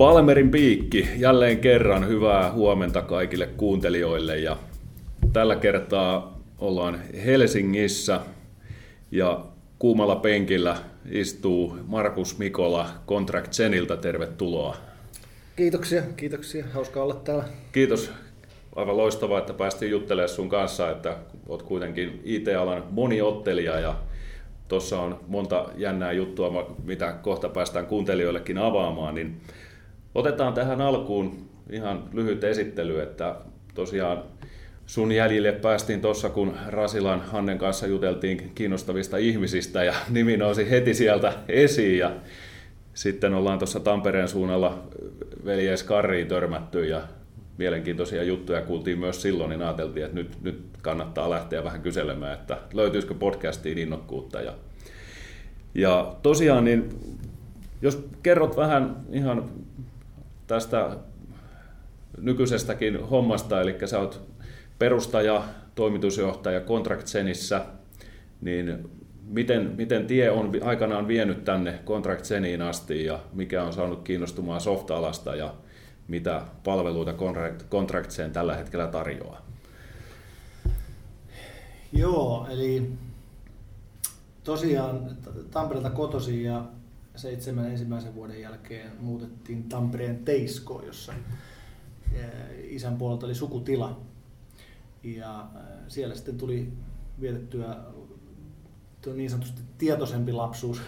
[0.00, 4.38] Balmerin piikki, jälleen kerran hyvää huomenta kaikille kuuntelijoille.
[4.38, 4.56] Ja
[5.32, 8.20] tällä kertaa ollaan Helsingissä
[9.10, 9.44] ja
[9.78, 10.76] kuumalla penkillä
[11.10, 14.76] istuu Markus Mikola Contract Zeniltä, tervetuloa.
[15.56, 17.44] Kiitoksia, kiitoksia, hauska olla täällä.
[17.72, 18.10] Kiitos,
[18.76, 21.16] aivan loistavaa, että päästiin juttelemaan sun kanssa, että
[21.48, 23.94] olet kuitenkin IT-alan moniottelija ja
[24.68, 29.40] tuossa on monta jännää juttua, mitä kohta päästään kuuntelijoillekin avaamaan, niin
[30.14, 33.34] Otetaan tähän alkuun ihan lyhyt esittely, että
[33.74, 34.22] tosiaan
[34.86, 40.94] sun jäljille päästiin tuossa, kun Rasilan Hannen kanssa juteltiin kiinnostavista ihmisistä ja nimi nousi heti
[40.94, 42.12] sieltä esiin ja
[42.94, 44.82] sitten ollaan tuossa Tampereen suunnalla
[45.44, 47.02] veljeis Karriin törmätty ja
[47.58, 52.58] mielenkiintoisia juttuja kuultiin myös silloin, niin ajateltiin, että nyt, nyt kannattaa lähteä vähän kyselemään, että
[52.72, 54.40] löytyisikö podcastiin innokkuutta.
[54.40, 54.54] Ja,
[55.74, 56.88] ja tosiaan, niin
[57.82, 59.50] jos kerrot vähän ihan
[60.50, 60.96] tästä
[62.18, 64.20] nykyisestäkin hommasta, eli sä oot
[64.78, 67.64] perustaja, toimitusjohtaja Contract Zenissä,
[68.40, 68.90] niin
[69.24, 74.60] miten, miten tie on aikanaan vienyt tänne Contract Zeniin asti ja mikä on saanut kiinnostumaan
[74.60, 75.54] softa-alasta ja
[76.08, 77.14] mitä palveluita
[77.70, 79.46] Contract Zen tällä hetkellä tarjoaa?
[81.92, 82.92] Joo, eli
[84.44, 85.16] tosiaan
[85.50, 86.64] Tampereelta kotosi ja
[87.20, 91.12] seitsemän ensimmäisen vuoden jälkeen muutettiin Tampereen Teiskoon, jossa
[92.14, 92.24] eh,
[92.62, 94.00] isän puolelta oli sukutila.
[95.02, 96.72] Ja eh, siellä sitten tuli
[97.20, 97.76] vietettyä
[99.14, 100.80] niin sanotusti tietoisempi lapsuus.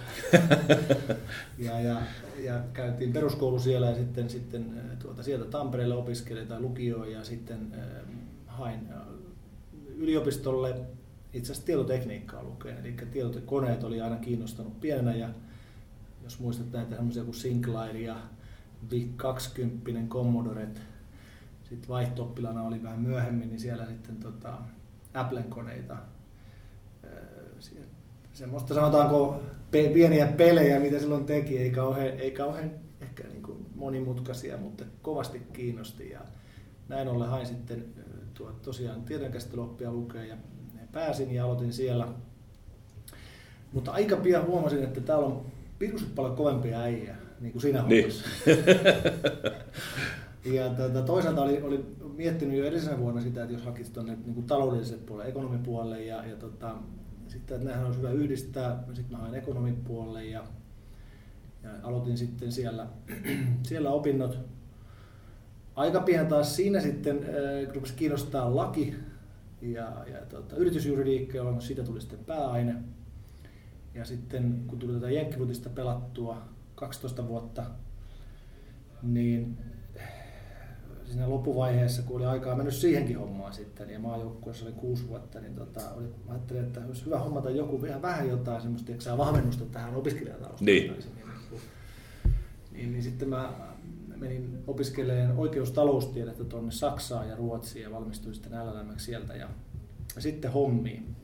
[1.58, 2.00] ja, ja,
[2.38, 7.24] ja, käytiin peruskoulu siellä ja sitten, sitten eh, tuota, sieltä Tampereelle opiskelin tai lukioon ja
[7.24, 8.14] sitten äh,
[8.46, 8.88] hain
[9.96, 10.74] yliopistolle
[11.32, 12.78] itse asiassa tietotekniikkaa lukeen.
[12.78, 15.28] Eli tietokoneet oli aina kiinnostanut pienenä ja
[16.24, 18.16] jos muistat näitä semmoisia kuin Sinclair ja
[18.88, 20.68] Big 20 Commodore,
[21.62, 22.34] sitten vaihto
[22.66, 24.58] oli vähän myöhemmin, niin siellä sitten tota,
[25.14, 25.96] Applen koneita,
[28.32, 34.56] semmoista sanotaanko pieniä pelejä, mitä silloin teki, ei kauhean, ei kauhean ehkä niin kuin monimutkaisia,
[34.56, 36.20] mutta kovasti kiinnosti ja
[36.88, 37.84] näin ollen hain sitten
[38.34, 40.36] tuo, tosiaan tietojenkäsittelyoppia lukea ja
[40.92, 42.08] pääsin ja aloitin siellä.
[43.72, 45.46] Mutta aika pian huomasin, että täällä on
[45.82, 48.12] pirusti paljon kovempia äijä, niin kuin sinä niin.
[50.56, 51.84] ja tuota, toisaalta oli, oli
[52.16, 56.36] miettinyt jo edellisenä vuonna sitä, että jos hakisi tuonne niin taloudelliselle puolelle, ekonomipuolelle ja, ja
[56.36, 56.74] tota,
[57.28, 58.84] sitten, että nämähän olisi hyvä yhdistää.
[58.92, 60.44] Sitten mä hain ekonomipuolelle ja,
[61.62, 62.86] ja aloitin sitten siellä,
[63.68, 64.38] siellä opinnot.
[65.74, 68.94] Aika pian taas siinä sitten äh, rupesi kiinnostaa laki
[69.62, 72.74] ja, ja tota, yritysjuridiikka, jolloin siitä tuli sitten pääaine.
[73.94, 76.42] Ja sitten kun tuli tätä Jenkkifutista pelattua
[76.74, 77.64] 12 vuotta,
[79.02, 79.58] niin
[81.04, 85.54] siinä loppuvaiheessa, kun oli aikaa mennyt siihenkin hommaan sitten, ja maajoukkueessa oli kuusi vuotta, niin
[85.54, 89.18] tota, oli, mä ajattelin, että olisi hyvä hommata joku vähän, vähän jotain semmoista, että saa
[89.18, 90.66] vahvennusta tähän opiskelijataustaan.
[90.66, 90.92] Niin.
[90.92, 91.06] Niin,
[92.72, 93.52] niin, niin, sitten mä
[94.16, 99.48] menin opiskelemaan oikeustaloustiedettä tuonne Saksaan ja Ruotsiin ja valmistuin sitten LLM sieltä ja,
[100.16, 101.16] ja sitten hommiin.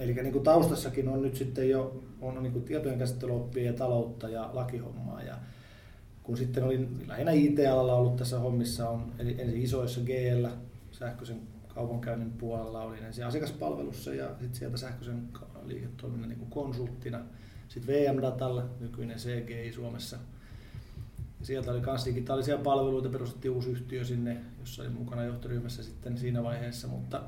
[0.00, 4.50] Eli niin kuin taustassakin on nyt sitten jo on niin kuin tietojenkäsittelyoppia ja taloutta ja
[4.52, 5.22] lakihommaa.
[5.22, 5.36] Ja
[6.22, 10.46] kun sitten olin lähinnä IT-alalla ollut tässä hommissa, on eli ensin isoissa GL,
[10.92, 11.40] sähköisen
[11.74, 15.28] kaupankäynnin puolella olin ensin asiakaspalvelussa ja sitten sieltä sähköisen
[15.64, 17.20] liiketoiminnan niin kuin konsulttina.
[17.68, 20.16] Sitten VM-datalla, nykyinen CGI Suomessa.
[21.40, 26.18] Ja sieltä oli myös digitaalisia palveluita, perustettiin uusi yhtiö sinne, jossa oli mukana johtoryhmässä sitten
[26.18, 27.22] siinä vaiheessa, mutta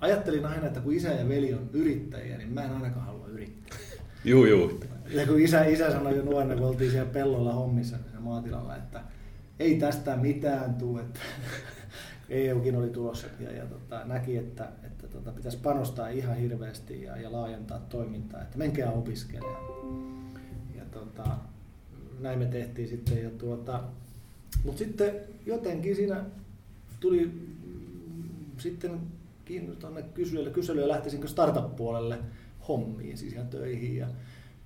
[0.00, 3.78] ajattelin aina, että kun isä ja veli on yrittäjiä, niin mä en ainakaan halua yrittää.
[4.24, 4.80] Juu, juu.
[5.10, 9.00] Ja kun isä, isä sanoi jo nuorena, kun oltiin siellä pellolla hommissa siellä maatilalla, että
[9.58, 11.20] ei tästä mitään tule, että
[12.28, 17.16] EUkin oli tulossa ja, ja tota, näki, että, että tota, pitäisi panostaa ihan hirveästi ja,
[17.16, 19.78] ja laajentaa toimintaa, että menkää opiskelemaan.
[20.76, 21.24] Ja tota,
[22.20, 23.22] näin me tehtiin sitten.
[23.22, 23.82] Ja tuota,
[24.64, 25.14] mutta sitten
[25.46, 26.24] jotenkin siinä
[27.00, 27.32] tuli
[28.58, 29.00] sitten
[29.80, 32.18] tuonne kyselylle, kyselyä lähtisinkö startup-puolelle
[32.68, 34.06] hommiin, siis ihan töihin ja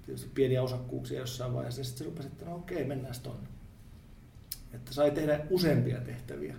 [0.07, 1.81] tietysti pieniä osakkuuksia jossain vaiheessa.
[1.81, 3.49] Ja sitten se rupesi, että no okei, mennään tuonne.
[4.75, 6.55] Että sai tehdä useampia tehtäviä,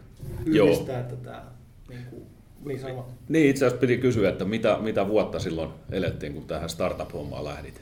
[0.46, 1.10] yhdistää Joo.
[1.10, 1.42] tätä
[1.90, 2.24] niin kuin,
[2.66, 3.08] niin, sama.
[3.30, 7.82] niin, itse asiassa piti kysyä, että mitä, mitä vuotta silloin elettiin, kun tähän startup-hommaan lähdit?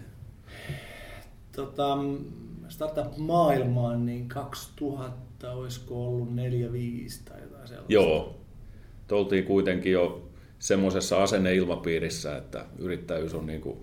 [1.55, 1.97] Tota,
[2.69, 6.31] startup-maailmaan niin 2000 olisiko ollut 4-5
[7.25, 7.93] tai jotain sellaista.
[7.93, 8.41] Joo,
[9.11, 10.30] oltiin kuitenkin jo
[10.61, 13.77] semmoisessa asenneilmapiirissä, että yrittäjyys on niin kuin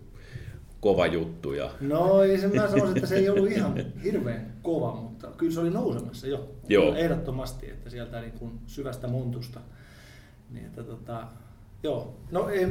[0.81, 1.53] kova juttu.
[1.53, 1.71] Ja...
[1.81, 5.61] No ei se, mä sanoisin, että se ei ollut ihan hirveän kova, mutta kyllä se
[5.61, 6.51] oli nousemassa jo.
[6.69, 6.95] Joo.
[6.95, 9.61] Ehdottomasti, että sieltä niin kuin syvästä muntusta.
[10.51, 11.27] Niin, että tota,
[11.83, 12.17] joo.
[12.31, 12.67] No ei,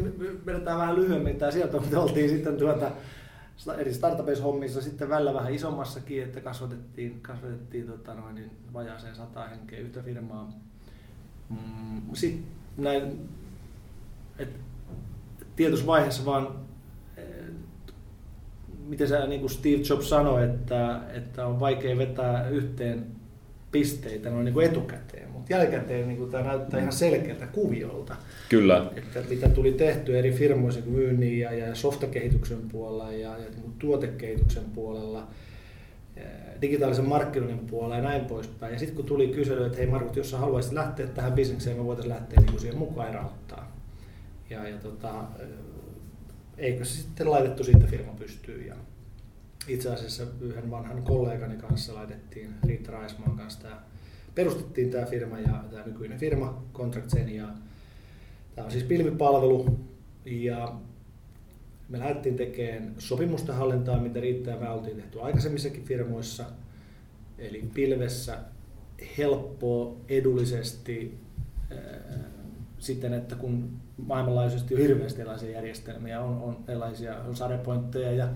[0.46, 2.92] vedetään vähän lyhyemmin tämä sieltä, mutta oltiin sitten tuota,
[3.78, 9.80] eri startup-hommissa sitten välillä vähän isommassakin, että kasvatettiin, kasvatettiin tota noin, niin vajaaseen sata henkeä
[9.80, 10.54] yhtä firmaa.
[11.50, 12.44] Mm, sitten
[12.78, 13.30] näin,
[14.40, 14.60] että
[15.56, 16.48] tietyssä vaiheessa vaan,
[18.88, 23.06] miten sä, niin kuin Steve Jobs sanoi, että, että on vaikea vetää yhteen
[23.72, 28.16] pisteitä noin niin kuin etukäteen, mutta jälkikäteen niin kuin tämä näyttää ihan selkeältä kuviolta.
[28.50, 28.92] Kyllä.
[28.96, 33.62] Että mitä tuli tehty eri firmoissa kuin myynnin ja, ja softakehityksen puolella ja, ja niin
[33.62, 35.28] kuin tuotekehityksen puolella,
[36.62, 38.74] digitaalisen markkinoinnin puolella ja näin poispäin.
[38.74, 41.86] Ja sitten kun tuli kysely, että hei Markut, jos sä haluaisit lähteä tähän bisnekseen, me
[41.86, 43.77] voitaisiin lähteä niin kuin siihen mukaan ja rahoittaa.
[44.50, 45.24] Ja, ja tota,
[46.58, 48.68] eikö se sitten laitettu siitä firma pystyyn.
[48.68, 48.76] Ja
[49.68, 53.82] itse asiassa yhden vanhan kollegani kanssa laitettiin, Riitta Raismaan kanssa tämä,
[54.36, 57.48] perustettiin tämä firma ja tämä nykyinen firma Contractsen ja
[58.56, 59.80] tämä on siis pilvipalvelu
[60.26, 60.76] ja
[61.90, 66.46] me lähdettiin tekemään sopimusten hallintaa, mitä riittää me oltiin tehty aikaisemmissakin firmoissa.
[67.38, 68.40] Eli pilvessä
[69.18, 71.18] helppoa, edullisesti,
[72.80, 78.30] sitten, että kun maailmanlaajuisesti on hirveästi erilaisia järjestelmiä, on, on erilaisia on sadepointteja ja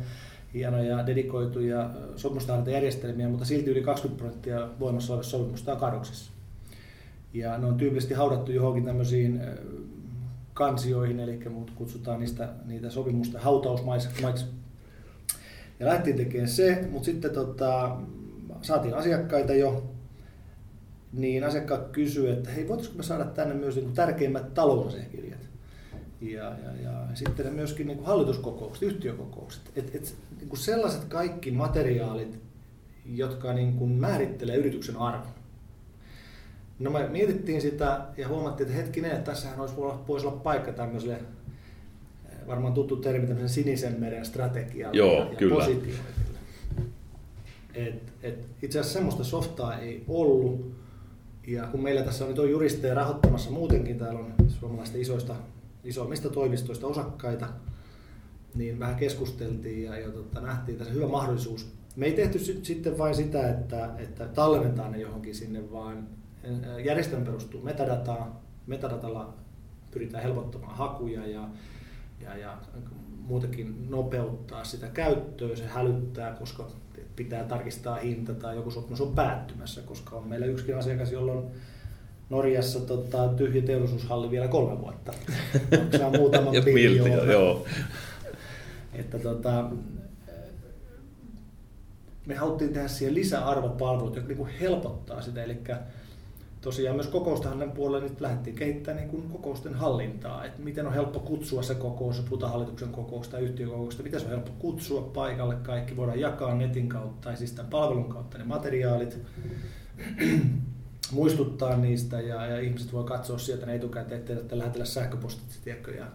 [0.53, 6.31] hienoja dedikoituja sopimustarjontajärjestelmiä, mutta silti yli 20 prosenttia voimassa olevista sopimusta on kadoksissa.
[7.33, 9.41] Ja ne on tyypillisesti haudattu johonkin tämmöisiin
[10.53, 14.09] kansioihin, eli muut kutsutaan niistä, niitä sopimusta hautausmaiksi.
[15.79, 17.97] Ja lähtiin tekemään se, mutta sitten tota,
[18.61, 19.83] saatiin asiakkaita jo,
[21.13, 25.30] niin asiakkaat kysyivät, että hei, voitaisiinko me saada tänne myös niin tärkeimmät talousasiakirjat.
[26.21, 29.62] Ja, ja, ja sitten ne myöskin niin kuin hallituskokoukset, yhtiökokoukset.
[29.75, 32.39] Et, et, niin kuin sellaiset kaikki materiaalit,
[33.06, 35.33] jotka niin kuin määrittelee yrityksen arvon.
[36.79, 39.75] No me mietittiin sitä ja huomattiin, että hetkinen, että tässähän olisi,
[40.07, 45.56] voisi olla paikka tämmöiselle, eh, varmaan tuttu termi, tämmöisen sinisen meren strategialle Joo, ja, kyllä.
[45.56, 46.21] positioille.
[47.74, 50.71] Et, et itse asiassa semmoista softaa ei ollut.
[51.47, 55.35] Ja kun meillä tässä on nyt on juristeja rahoittamassa muutenkin, täällä on suomalaista isoista,
[55.83, 57.47] isommista toimistoista osakkaita,
[58.55, 61.73] niin vähän keskusteltiin ja, ja tota, nähtiin tässä hyvä mahdollisuus.
[61.95, 66.07] Me ei tehty sitten vain sitä, että, että tallennetaan ne johonkin sinne, vaan
[66.83, 68.31] järjestelmä perustuu metadataan.
[68.67, 69.33] Metadatalla
[69.91, 71.49] pyritään helpottamaan hakuja ja,
[72.21, 72.57] ja, ja
[73.21, 75.55] muutenkin nopeuttaa sitä käyttöä.
[75.55, 76.67] Se hälyttää, koska
[77.15, 81.51] pitää tarkistaa hinta tai joku sopimus on päättymässä, koska on meillä yksikin asiakas, jolla on
[82.31, 85.13] Norjassa tota, tyhjä teollisuushalli vielä kolme vuotta.
[85.83, 87.31] Maksaa muutaman miljoona.
[87.31, 87.65] Joo.
[88.93, 89.69] Että tota,
[92.25, 95.43] me haluttiin tehdä siihen lisäarvopalvelut, jotka niin helpottaa sitä.
[95.43, 95.57] Eli
[96.61, 101.19] tosiaan myös kokoustahallinnan puolella nyt lähdettiin kehittämään niin kuin kokousten hallintaa, että miten on helppo
[101.19, 105.97] kutsua se kokous, puhutaan hallituksen kokousta tai yhtiökokousta, miten se on helppo kutsua paikalle, kaikki
[105.97, 109.17] voidaan jakaa netin kautta tai siis tämän palvelun kautta ne materiaalit,
[111.12, 116.06] muistuttaa niistä ja, ja ihmiset voi katsoa sieltä ne etukäteen, ettei lähetellä sähköpostit, tiedätkö, ja,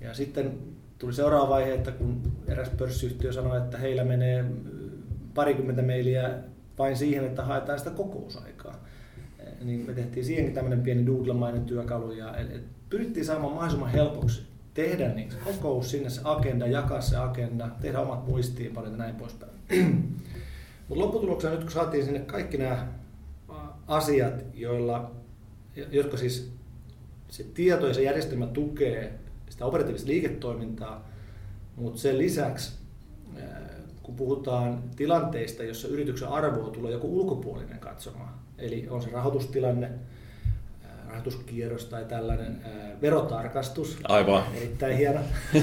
[0.00, 0.58] ja sitten
[0.98, 4.44] tuli seuraava vaihe, että kun eräs pörssiyhtiö sanoi, että heillä menee
[5.34, 6.30] parikymmentä meiliä
[6.78, 8.84] vain siihen, että haetaan sitä kokousaikaa
[9.64, 12.34] niin me tehtiin siihenkin tämmöinen pieni doodlemainen työkalu ja
[12.90, 14.42] pyrittiin saamaan mahdollisimman helpoksi
[14.74, 19.52] tehdä niin kokous sinne se agenda, jakaa se agenda, tehdä omat muistiinpanot ja näin poispäin.
[20.88, 22.88] Mutta lopputuloksena nyt kun saatiin sinne kaikki nämä
[23.86, 25.10] asiat, joilla,
[25.90, 26.52] jotka siis
[27.28, 29.18] se tieto ja se järjestelmä tukee
[29.50, 31.08] sitä operatiivista liiketoimintaa,
[31.76, 32.84] mutta sen lisäksi
[34.04, 39.90] kun puhutaan tilanteista, jossa yrityksen arvoa tulee joku ulkopuolinen katsomaan, eli on se rahoitustilanne,
[41.06, 42.62] rahoituskierros tai tällainen
[43.02, 43.98] verotarkastus.
[44.08, 44.42] Aivan.
[44.56, 45.20] Erittäin hieno.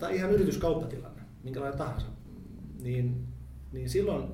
[0.00, 2.06] tai ihan yrityskauppatilanne, minkälainen tahansa.
[2.82, 3.26] Niin,
[3.72, 4.24] niin silloin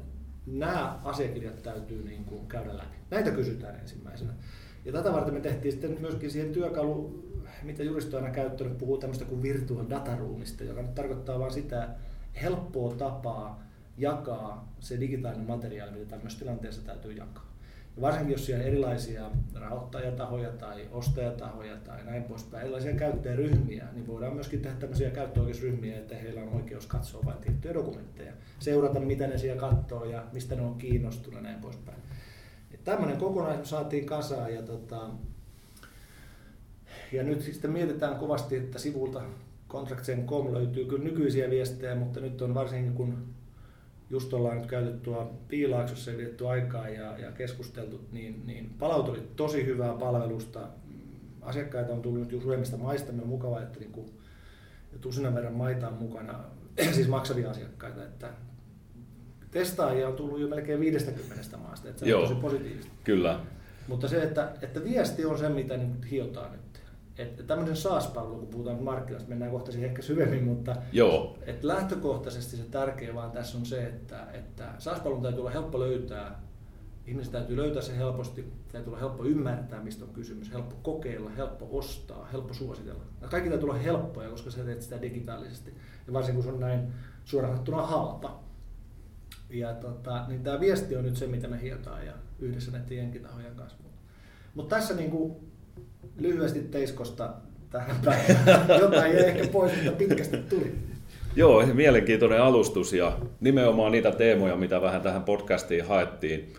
[0.47, 2.97] nämä asiakirjat täytyy niin kuin käydä läpi.
[3.11, 4.33] Näitä kysytään ensimmäisenä.
[4.85, 7.25] Ja tätä varten me tehtiin sitten myöskin siihen työkalu,
[7.63, 11.89] mitä juristi on aina käyttänyt, puhuu tämmöistä kuin virtual dataroomista, joka nyt tarkoittaa vain sitä
[12.43, 13.63] helppoa tapaa
[13.99, 17.56] jakaa se digitaalinen materiaali, mitä tämmöisessä tilanteessa täytyy jakaa.
[17.97, 24.07] Ja varsinkin jos siellä on erilaisia rahoittajatahoja tai ostajatahoja tai näin poispäin, erilaisia käyttäjäryhmiä, niin
[24.07, 29.27] voidaan myöskin tehdä tämmöisiä käyttöoikeusryhmiä, että heillä on oikeus katsoa vain tiettyjä dokumentteja, seurata mitä
[29.27, 31.99] ne siellä katsoo ja mistä ne on kiinnostuneet ja näin poispäin.
[32.73, 35.11] Ja tämmöinen kokonaisuus saatiin kasaan ja, tota,
[37.13, 39.23] ja nyt sitten mietitään kovasti, että sivulta
[39.69, 43.36] Contractsen.com löytyy kyllä nykyisiä viestejä, mutta nyt on varsinkin kun
[44.11, 49.11] just ollaan nyt käytetty tuolla Piilaaksossa ja vietetty aikaa ja, ja keskusteltu, niin, niin palautu
[49.11, 50.69] oli tosi hyvää palvelusta.
[51.43, 54.11] Asiakkaita on tullut nyt useimmista maista, on mukava, että niin kuin,
[55.01, 56.45] tusinan verran maita on mukana,
[56.93, 58.31] siis maksavia asiakkaita, että
[59.51, 62.93] testaajia on tullut jo melkein 50 maasta, että se Joo, on tosi positiivista.
[63.05, 63.41] Kyllä.
[63.89, 66.66] Mutta se, että, että viesti on se, mitä nyt hiotaan nyt.
[67.19, 71.39] Että tämmöisen SaaS-palvelu, kun puhutaan markkinoista, mennään kohta siihen ehkä syvemmin, mutta Joo.
[71.47, 76.43] Että lähtökohtaisesti se tärkeä vaan tässä on se, että, että SaaS-palvelun täytyy olla helppo löytää,
[77.07, 81.69] ihmiset täytyy löytää se helposti, täytyy olla helppo ymmärtää, mistä on kysymys, helppo kokeilla, helppo
[81.71, 83.03] ostaa, helppo suositella.
[83.21, 85.75] Ja kaikki täytyy olla helppoja, koska sä teet sitä digitaalisesti.
[86.07, 86.93] Ja varsinkin kun se on näin
[87.25, 88.41] suoraan halpa.
[89.51, 93.55] Ja tota, niin tämä viesti on nyt se, mitä me hiotaan ja yhdessä näiden jenkitahojen
[93.55, 93.79] kanssa.
[94.55, 95.37] Mutta tässä niin kuin
[96.19, 97.31] lyhyesti Teiskosta
[97.71, 98.81] tähän päivään.
[98.81, 100.73] Jotain jäi ehkä pois, mutta pitkästi tuli.
[101.37, 106.53] Joo, mielenkiintoinen alustus ja nimenomaan niitä teemoja, mitä vähän tähän podcastiin haettiin.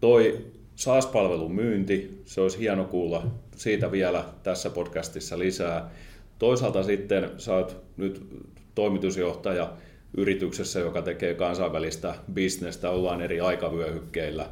[0.00, 5.90] Toi SaaS-palvelun myynti, se olisi hieno kuulla siitä vielä tässä podcastissa lisää.
[6.38, 8.26] Toisaalta sitten sä oot nyt
[8.74, 9.72] toimitusjohtaja
[10.16, 14.48] yrityksessä, joka tekee kansainvälistä bisnestä, ollaan eri aikavyöhykkeillä.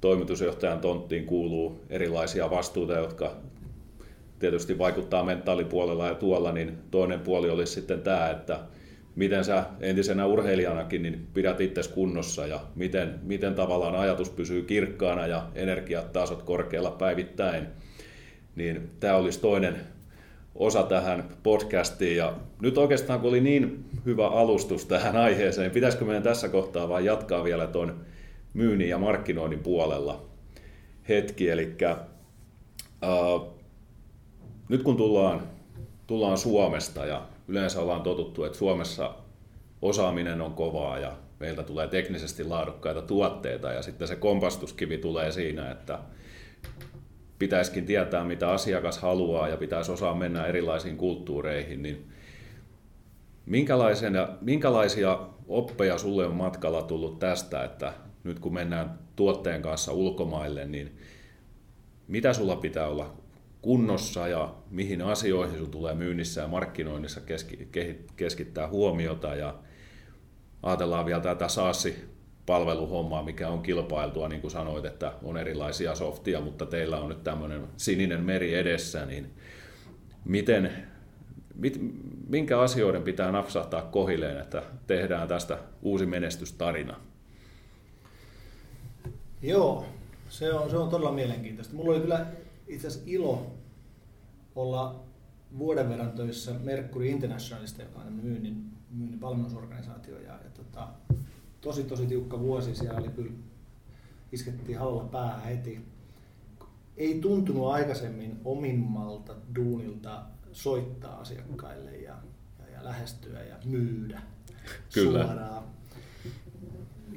[0.00, 3.36] Toimitusjohtajan tonttiin kuuluu erilaisia vastuuta, jotka
[4.38, 8.60] tietysti vaikuttaa mentaalipuolella ja tuolla, niin toinen puoli olisi sitten tämä, että
[9.16, 15.26] miten sä entisenä urheilijanakin niin pidät itse kunnossa ja miten, miten tavallaan ajatus pysyy kirkkaana
[15.26, 17.66] ja energiatasot korkealla päivittäin.
[18.56, 19.76] Niin tämä olisi toinen
[20.54, 22.16] osa tähän podcastiin.
[22.16, 26.88] Ja nyt oikeastaan kun oli niin hyvä alustus tähän aiheeseen, niin pitäisikö meidän tässä kohtaa
[26.88, 28.00] vaan jatkaa vielä tuon
[28.54, 30.26] myynnin ja markkinoinnin puolella
[31.08, 31.50] hetki.
[31.50, 31.76] Eli
[34.68, 35.42] nyt kun tullaan,
[36.06, 39.14] tullaan Suomesta ja yleensä ollaan totuttu, että Suomessa
[39.82, 45.70] osaaminen on kovaa ja meiltä tulee teknisesti laadukkaita tuotteita ja sitten se kompastuskivi tulee siinä,
[45.70, 45.98] että
[47.38, 52.08] pitäisikin tietää, mitä asiakas haluaa ja pitäisi osaa mennä erilaisiin kulttuureihin, niin
[54.40, 57.92] minkälaisia oppeja sulle on matkalla tullut tästä, että
[58.24, 60.98] nyt kun mennään tuotteen kanssa ulkomaille, niin
[62.08, 63.12] mitä sulla pitää olla
[63.62, 67.68] kunnossa ja mihin asioihin sun tulee myynnissä ja markkinoinnissa keski,
[68.16, 69.54] keskittää huomiota ja
[70.62, 71.88] ajatellaan vielä tätä SaaS
[72.46, 77.24] palveluhommaa, mikä on kilpailtua, niin kuin sanoit, että on erilaisia softia, mutta teillä on nyt
[77.24, 79.30] tämmöinen sininen meri edessä, niin
[80.24, 80.72] miten,
[81.54, 81.80] mit,
[82.28, 86.96] minkä asioiden pitää napsahtaa kohilleen, että tehdään tästä uusi menestystarina?
[89.42, 89.86] Joo,
[90.28, 91.74] se on, se on todella mielenkiintoista.
[91.74, 92.26] Mulla oli kyllä
[92.68, 93.46] itse asiassa ilo
[94.54, 95.04] olla
[95.58, 100.18] vuoden verran töissä Mercury Internationalista, joka on myynnin, myynnin valmennusorganisaatio.
[100.18, 100.88] Ja, ja tota,
[101.60, 103.32] tosi tosi tiukka vuosi siellä oli kyllä,
[104.32, 105.80] iskettiin halla päähän heti.
[106.96, 110.22] Ei tuntunut aikaisemmin omimmalta duunilta
[110.52, 112.14] soittaa asiakkaille ja,
[112.58, 114.22] ja, ja lähestyä ja myydä
[114.94, 115.24] Kyllä.
[115.24, 115.77] suoraan.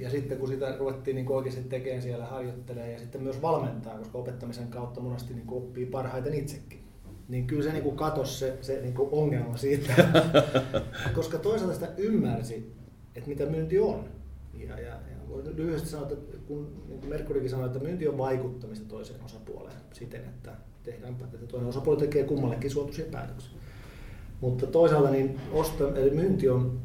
[0.01, 4.17] Ja sitten kun sitä ruvettiin niin oikeasti tekemään siellä, harjoittelee ja sitten myös valmentaa, koska
[4.17, 6.79] opettamisen kautta monesti niin oppii parhaiten itsekin.
[7.27, 9.93] Niin kyllä se niin katosi se, se niin ongelma siitä,
[11.15, 12.73] koska toisaalta sitä ymmärsi,
[13.15, 14.05] että mitä myynti on.
[14.53, 18.85] Ja, ja, ja voin lyhyesti sanoa, että kun niin Merkurikin sanoi, että myynti on vaikuttamista
[18.87, 20.51] toiseen osapuoleen siten, että
[20.83, 23.51] tehdään, että toinen osapuoli tekee kummallekin suotuisia päätöksiä.
[24.41, 26.79] Mutta toisaalta niin osta, eli myynti on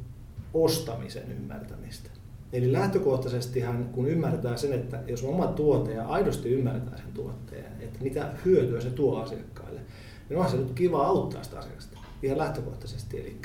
[0.54, 2.15] ostamisen ymmärtämistä.
[2.53, 7.65] Eli lähtökohtaisestihan, kun ymmärtää sen, että jos on oma tuote ja aidosti ymmärtää sen tuotteen,
[7.81, 9.81] että mitä hyötyä se tuo asiakkaille,
[10.29, 13.21] niin onhan se nyt kiva auttaa sitä asiakasta ihan lähtökohtaisesti.
[13.21, 13.37] Eli,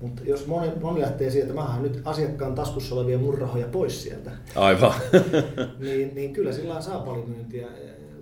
[0.00, 4.30] mutta jos moni, moni lähtee siitä, että mä nyt asiakkaan taskussa olevia murrahoja pois sieltä,
[4.54, 4.94] Aivan.
[5.78, 7.68] niin, niin kyllä sillä saa paljon myyntiä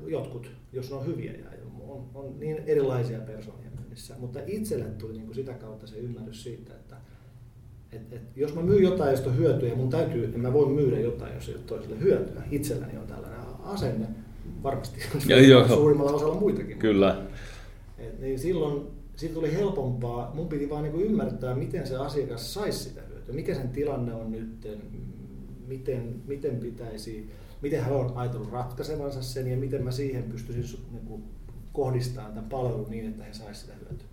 [0.06, 1.46] jotkut, jos ne on hyviä ja
[1.88, 4.14] on, on niin erilaisia persoonia myynnissä.
[4.18, 6.85] Mutta itselle tuli niin kuin sitä kautta se ymmärrys siitä, että
[7.96, 11.00] et, et, jos mä myyn jotain, josta on hyötyä, mun täytyy, en mä voi myydä
[11.00, 12.42] jotain, jos ei ole toiselle hyötyä.
[12.50, 14.06] Itselläni on tällainen asenne,
[14.62, 16.78] varmasti ja suurimmalla osalla muitakin.
[16.78, 17.22] Kyllä.
[17.98, 18.86] Et, niin silloin
[19.16, 20.32] siitä tuli helpompaa.
[20.34, 24.32] Mun piti vaan niin ymmärtää, miten se asiakas saisi sitä hyötyä, mikä sen tilanne on
[24.32, 24.68] nyt,
[25.66, 27.30] miten, miten pitäisi,
[27.62, 31.24] miten hän on ajatellut ratkaisevansa sen ja miten mä siihen pystyisin niin
[31.72, 34.06] kohdistamaan tämän palvelun niin, että he saisivat sitä hyötyä.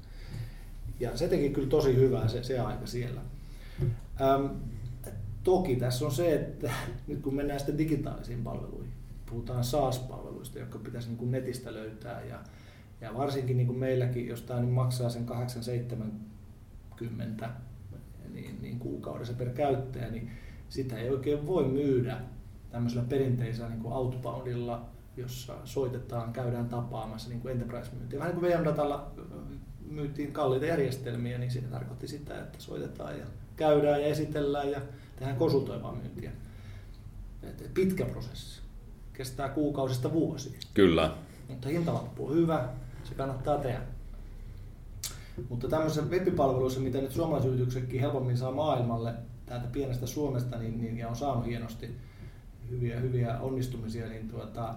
[1.00, 3.22] Ja se teki kyllä tosi hyvää se, se aika siellä.
[4.22, 4.46] Ähm,
[5.44, 6.72] toki tässä on se, että
[7.08, 8.94] nyt kun mennään sitten digitaalisiin palveluihin,
[9.26, 12.40] puhutaan SaaS-palveluista, jotka pitäisi niin kuin netistä löytää ja,
[13.02, 16.04] ja varsinkin niin kuin meilläkin, jos tämä nyt maksaa sen 8-7
[16.96, 17.50] kymmentä
[18.34, 20.32] niin, niin kuukaudessa per käyttäjä, niin
[20.70, 22.18] sitä ei oikein voi myydä
[22.70, 24.86] tämmöisellä perinteisellä niin kuin outboundilla,
[25.18, 28.20] jossa soitetaan, käydään tapaamassa niin kuin enterprise-myyntiä.
[28.20, 29.12] Vähän niin kuin VM-datalla
[29.90, 34.82] myytiin kalliita järjestelmiä, niin se tarkoitti sitä, että soitetaan ja käydään ja esitellään ja
[35.16, 36.32] tehdään konsultoivaa myyntiä.
[37.74, 38.62] Pitkä prosessi.
[39.14, 40.60] Kestää kuukausista vuosia.
[40.74, 41.16] Kyllä.
[41.50, 42.70] Mutta hintalappu on hyvä,
[43.04, 43.82] se kannattaa tehdä.
[45.50, 49.14] Mutta tämmöisessä webipalveluissa, mitä nyt suomalaisyrityksetkin helpommin saa maailmalle
[49.46, 51.96] täältä pienestä Suomesta niin, niin, ja on saanut hienosti
[52.70, 54.76] hyviä, hyviä onnistumisia, niin, tuota,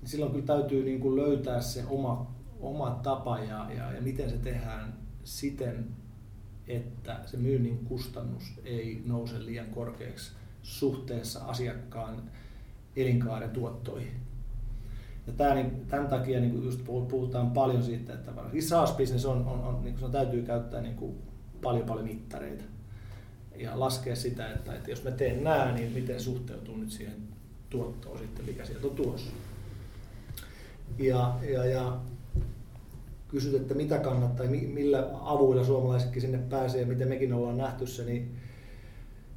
[0.00, 4.30] niin silloin kyllä täytyy niin kuin löytää se oma, oma tapa ja, ja, ja miten
[4.30, 5.88] se tehdään siten,
[6.76, 12.22] että se myynnin kustannus ei nouse liian korkeaksi suhteessa asiakkaan
[12.96, 14.12] elinkaaren tuottoihin.
[15.26, 19.84] Ja tämä, niin, tämän takia niin just puhutaan paljon siitä, että SaaS-business on, on, on
[19.84, 21.14] niin täytyy käyttää niin kuin
[21.62, 22.64] paljon paljon mittareita
[23.56, 27.16] ja laskea sitä, että, että jos mä teen nämä, niin miten suhteutuu nyt siihen
[27.70, 29.30] tuottoon sitten, mikä sieltä on tuossa.
[30.98, 32.00] Ja, ja, ja
[33.30, 38.04] kysyt, että mitä kannattaa, millä avuilla suomalaisetkin sinne pääsee ja miten mekin ollaan nähty se,
[38.04, 38.36] niin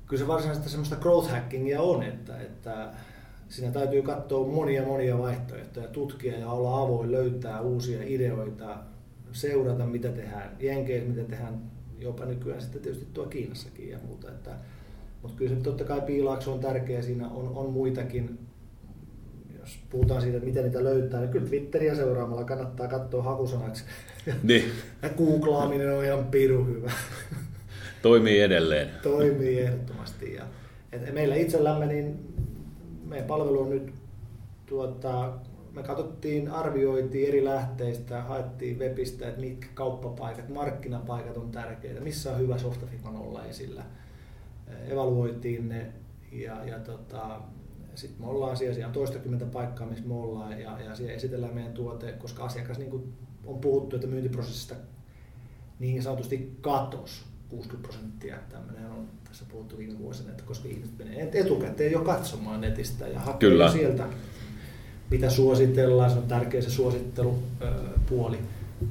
[0.07, 2.93] kyllä se varsinaista semmoista growth hackingia on, että, että
[3.49, 8.77] siinä täytyy katsoa monia monia vaihtoehtoja, tutkia ja olla avoin, löytää uusia ideoita,
[9.31, 11.61] seurata mitä tehdään Jenkeissä, mitä tehdään
[11.99, 14.27] jopa nykyään sitten tietysti tuo Kiinassakin ja muuta.
[14.27, 14.51] Että,
[15.21, 18.39] mutta kyllä se totta kai piilaakso on tärkeä, siinä on, on muitakin,
[19.93, 23.83] puhutaan siitä, että miten niitä löytää, niin kyllä Twitteriä seuraamalla kannattaa katsoa hakusanaksi.
[24.43, 24.63] Niin.
[25.01, 26.91] Ja googlaaminen on ihan piru hyvä.
[28.01, 28.89] Toimii edelleen.
[29.03, 30.33] Toimii ehdottomasti.
[30.33, 30.43] Ja,
[30.91, 32.33] et meillä itsellämme niin
[33.05, 33.93] meidän palvelu on nyt,
[34.65, 35.33] tuota,
[35.75, 42.39] me katsottiin, arvioitiin eri lähteistä, haettiin webistä, että mitkä kauppapaikat, markkinapaikat on tärkeitä, missä on
[42.39, 43.83] hyvä softafirman olla esillä.
[44.89, 45.85] Evaluoitiin ne
[46.31, 47.41] ja, ja tota,
[47.95, 51.53] sitten me ollaan siellä, siellä on toistakymmentä paikkaa, missä me ollaan ja, ja siellä esitellään
[51.53, 53.13] meidän tuote, koska asiakas niin kuin
[53.45, 54.75] on puhuttu, että myyntiprosessista
[55.79, 58.35] niin sanotusti katos 60 prosenttia.
[58.49, 63.19] Tämmöinen on tässä puhuttu viime vuosina, että koska ihmiset menee etukäteen jo katsomaan netistä ja
[63.19, 63.71] hakee Kyllä.
[63.71, 64.07] sieltä,
[65.11, 66.11] mitä suositellaan.
[66.11, 68.37] Se on tärkeä se suosittelupuoli.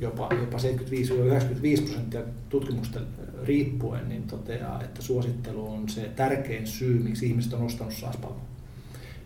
[0.00, 3.00] Jopa, jopa 75-95 prosenttia tutkimusta
[3.44, 8.16] riippuen niin toteaa, että suosittelu on se tärkein syy, miksi ihmiset on ostanut saas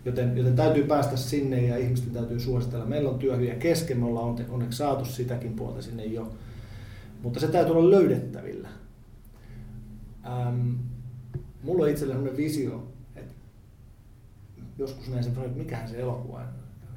[0.06, 2.86] Joten, joten täytyy päästä sinne ja ihmisten täytyy suositella.
[2.86, 6.32] Meillä on työ kesken, me ollaan onneksi saatu sitäkin puolta sinne jo.
[7.22, 8.68] Mutta se täytyy olla löydettävillä.
[10.26, 10.70] Ähm,
[11.62, 13.34] mulla on itsellä sellainen visio, että
[14.78, 16.46] joskus näin semmoinen, että mikähän se elokuva on.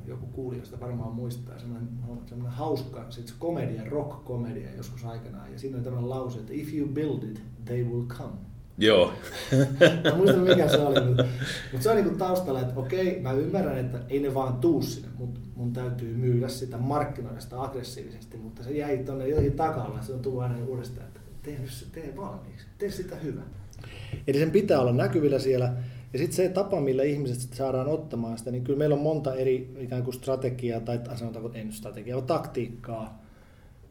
[0.08, 1.90] Joku kuulijoista varmaan muistaa, semmoinen,
[2.26, 5.52] semmoinen hauska, sit komedia, rock-komedia joskus aikanaan.
[5.52, 8.34] Ja siinä on tämmöinen lause, että if you build it, they will come.
[8.80, 9.14] Joo.
[10.04, 11.26] mä muistan mikä se oli, mutta,
[11.72, 15.08] mutta se on niin taustalla, että okei, mä ymmärrän, että ei ne vaan tuu sinne,
[15.18, 20.14] mutta mun täytyy myydä sitä, markkinoida sitä aggressiivisesti, mutta se jäi tuonne jotenkin takalla, se
[20.14, 21.60] on tullut aina uudestaan, että tee,
[21.92, 23.42] tee valmiiksi, tee sitä hyvä.
[24.28, 25.74] Eli sen pitää olla näkyvillä siellä.
[26.14, 29.76] Ja sitten se tapa, millä ihmiset saadaan ottamaan sitä, niin kyllä meillä on monta eri
[29.80, 33.24] ikään kuin strategiaa, tai sanotaanko ei nyt strategiaa, vaan taktiikkaa,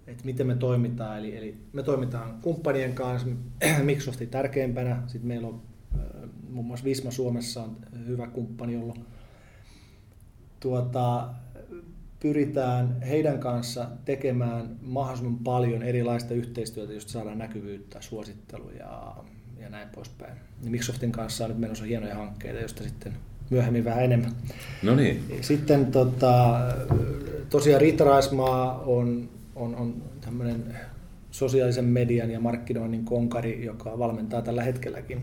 [0.09, 1.19] että miten me toimitaan.
[1.19, 3.29] Eli, eli me toimitaan kumppanien kanssa,
[3.83, 5.63] Microsoftin tärkeimpänä, sitten meillä on
[6.51, 8.95] muun muassa Visma Suomessa on hyvä kumppani, jolla
[10.61, 11.29] tuota,
[12.21, 19.15] pyritään heidän kanssa tekemään mahdollisimman paljon erilaista yhteistyötä, josta saadaan näkyvyyttä, suositteluja
[19.61, 20.33] ja näin poispäin.
[20.63, 23.13] Ja Microsoftin kanssa on nyt menossa hienoja hankkeita, joista sitten
[23.51, 24.33] myöhemmin vähän enemmän.
[24.83, 25.25] No niin.
[25.41, 26.61] Sitten tota,
[27.51, 30.77] tosiaan Riitta Raismaa on, on, on tämmöinen
[31.31, 35.23] sosiaalisen median ja markkinoinnin konkari, joka valmentaa tällä hetkelläkin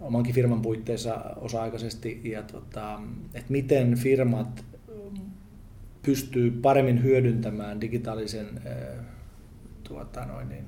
[0.00, 3.00] omankin firman puitteissa osa-aikaisesti, ja tota,
[3.34, 4.64] että miten firmat
[6.02, 8.46] pystyy paremmin hyödyntämään digitaalisen
[9.82, 10.64] tuota, noin, niin,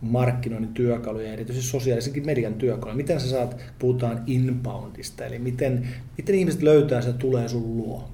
[0.00, 2.96] markkinoinnin työkaluja, erityisesti sosiaalisenkin median työkaluja.
[2.96, 8.10] Miten sä saat, puhutaan inboundista, eli miten, miten ihmiset löytää se tulee sun luo.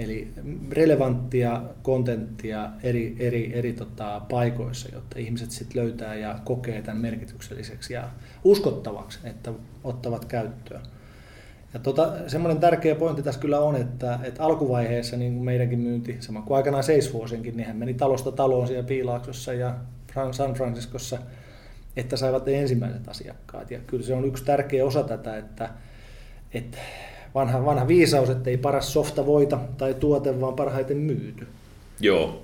[0.00, 0.32] Eli
[0.70, 7.94] relevanttia kontenttia eri, eri, eri tota, paikoissa, jotta ihmiset sitten löytää ja kokee tämän merkitykselliseksi
[7.94, 8.08] ja
[8.44, 9.52] uskottavaksi, että
[9.84, 10.82] ottavat käyttöön.
[11.74, 16.42] Ja tota, semmoinen tärkeä pointti tässä kyllä on, että, että alkuvaiheessa niin meidänkin myynti, sama
[16.42, 19.74] kuin aikanaan Salesforcenkin, niin hän meni talosta taloon siellä Piilaaksossa ja
[20.30, 21.18] San Franciscossa,
[21.96, 23.70] että saivat ensimmäiset asiakkaat.
[23.70, 25.68] Ja kyllä se on yksi tärkeä osa tätä, että,
[26.54, 26.78] että
[27.34, 31.46] vanha, vanha viisaus, että ei paras softa voita tai tuote, vaan parhaiten myyty.
[32.00, 32.42] Joo.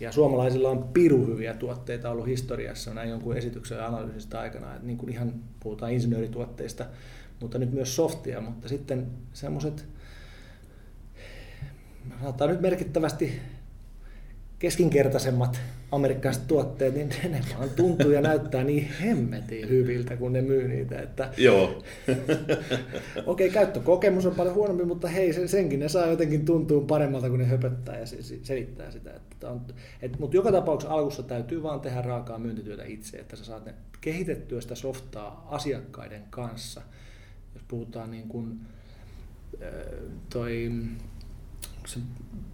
[0.00, 4.98] Ja suomalaisilla on piru hyviä tuotteita ollut historiassa näin jonkun esityksen analyysistä aikana, että niin
[4.98, 6.86] kuin ihan puhutaan insinöörituotteista,
[7.40, 9.84] mutta nyt myös softia, mutta sitten semmoiset,
[12.20, 13.40] sanotaan nyt merkittävästi
[14.58, 15.60] keskinkertaisemmat
[15.94, 21.00] amerikkalaiset tuotteet, niin ne vaan tuntuu ja näyttää niin hemmetin hyviltä, kun ne myy niitä.
[21.00, 21.30] Että...
[21.36, 21.64] Joo.
[23.26, 27.38] Okei, okay, käyttökokemus on paljon huonompi, mutta hei, senkin ne saa jotenkin tuntua paremmalta, kun
[27.38, 28.06] ne höpöttää ja
[28.42, 29.10] selittää sitä.
[29.10, 29.60] Että on,
[30.02, 33.74] et, mutta joka tapauksessa alkussa täytyy vaan tehdä raakaa myyntityötä itse, että sä saat ne
[34.00, 36.82] kehitettyä sitä softaa asiakkaiden kanssa.
[37.54, 38.60] Jos puhutaan niin kuin,
[40.30, 40.72] toi
[41.86, 42.00] se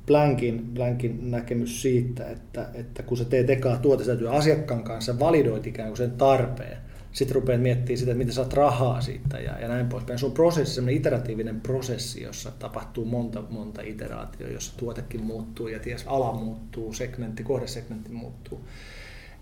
[0.06, 5.88] Blankin, Blankin näkemys siitä, että, että kun sä teet ekaa tuotesätyä asiakkaan kanssa, validoit ikään
[5.88, 6.76] kuin sen tarpeen,
[7.12, 10.18] sitten rupeat miettimään sitä, että miten saat rahaa siitä ja, ja näin poispäin.
[10.18, 15.78] Se on prosessi, semmoinen iteratiivinen prosessi, jossa tapahtuu monta, monta iteraatioa, jossa tuotekin muuttuu ja
[15.78, 18.60] ties ala muuttuu, segmentti, kohdesegmentti muuttuu.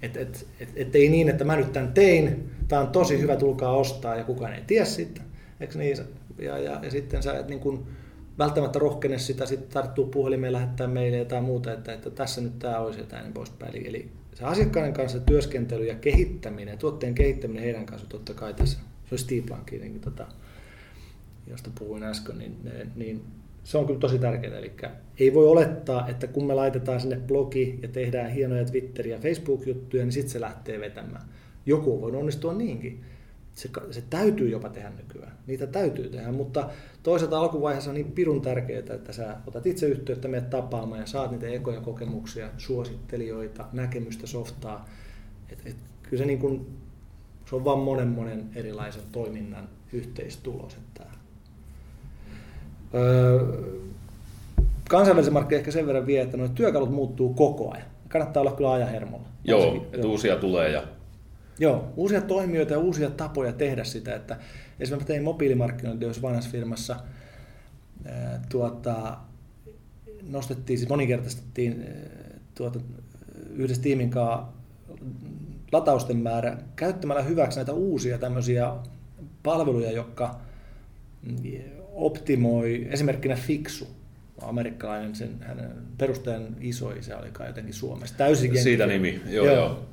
[0.03, 3.37] Et, et, et, et ei niin, että mä nyt tämän tein, tämä on tosi hyvä,
[3.37, 5.20] tulkaa ostaa ja kukaan ei tiedä sitä.
[5.61, 5.96] Eikö niin?
[6.38, 7.87] Ja, ja, ja sitten sä et niin kuin,
[8.38, 12.79] välttämättä rohkene sitä sitten tarttuu puhelimeen, lähettää meille tai muuta, että, että tässä nyt tämä
[12.79, 13.77] olisi jotain niin poispäin.
[13.77, 18.79] Eli, eli se asiakkaiden kanssa työskentely ja kehittäminen, tuotteen kehittäminen heidän kanssa totta kai tässä,
[18.79, 20.27] se olisi Steve Blankin, niin tota,
[21.46, 22.57] josta puhuin äsken, niin,
[22.96, 23.22] niin
[23.64, 24.59] se on kyllä tosi tärkeää.
[24.59, 24.72] Eli
[25.18, 30.05] ei voi olettaa, että kun me laitetaan sinne blogi ja tehdään hienoja Twitter- ja Facebook-juttuja,
[30.05, 31.22] niin sitten se lähtee vetämään.
[31.66, 33.05] Joku voi onnistua niinkin
[33.58, 35.32] se, se täytyy jopa tehdä nykyään.
[35.46, 36.70] Niitä täytyy tehdä, mutta
[37.02, 41.30] toisaalta alkuvaiheessa on niin pirun tärkeää, että sä otat itse yhteyttä, meidät tapaamaan ja saat
[41.30, 44.88] niitä ekoja kokemuksia, suosittelijoita, näkemystä, softaa.
[45.52, 46.66] Et, et, kyllä se, niin kun,
[47.50, 50.74] se on vaan monen monen erilaisen toiminnan yhteistulos.
[50.74, 51.04] Että,
[52.94, 53.40] öö,
[54.88, 57.86] kansainvälisen markkinoilla ehkä sen verran vie, että nuo työkalut muuttuu koko ajan.
[58.08, 59.26] Kannattaa olla kyllä ajahermolla.
[59.44, 60.82] Joo, että uusia tulee ja
[61.58, 64.14] Joo, uusia toimijoita ja uusia tapoja tehdä sitä.
[64.14, 64.36] Että
[64.80, 66.96] esimerkiksi tein mobiilimarkkinointia vanhassa firmassa,
[68.48, 69.16] tuota,
[70.30, 71.84] nostettiin, siis moninkertaistettiin
[72.54, 72.80] tuota,
[73.56, 74.58] yhdessä tiimin kanssa
[75.72, 78.72] latausten määrä käyttämällä hyväksi näitä uusia tämmöisiä
[79.42, 80.40] palveluja, jotka
[81.92, 83.86] optimoi, esimerkkinä Fixu,
[84.42, 88.16] amerikkalainen, sen, hänen perustajan isoisä oli kai jotenkin Suomessa.
[88.16, 89.56] Täysin Siitä nimi, joo, joo.
[89.56, 89.88] joo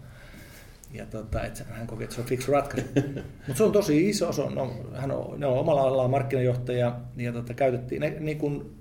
[0.95, 2.87] ja tota, että hän koki, että se on fiksu ratkaisu.
[3.47, 6.99] Mutta se on tosi iso, se on, no, hän on, ne on omalla alallaan markkinajohtaja
[7.17, 8.75] ja tota, käytettiin ne, niin kuin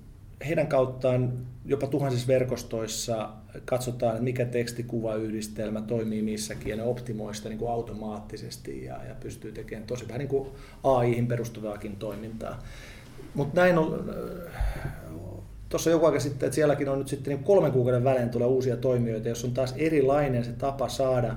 [0.47, 1.33] heidän kauttaan
[1.65, 3.29] jopa tuhansissa verkostoissa
[3.65, 9.51] katsotaan, mikä tekstikuvayhdistelmä toimii missäkin ja ne optimoi sitä niin kuin automaattisesti ja, ja pystyy
[9.51, 10.49] tekemään tosi vähän niin kuin
[10.83, 12.63] AI-hin perustuvaakin toimintaa.
[13.33, 14.13] Mutta näin on,
[15.69, 18.77] tuossa joku aika sitten, että sielläkin on nyt sitten niin kolmen kuukauden välein tulee uusia
[18.77, 21.35] toimijoita, jos on taas erilainen se tapa saada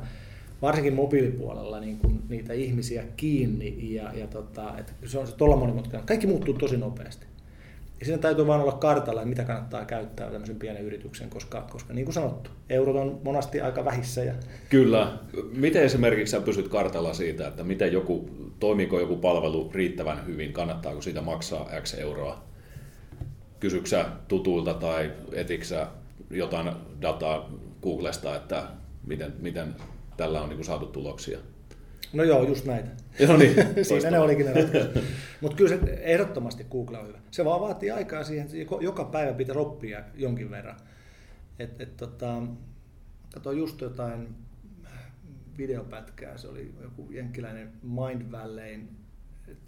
[0.62, 5.56] varsinkin mobiilipuolella niin kuin niitä ihmisiä kiinni ja, ja tota, että se on se tuolla
[5.56, 6.06] monimutkainen.
[6.06, 7.26] Kaikki muuttuu tosi nopeasti.
[8.00, 12.04] Ja siinä täytyy vain olla kartalla, mitä kannattaa käyttää tämmöisen pienen yrityksen, koska, koska niin
[12.04, 14.24] kuin sanottu, eurot on monasti aika vähissä.
[14.24, 14.34] Ja...
[14.70, 15.18] Kyllä.
[15.52, 21.02] Miten esimerkiksi sä pysyt kartalla siitä, että miten joku, toimiiko joku palvelu riittävän hyvin, kannattaako
[21.02, 22.44] siitä maksaa X euroa?
[23.60, 25.86] Kysyksä tutulta tai etiksä
[26.30, 26.70] jotain
[27.02, 27.50] dataa
[27.82, 28.62] Googlesta, että
[29.06, 29.74] miten, miten
[30.18, 31.38] tällä on niin kuin saatu tuloksia.
[32.12, 32.90] No joo, just näitä.
[33.26, 34.52] Joo niin, Siinä ne olikin ne
[35.40, 37.18] Mutta kyllä se ehdottomasti Google on hyvä.
[37.30, 40.76] Se vaan vaatii aikaa siihen, että joka päivä pitää oppia jonkin verran.
[41.58, 42.42] Et, et, tota,
[43.34, 44.28] katsoin just jotain
[45.58, 48.88] videopätkää, se oli joku jenkkiläinen Mind Valleyn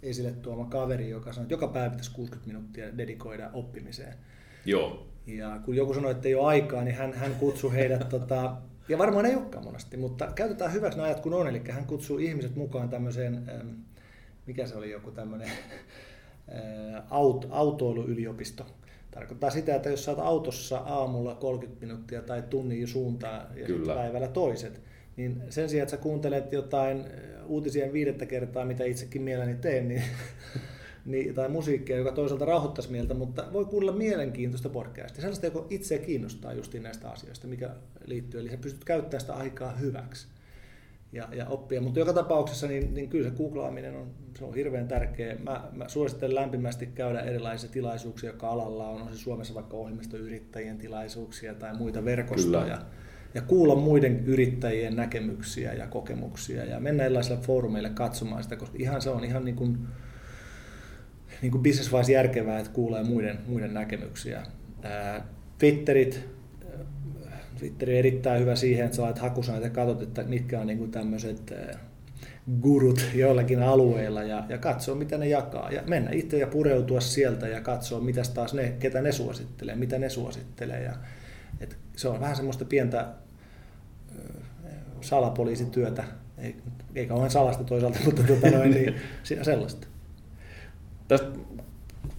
[0.03, 4.13] esille tuoma kaveri, joka sanoi, että joka päivä pitäisi 60 minuuttia dedikoida oppimiseen.
[4.65, 5.07] Joo.
[5.27, 8.57] Ja kun joku sanoi, että ei ole aikaa, niin hän, hän kutsui heidät tota,
[8.91, 11.47] ja varmaan ei olekaan monesti, mutta käytetään hyväksi ne ajat kun on.
[11.47, 13.51] Eli hän kutsuu ihmiset mukaan tämmöiseen,
[14.45, 15.49] mikä se oli joku tämmöinen
[17.09, 18.65] aut, autoiluyliopisto.
[19.11, 24.27] Tarkoittaa sitä, että jos saat autossa aamulla 30 minuuttia tai tunnin suuntaan ja sitten päivällä
[24.27, 24.81] toiset,
[25.17, 27.05] niin sen sijaan, että sä kuuntelet jotain
[27.47, 30.03] uutisien viidettä kertaa, mitä itsekin mielelläni teen, niin
[31.05, 35.97] niin, tai musiikkia, joka toisaalta rauhoittaisi mieltä, mutta voi kuulla mielenkiintoista podcastia, sellaista, joka itse
[35.97, 37.69] kiinnostaa justiin näistä asioista, mikä
[38.05, 38.39] liittyy.
[38.39, 40.27] Eli sä pystyt käyttämään sitä aikaa hyväksi
[41.11, 41.81] ja, ja oppia.
[41.81, 45.35] Mutta joka tapauksessa niin, niin kyllä se googlaaminen on, se on hirveän tärkeä.
[45.43, 49.01] Mä, mä suosittelen lämpimästi käydä erilaisia tilaisuuksia, jotka alalla on.
[49.01, 52.63] On se Suomessa vaikka ohjelmistoyrittäjien tilaisuuksia tai muita verkostoja.
[52.63, 52.85] Kyllä.
[53.33, 59.01] Ja kuulla muiden yrittäjien näkemyksiä ja kokemuksia ja mennä erilaisille foorumeille katsomaan sitä, koska ihan
[59.01, 59.77] se on ihan niin kuin,
[61.41, 64.43] niin kuin business järkevää, että kuulee muiden, muiden näkemyksiä.
[65.57, 66.25] Twitterit,
[67.59, 70.91] Twitteri on erittäin hyvä siihen, että sä laitat hakusanat ja katsot, että mitkä on niin
[70.91, 71.53] tämmöiset
[72.61, 75.71] gurut joillakin alueilla ja, ja katsoa, mitä ne jakaa.
[75.71, 79.99] Ja mennä itse ja pureutua sieltä ja katsoa, mitä taas ne, ketä ne suosittelee, mitä
[79.99, 80.83] ne suosittelee.
[80.83, 80.93] Ja,
[81.59, 83.07] et se on vähän semmoista pientä
[85.01, 86.03] salapoliisityötä,
[86.37, 86.55] ei,
[86.95, 88.95] ei kauhean salasta toisaalta, mutta tuota noin, niin,
[89.41, 89.87] sellaista.
[91.11, 91.27] Tästä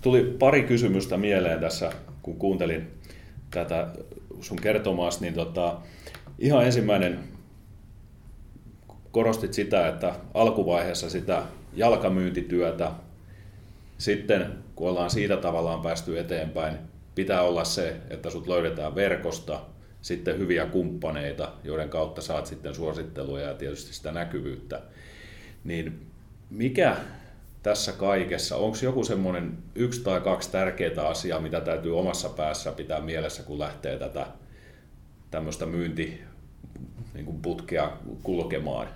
[0.03, 2.91] tuli pari kysymystä mieleen tässä, kun kuuntelin
[3.51, 3.89] tätä
[4.41, 5.79] sun kertomaas, niin tota,
[6.39, 7.19] ihan ensimmäinen
[9.11, 11.43] korostit sitä, että alkuvaiheessa sitä
[11.75, 12.91] jalkamyyntityötä,
[13.99, 16.79] sitten kun ollaan siitä tavallaan päästy eteenpäin,
[17.15, 19.61] pitää olla se, että sut löydetään verkosta,
[20.03, 24.81] sitten hyviä kumppaneita, joiden kautta saat sitten suositteluja ja tietysti sitä näkyvyyttä.
[25.65, 26.07] Niin
[26.51, 26.97] mikä
[27.63, 33.01] tässä kaikessa, onko joku semmoinen yksi tai kaksi tärkeää asiaa, mitä täytyy omassa päässä pitää
[33.01, 34.27] mielessä, kun lähtee tätä
[35.31, 36.21] tämmöistä myynti
[37.15, 38.89] niin kuin putkea kulkemaan?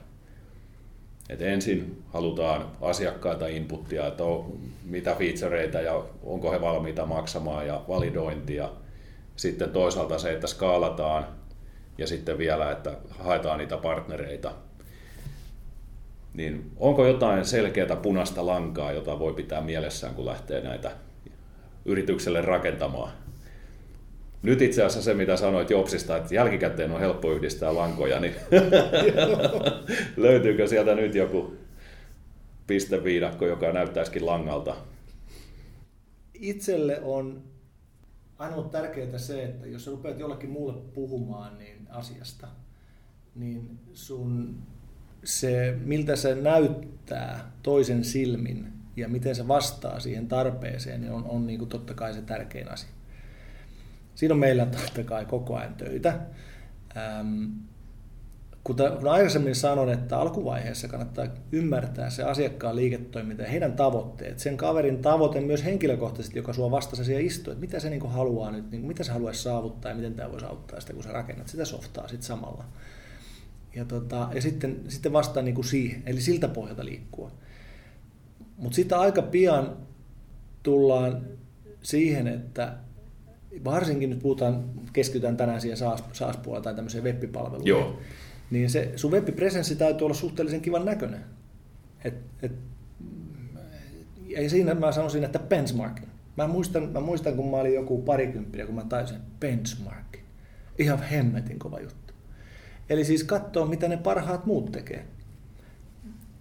[1.29, 7.85] Et ensin halutaan asiakkaita inputtia, että on, mitä featureita ja onko he valmiita maksamaan ja
[7.88, 8.68] validointia.
[9.37, 11.26] Sitten toisaalta se, että skaalataan
[11.98, 14.52] ja sitten vielä, että haetaan niitä partnereita.
[16.37, 20.90] Niin onko jotain selkeää punaista lankaa, jota voi pitää mielessään, kun lähtee näitä
[21.85, 23.12] yritykselle rakentamaan?
[24.42, 28.35] Nyt itse asiassa se, mitä sanoit Jopsista, että jälkikäteen on helppo yhdistää lankoja, niin
[30.16, 31.57] löytyykö sieltä nyt joku
[32.66, 34.77] pisteviidakko, joka näyttäisikin langalta?
[36.35, 37.42] Itselle on
[38.38, 42.49] aina tärkeää se, että jos sä rupeat jollekin muulle puhumaan niin asiasta,
[43.35, 44.59] niin sun
[45.27, 51.47] se, miltä se näyttää toisen silmin ja miten se vastaa siihen tarpeeseen, niin on, on
[51.47, 52.89] niin kuin totta kai se tärkein asia.
[54.15, 56.21] Siinä on meillä totta kai koko ajan töitä.
[56.97, 57.45] Ähm,
[58.65, 65.03] kuten aikaisemmin sanon, että alkuvaiheessa kannattaa ymmärtää se asiakkaan liiketoiminta ja heidän tavoitteet, sen kaverin
[65.03, 68.87] tavoite myös henkilökohtaisesti, joka sua vastasi siellä istuu, että mitä se niin haluaa nyt, niin
[68.87, 72.09] mitä se haluaisi saavuttaa ja miten tämä voisi auttaa sitä, kun sä rakennat sitä softaa
[72.09, 72.65] sitten samalla.
[73.77, 77.31] Ja, tota, ja sitten, sitten vastaa niin kuin siihen, eli siltä pohjalta liikkua.
[78.57, 79.77] Mutta sitten aika pian
[80.62, 81.23] tullaan
[81.83, 82.77] siihen, että
[83.65, 85.77] varsinkin nyt puhutaan, keskitytään tänään siihen
[86.12, 87.67] SaaS-puolella tai tämmöiseen web-palveluun.
[87.67, 87.99] Joo.
[88.51, 91.25] Niin se sun web-presenssi täytyy olla suhteellisen kivan näköinen.
[92.05, 92.53] Et, et,
[94.27, 96.09] ja siinä mä sanoisin, että benchmarkin.
[96.37, 100.23] Mä muistan, mä muistan, kun mä olin joku parikymppinen, kun mä taisin benchmarkin.
[100.79, 102.06] Ihan hemmetin kova juttu.
[102.90, 105.07] Eli siis katsoa, mitä ne parhaat muut tekee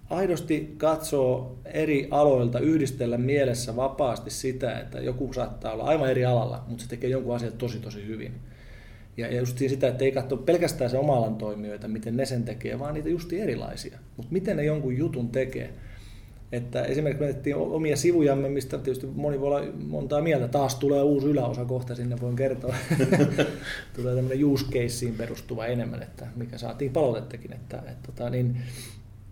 [0.10, 6.64] aidosti katsoo eri aloilta, yhdistellä mielessä vapaasti sitä, että joku saattaa olla aivan eri alalla,
[6.68, 8.34] mutta se tekee jonkun asian tosi tosi hyvin.
[9.18, 12.80] Ja, just sitä, että ei katso pelkästään se oma alan toimijoita, miten ne sen tekee,
[12.80, 14.00] vaan niitä justi erilaisia.
[14.18, 15.74] Mutta miten ne jonkun jutun tekee.
[16.52, 20.48] Että esimerkiksi me omia sivujamme, mistä tietysti moni voi olla montaa mieltä.
[20.48, 22.76] Taas tulee uusi yläosa kohta, sinne voin kertoa.
[23.96, 27.54] tulee tämmöinen use caseen perustuva enemmän, että mikä saatiin palautettakin.
[27.54, 28.58] Että, että, tota, niin,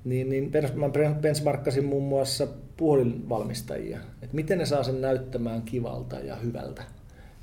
[0.04, 0.90] niin, niin mä
[1.22, 2.48] benchmarkkasin muun muassa
[2.78, 6.84] puhelinvalmistajia, että miten ne saa sen näyttämään kivalta ja hyvältä.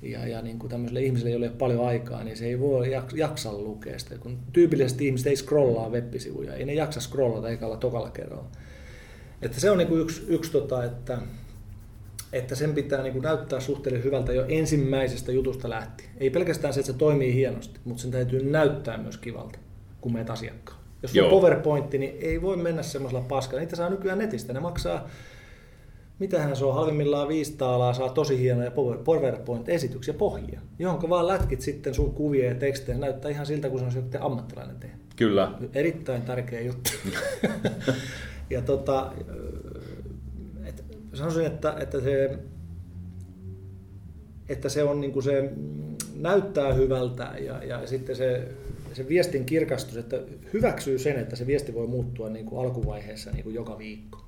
[0.02, 2.90] Ja, ja niin kuin tämmöiselle ihmiselle, jolle ei ole paljon aikaa, niin se ei voi
[3.14, 4.18] jaksa lukea sitä.
[4.18, 8.48] Kun tyypillisesti ihmiset ei scrollaa web-sivuja, ei ne jaksa scrollata ekalla tokalla kerralla.
[9.42, 11.18] Että se on niin kuin yksi, yksi tota, että,
[12.32, 16.10] että sen pitää niin kuin näyttää suhteellisen hyvältä jo ensimmäisestä jutusta lähtien.
[16.16, 19.58] Ei pelkästään se, että se toimii hienosti, mutta sen täytyy näyttää myös kivalta,
[20.00, 20.80] kun meet asiakkaan.
[21.02, 23.60] Jos on PowerPointti, niin ei voi mennä semmoisella paskalla.
[23.60, 24.52] Niitä saa nykyään netistä.
[24.52, 25.08] Ne maksaa,
[26.18, 28.70] mitähän se on, halvimmillaan 500 alaa, saa tosi hienoja
[29.04, 32.98] PowerPoint-esityksiä pohjia, johon vaan lätkit sitten sun kuvia ja tekstejä.
[32.98, 35.00] Näyttää ihan siltä, kun se on joku ammattilainen tehnyt.
[35.20, 35.52] Kyllä.
[35.74, 36.90] Erittäin tärkeä juttu.
[38.50, 39.12] ja tota,
[40.64, 42.38] et, sanoisin, että, että se
[44.48, 45.52] että se on niin kuin se
[46.14, 48.48] näyttää hyvältä ja, ja sitten se
[48.92, 50.20] se viestin kirkastus, että
[50.52, 54.24] hyväksyy sen, että se viesti voi muuttua niin kuin alkuvaiheessa niin kuin joka viikko,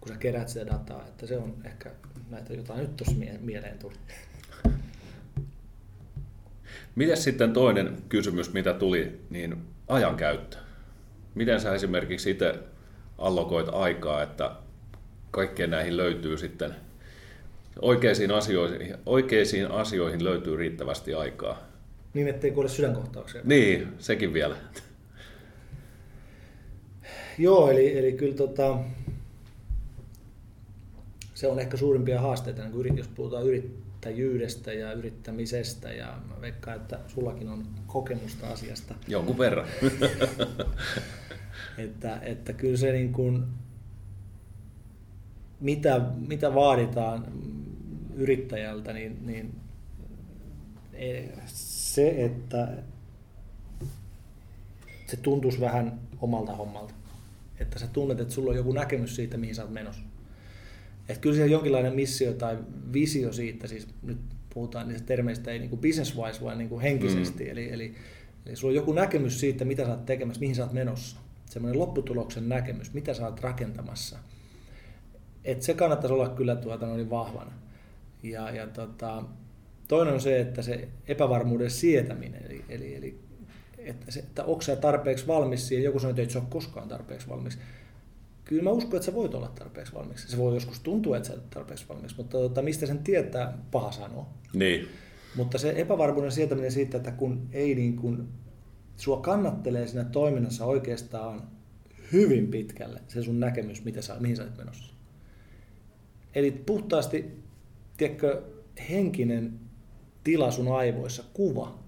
[0.00, 1.06] kun sä kerät sitä dataa.
[1.08, 1.90] Että se on ehkä
[2.30, 3.94] näitä jotain nyt tuossa mieleen tuli.
[6.94, 10.56] Miten sitten toinen kysymys, mitä tuli, niin ajankäyttö.
[11.34, 12.54] Miten sä esimerkiksi itse
[13.18, 14.50] allokoit aikaa, että
[15.30, 16.74] kaikkeen näihin löytyy sitten
[17.82, 21.62] oikeisiin asioihin, oikeisiin asioihin löytyy riittävästi aikaa?
[22.14, 23.40] Niin, ettei kuule sydänkohtauksia.
[23.44, 24.56] Niin, sekin vielä.
[27.38, 28.78] Joo, eli, eli kyllä tota,
[31.34, 33.44] se on ehkä suurimpia haasteita, niin jos puhutaan
[34.10, 38.94] yrittäjyydestä ja yrittämisestä ja mä veikkaan, että sullakin on kokemusta asiasta.
[39.08, 39.66] Jonkun verran.
[41.78, 43.44] että, että kyllä se niin kuin,
[45.60, 47.26] mitä, mitä vaaditaan
[48.14, 49.54] yrittäjältä, niin, niin
[50.92, 52.68] e, se, että
[55.06, 56.94] se tuntuisi vähän omalta hommalta.
[57.60, 60.02] Että sä tunnet, että sulla on joku näkemys siitä, mihin sä oot menossa.
[61.08, 62.58] Että kyllä siellä jonkinlainen missio tai
[62.92, 64.18] visio siitä, siis nyt
[64.54, 67.44] puhutaan niistä termeistä ei niin business-wise, vaan niin henkisesti.
[67.44, 67.50] Mm.
[67.50, 67.94] Eli, eli,
[68.46, 71.16] eli sulla on joku näkemys siitä, mitä sä oot tekemässä, mihin sä oot menossa.
[71.46, 74.18] Semmoinen lopputuloksen näkemys, mitä sä oot rakentamassa.
[75.44, 77.52] Et se kannattaisi olla kyllä tuota noin vahvana.
[78.22, 79.24] Ja, ja tota,
[79.88, 83.20] toinen on se, että se epävarmuuden sietäminen, eli, eli, eli
[83.78, 86.88] että, se, että onko sä tarpeeksi valmis siihen, joku sanoo, että et sä ole koskaan
[86.88, 87.58] tarpeeksi valmis
[88.52, 90.24] kyllä mä uskon, että sä voit olla tarpeeksi valmis.
[90.28, 93.92] Se voi joskus tuntua, että sä et tarpeeksi valmis, mutta tota, mistä sen tietää, paha
[93.92, 94.28] sanoa.
[94.54, 94.88] Niin.
[95.36, 98.28] Mutta se epävarmuuden sietäminen siitä, että kun ei niin kuin,
[98.96, 101.42] sua kannattelee siinä toiminnassa oikeastaan
[102.12, 104.94] hyvin pitkälle se sun näkemys, mitä sä, mihin sä olet menossa.
[106.34, 107.42] Eli puhtaasti,
[107.96, 108.42] tiedätkö,
[108.90, 109.60] henkinen
[110.24, 111.78] tila sun aivoissa, kuva,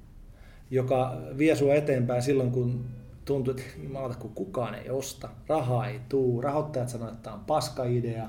[0.71, 2.85] joka vie sua eteenpäin silloin, kun
[3.25, 7.45] tuntuu, että jumalata, kun kukaan ei osta, rahaa ei tuu, rahoittajat sanoo, että tämä on
[7.45, 8.29] paska idea.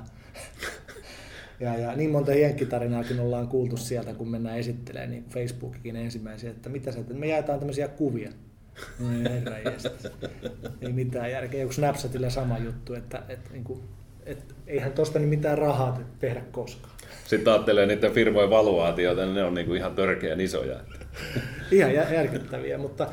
[1.60, 6.70] ja, ja niin monta jenkkitarinaakin ollaan kuultu sieltä, kun mennään esittelemään niin Facebookikin ensimmäisiä, että
[6.70, 8.32] mitä se, että me jaetaan tämmöisiä kuvia.
[9.00, 9.58] No herra
[10.82, 11.62] Ei mitään järkeä.
[11.62, 13.84] Joku Snapchatilla sama juttu, että, että, niin kuin,
[14.26, 16.96] että eihän tosta niin mitään rahaa tehdä koskaan.
[17.26, 20.80] Sitten ajattelee niiden firmojen valuaatioita, niin ne on niin kuin ihan törkeän isoja.
[21.72, 23.08] ihan järkyttäviä, mutta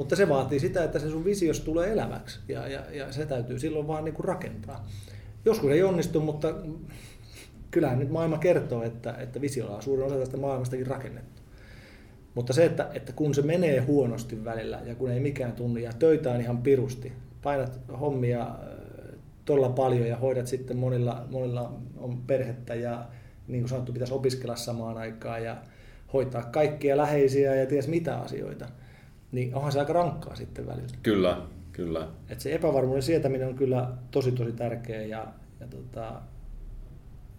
[0.00, 3.58] mutta se vaatii sitä, että se sun visios tulee eläväksi ja, ja, ja se täytyy
[3.58, 4.88] silloin vaan niin kuin rakentaa.
[5.44, 6.54] Joskus ei onnistu, mutta
[7.70, 11.42] kyllähän nyt maailma kertoo, että, että visiolla on suurin osa tästä maailmastakin rakennettu.
[12.34, 15.92] Mutta se, että, että kun se menee huonosti välillä ja kun ei mikään tunni ja
[15.92, 18.56] töitä on ihan pirusti, painat hommia äh,
[19.44, 23.06] todella paljon ja hoidat sitten monilla, monilla on perhettä ja
[23.48, 25.56] niin kuin sanottu, pitäisi opiskella samaan aikaan ja
[26.12, 28.68] hoitaa kaikkia läheisiä ja ties mitä asioita–
[29.32, 30.88] niin onhan se aika rankkaa sitten välillä.
[31.02, 32.08] Kyllä, kyllä.
[32.28, 35.26] Et se epävarmuuden sietäminen on kyllä tosi tosi tärkeä ja,
[35.60, 36.22] ja, tota,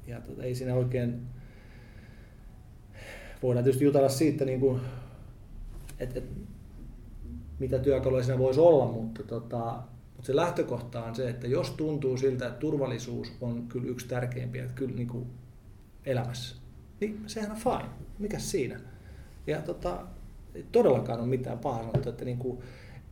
[0.07, 1.21] ja tota, ei siinä oikein,
[3.43, 4.81] voidaan tietysti jutella siitä, niin kuin,
[5.99, 6.25] että et,
[7.59, 12.17] mitä työkaluja siinä voisi olla, mutta, tota, mutta se lähtökohta on se, että jos tuntuu
[12.17, 15.27] siltä, että turvallisuus on kyllä yksi tärkeimpiä että kyllä niin kuin
[16.05, 16.55] elämässä,
[16.99, 17.89] niin sehän on fine.
[18.19, 18.79] Mikä siinä?
[19.47, 20.07] Ja tota,
[20.55, 22.59] ei todellakaan ole mitään pahaa sanottu, että niin kuin,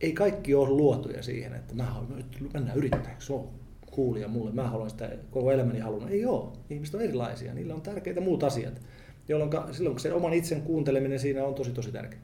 [0.00, 3.48] ei kaikki ole luotuja siihen, että mä haluan nyt mennä yrittäjäksi, se on
[3.90, 6.10] kuulija mulle, mä haluan sitä koko elämäni halunnut.
[6.10, 8.80] Ei ole, ihmiset on erilaisia, niillä on tärkeitä muut asiat,
[9.28, 12.22] jolloin silloin se oman itsen kuunteleminen siinä on tosi tosi tärkeää.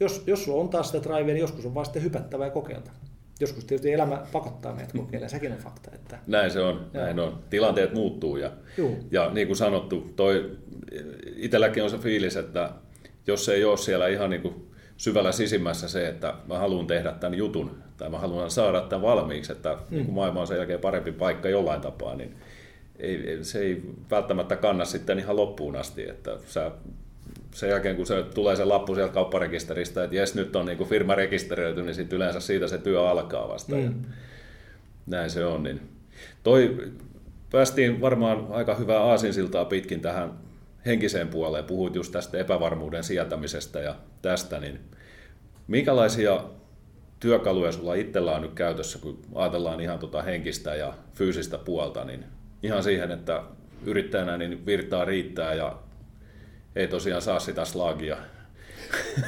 [0.00, 2.90] Jos, jos sulla on taas sitä drivea, niin joskus on vaan sitten hypättävä ja kokeilta.
[3.40, 5.90] Joskus tietysti elämä pakottaa meidät kokeilemaan, sekin on fakta.
[5.94, 6.18] Että...
[6.26, 7.38] Näin se on, näin on.
[7.50, 8.52] Tilanteet muuttuu ja,
[9.10, 10.56] ja niin kuin sanottu, toi,
[11.36, 12.70] itselläkin on se fiilis, että
[13.26, 14.54] jos ei ole siellä ihan niin kuin
[14.96, 19.52] syvällä sisimmässä se, että mä haluan tehdä tämän jutun tai mä haluan saada tämän valmiiksi,
[19.52, 19.96] että mm.
[19.96, 22.36] niin maailma on sen jälkeen parempi paikka jollain tapaa, niin
[22.98, 26.70] ei, se ei välttämättä kanna sitten ihan loppuun asti, että sä
[27.54, 30.88] sen jälkeen, kun se tulee se lappu sieltä kaupparekisteristä, että jes, nyt on niin kuin
[30.88, 33.76] firma rekisteröity, niin sitten yleensä siitä se työ alkaa vasta.
[33.76, 33.82] Mm.
[33.82, 33.90] Ja
[35.06, 35.62] näin se on.
[35.62, 35.80] Niin.
[36.42, 36.76] Toi,
[37.52, 40.32] päästiin varmaan aika hyvää aasinsiltaa pitkin tähän
[40.86, 44.80] henkiseen puoleen, puhuit just tästä epävarmuuden sietämisestä ja tästä, niin
[45.66, 46.44] minkälaisia
[47.20, 52.24] työkaluja sulla itsellä on nyt käytössä, kun ajatellaan ihan tota henkistä ja fyysistä puolta, niin
[52.62, 53.42] ihan siihen, että
[53.84, 55.78] yrittäjänä niin virtaa riittää ja
[56.76, 58.16] ei tosiaan saa sitä slagia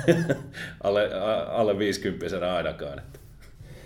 [0.85, 1.11] alle,
[1.49, 2.99] alle 50 ainakaan.
[2.99, 3.19] Että.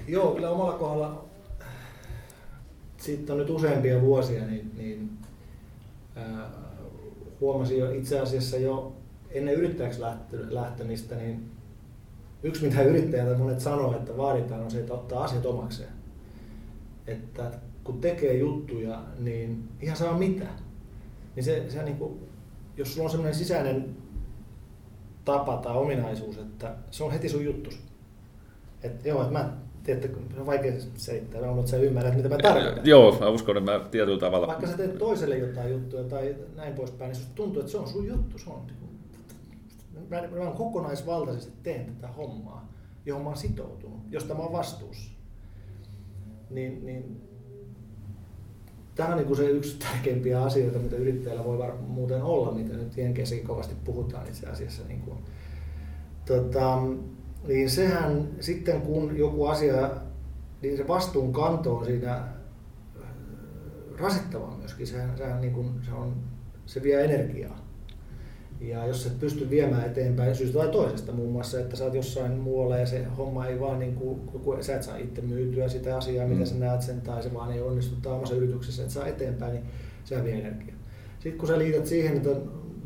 [0.09, 1.29] Joo, kyllä omalla kohdalla
[2.97, 5.11] siitä on nyt useampia vuosia, niin, niin
[6.17, 6.51] ää,
[7.41, 8.97] huomasin jo itse asiassa jo
[9.31, 10.01] ennen yrittäjäksi
[10.51, 11.51] lähtemistä, niin
[12.43, 15.93] yksi mitä yrittäjät monet sanoo, että vaaditaan on se, että ottaa asiat omakseen.
[17.07, 17.51] Että
[17.85, 20.47] kun tekee juttuja, niin ihan saa mitä.
[21.37, 22.19] Niin se, se niin kuin,
[22.77, 23.97] jos sulla on sellainen sisäinen
[25.25, 27.79] tapa tai ominaisuus, että se on heti sun juttus.
[28.83, 29.53] Että joo, että mä
[29.97, 32.87] tiedätte, on vaikea selittää, mutta sä ymmärrät, mitä mä tarkoitan.
[32.87, 34.47] Joo, mä uskon, että mä tietyllä tavalla...
[34.47, 38.07] Vaikka sä teet toiselle jotain juttuja tai näin poispäin, niin tuntuu, että se on sun
[38.07, 38.39] juttu.
[38.39, 38.63] Se on,
[40.11, 42.73] mä, mä, mä kokonaisvaltaisesti teen tätä hommaa,
[43.07, 45.11] johon mä oon sitoutunut, josta mä oon vastuussa.
[46.51, 47.21] Niin, niin
[48.95, 52.77] tämä on niin kuin se yksi tärkeimpiä asioita, mitä yrittäjällä voi var- muuten olla, mitä
[52.77, 54.83] nyt Jenkeisäkin kovasti puhutaan itse asiassa.
[54.89, 55.19] Niin, kuin,
[56.27, 56.83] tota,
[57.49, 59.91] niin sehän sitten kun joku asia,
[60.63, 62.23] niin se vastuun kanto on siinä äh,
[63.99, 64.87] rasittavaa myöskin.
[64.87, 66.17] Sehän, sehän niin kuin, se, on,
[66.67, 67.69] se vie energiaa.
[68.61, 72.33] Ja jos et pysty viemään eteenpäin syystä tai toisesta, muun muassa, että sä oot jossain
[72.33, 75.97] muualla ja se homma ei vaan, niin kuin, kun sä et saa itse myytyä sitä
[75.97, 76.33] asiaa, mm.
[76.33, 79.65] mitä sä näet sen, tai se vaan ei onnistu omassa yrityksessä, että saa eteenpäin, niin
[80.05, 80.77] se vie energiaa.
[81.19, 82.31] Sitten kun sä liität siihen, että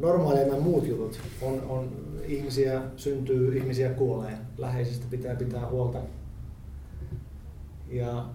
[0.03, 1.89] normaalimman muut jutut, on, on
[2.25, 5.99] ihmisiä syntyy, ihmisiä kuolee, läheisistä pitää pitää huolta.
[7.89, 8.27] Ja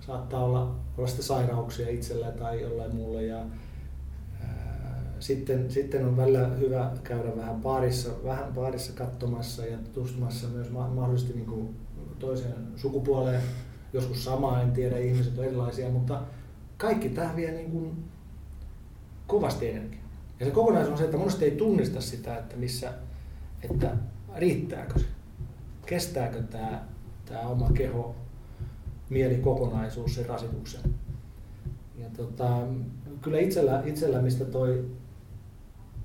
[0.00, 3.24] saattaa olla, olla sitten sairauksia itsellä tai jollain muulle.
[3.24, 3.44] Ja,
[5.20, 11.32] sitten, sitten on välillä hyvä käydä vähän paarissa, vähän paarissa katsomassa ja tutustumassa myös mahdollisesti
[11.32, 11.76] niin kuin
[12.18, 13.42] toiseen sukupuoleen.
[13.92, 16.22] Joskus sama, en tiedä, ihmiset on erilaisia, mutta
[16.76, 18.04] kaikki tämä vie niin kuin
[19.26, 20.05] kovasti energiaa.
[20.40, 22.92] Ja se kokonaisuus on se, että monesti ei tunnista sitä, että missä,
[23.62, 23.96] että
[24.36, 25.06] riittääkö se,
[25.86, 26.84] kestääkö tämä,
[27.24, 28.14] tämä oma keho,
[29.10, 30.80] mieli, kokonaisuus sen rasituksen.
[31.98, 32.58] Ja tota,
[33.22, 34.84] kyllä itsellä, itsellä, mistä toi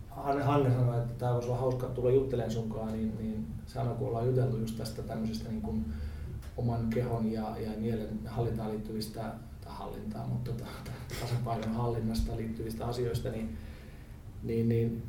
[0.09, 4.07] Hanne, Hanne sanoi, että tämä voisi olla hauska tulla juttelemaan sunkaan, niin, niin sanoi, kun
[4.07, 5.85] ollaan juteltu just tästä tämmöisestä niin kuin
[6.57, 9.21] oman kehon ja, ja mielen hallintaan liittyvistä,
[9.61, 10.65] tai hallintaan, mutta tota,
[11.21, 13.57] tasapainon hallinnasta liittyvistä asioista, niin,
[14.43, 15.03] niin, niin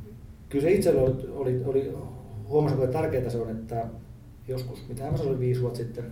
[0.49, 1.93] kyllä se itsellä oli, oli, oli
[2.47, 3.85] huomasin, että tärkeää se on, että
[4.47, 6.11] joskus, mitä mä sanoin viisi vuotta sitten,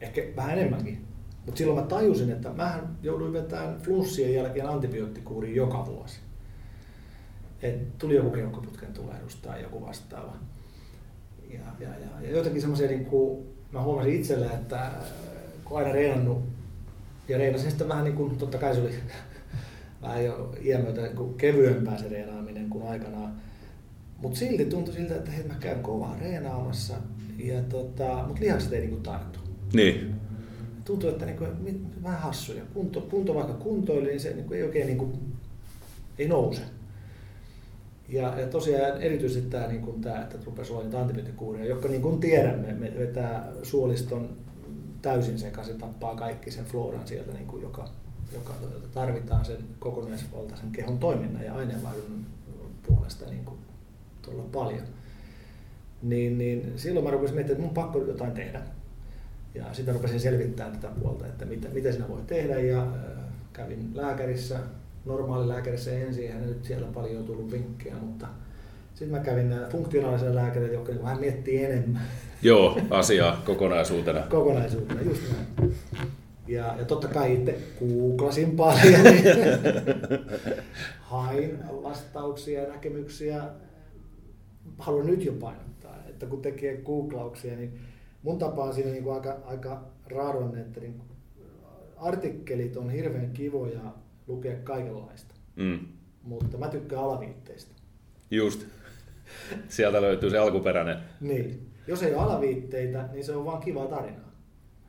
[0.00, 0.98] ehkä vähän enemmänkin,
[1.46, 6.20] mutta silloin mä tajusin, että mä jouduin vetämään flunssien jälkeen antibioottikuuriin joka vuosi
[7.68, 10.34] että tuli joku keuhkoputken tulehdus tai joku vastaava.
[11.50, 14.90] Ja, ja, ja, ja jotenkin semmoisia, niin kuin, mä huomasin itsellä, että
[15.64, 16.44] kun aina reenannut,
[17.28, 18.94] ja reenasin sitten vähän niin kuin, totta kai se oli
[20.04, 23.32] vähän jo iän myötä niin kevyempää se reenaaminen kuin aikanaan.
[24.18, 26.94] Mutta silti tuntui siltä, että hei, mä käyn kovaa reenaamassa,
[27.38, 29.38] ja tota, mutta lihakset ei niin tarttu.
[29.72, 30.14] Niin.
[30.84, 32.62] Tuntuu, että niin kuin, vähän hassuja.
[32.74, 35.12] Kunto, kunto vaikka kuntoili, niin se niin kuin, ei oikein niin kuin,
[36.18, 36.62] ei nouse.
[38.08, 42.02] Ja, ja tosiaan erityisesti tämä, niin kuin tämä että rupesi olla niitä antibioottikuuria, jotka niin
[42.02, 44.36] kuin tiedämme, me vetää suoliston
[45.02, 47.88] täysin sekaisin, tappaa kaikki sen floran sieltä, niin kuin joka,
[48.34, 48.54] joka
[48.94, 52.26] tarvitaan sen kokonaisvaltaisen kehon toiminnan ja aineenvaihdunnan
[52.86, 53.58] puolesta niin kuin
[54.22, 54.84] tuolla paljon.
[56.02, 58.60] Niin, niin silloin mä rupesin miettimään, että mun pakko jotain tehdä.
[59.54, 62.60] Ja sitten rupesin selvittämään tätä puolta, että mitä, mitä sinä voi tehdä.
[62.60, 62.88] Ja äh,
[63.52, 64.58] kävin lääkärissä
[65.04, 68.26] normaali lääkärissä ensin, eihän nyt siellä paljon on tullut vinkkejä, mutta
[68.94, 72.02] sitten mä kävin funktionaalisen lääkärin, joka vähän miettii enemmän.
[72.42, 74.20] Joo, asiaa kokonaisuutena.
[74.30, 75.74] kokonaisuutena, just näin.
[76.46, 79.00] Ja, ja totta kai itse googlasin paljon,
[81.00, 83.44] hain vastauksia ja näkemyksiä.
[84.78, 87.80] Haluan nyt jo painottaa, että kun tekee googlauksia, niin
[88.22, 91.00] mun tapa on siinä niin kuin aika, aika raadoinen, että niin
[91.96, 93.80] artikkelit on hirveän kivoja
[94.26, 95.34] lukea kaikenlaista.
[95.56, 95.78] Mm.
[96.22, 97.74] Mutta mä tykkään alaviitteistä.
[98.30, 98.66] Just.
[99.68, 100.96] Sieltä löytyy se alkuperäinen.
[101.20, 101.70] niin.
[101.86, 104.23] Jos ei ole alaviitteitä, niin se on vaan kiva tarinaa.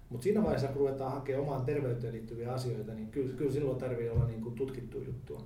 [0.09, 4.09] Mutta siinä vaiheessa, kun ruvetaan hakemaan omaan terveyteen liittyviä asioita, niin kyllä, kyllä silloin tarvii
[4.09, 5.43] olla niin kuin tutkittu juttua.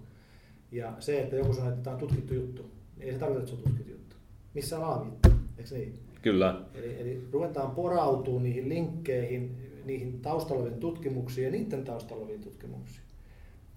[0.72, 3.51] Ja se, että joku sanoo, että tämä on tutkittu juttu, niin ei se tarkoita, että
[3.51, 4.16] se on tutkittu juttu.
[4.53, 5.93] Missä on alaviitta, eikö niin?
[6.22, 6.62] Kyllä.
[6.74, 9.55] Eli, eli ruvetaan porautumaan niihin linkkeihin,
[9.86, 13.10] niihin taustalla tutkimuksiin ja niiden taustalla tutkimuksiin.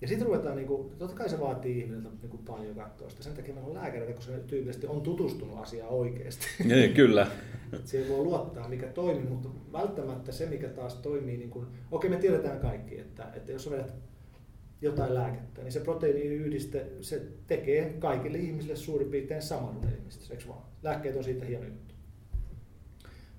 [0.00, 3.22] Ja sitten ruvetaan, niin kuin, totta kai se vaatii ihmiseltä niin kuin paljon katsoa sitä.
[3.22, 6.46] Sen takia meillä on lääkäreitä, koska se tyypillisesti on tutustunut asiaan oikeasti.
[6.64, 7.26] Niin, kyllä.
[7.84, 12.16] Siihen voi luottaa, mikä toimii, mutta välttämättä se, mikä taas toimii, niin kuin, okei me
[12.16, 13.94] tiedetään kaikki, että, että jos vedät
[14.80, 20.62] jotain lääkettä, niin se proteiiniyhdiste, se tekee kaikille ihmisille suurin piirtein saman elimistö, eikö vaan?
[20.82, 21.94] Lääkkeet on siitä hieno juttu.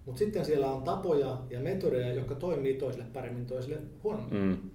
[0.06, 4.42] Mutta sitten siellä on tapoja ja metodeja, jotka toimii toiselle paremmin, toiselle huonommin.
[4.42, 4.70] Mm.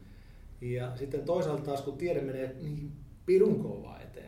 [0.60, 2.92] Ja sitten toisaalta taas, kun tiede menee niin
[3.26, 4.27] pirun kovaa eteenpäin,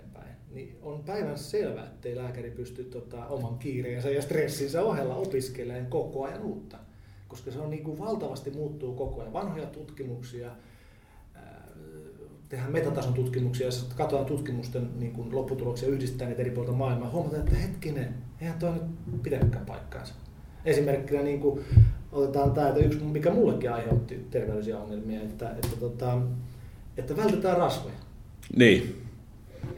[0.54, 6.24] niin on päivän selvää, ettei lääkäri pysty tota, oman kiireensä ja stressinsä ohella opiskelemaan koko
[6.24, 6.78] ajan uutta.
[7.28, 9.32] Koska se on niin kuin valtavasti muuttuu koko ajan.
[9.32, 10.50] Vanhoja tutkimuksia,
[12.48, 17.10] tehdään metatason tutkimuksia ja katsotaan tutkimusten niin kuin lopputuloksia yhdistetään niitä eri puolilta maailmaa.
[17.10, 18.72] Huomataan, että hetkinen, eihän toi
[19.12, 20.14] nyt pitänytkään paikkaansa.
[20.64, 21.60] Esimerkkinä niin kuin
[22.12, 26.18] otetaan tämä, että yksi mikä mullekin aiheutti terveydellisiä ongelmia, että, että, tota,
[26.96, 27.94] että vältetään rasvoja.
[28.56, 29.06] Niin.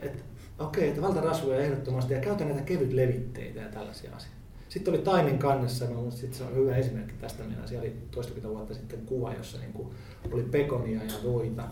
[0.01, 0.23] Et,
[0.63, 4.43] okei, että vältetään rasvoja ehdottomasti ja käytä näitä kevyt levitteitä ja tällaisia asioita.
[4.69, 8.57] Sitten oli Taimin kannessa, mä sitten se on hyvä esimerkki tästä, meillä siellä oli toistakymmentä
[8.57, 9.87] vuotta sitten kuva, jossa niin kuin
[10.31, 11.63] oli pekonia ja voita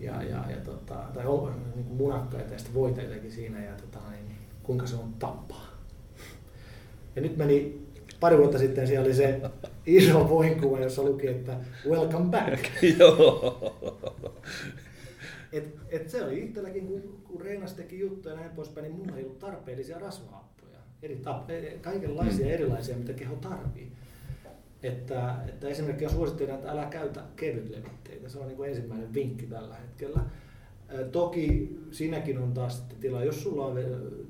[0.00, 1.24] ja, ja, ja tota, tai
[1.74, 5.66] niin kuin munakkaita ja voita jotenkin siinä ja tota, niin, kuinka se on tappaa.
[7.16, 7.86] Ja nyt meni
[8.20, 9.40] pari vuotta sitten siellä oli se
[9.86, 11.56] iso voinkuva, jossa luki, että
[11.88, 12.64] welcome back.
[12.98, 13.76] Joo.
[15.52, 19.16] Et, et se oli itselläkin, kun, kun Reenas teki juttuja ja näin poispäin, niin mulla
[19.16, 20.78] ei ollut tarpeellisia rasvahappoja.
[21.02, 22.52] Eri tap, e- kaikenlaisia mm.
[22.52, 23.92] erilaisia, mitä keho tarvii.
[24.82, 28.28] Että, että esimerkiksi suosittelen, että älä käytä kevytlevitteitä.
[28.28, 30.20] Se on niin kuin ensimmäinen vinkki tällä hetkellä.
[31.12, 33.78] Toki siinäkin on taas tila, jos sulla on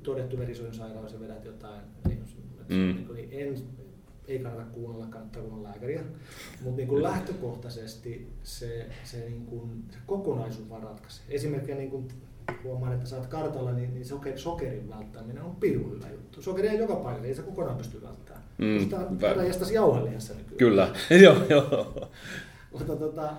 [0.03, 2.23] todettu verisuonisairaus ja vedät jotain, niin,
[2.69, 2.75] mm.
[2.75, 3.55] niin, niin en,
[4.27, 6.03] ei kannata kuunnella, kannattaa kuunnella lääkäriä.
[6.61, 11.25] Mutta niin kuin lähtökohtaisesti se, se, niin kuin, se kokonaisuus vaan ratkaisee.
[11.29, 12.07] Esimerkiksi niin kuin
[12.63, 16.41] huomaan, että saat kartalla, niin, niin sokerin, sokerin välttäminen on pirun hyvä juttu.
[16.41, 18.43] Sokeri ei joka paikalla, ei se kokonaan pysty välttämään.
[18.57, 20.57] Mm, Sitä jästäisi jauhelihassa nykyään.
[20.57, 22.07] Kyllä, joo, joo.
[22.71, 23.33] Mutta tota,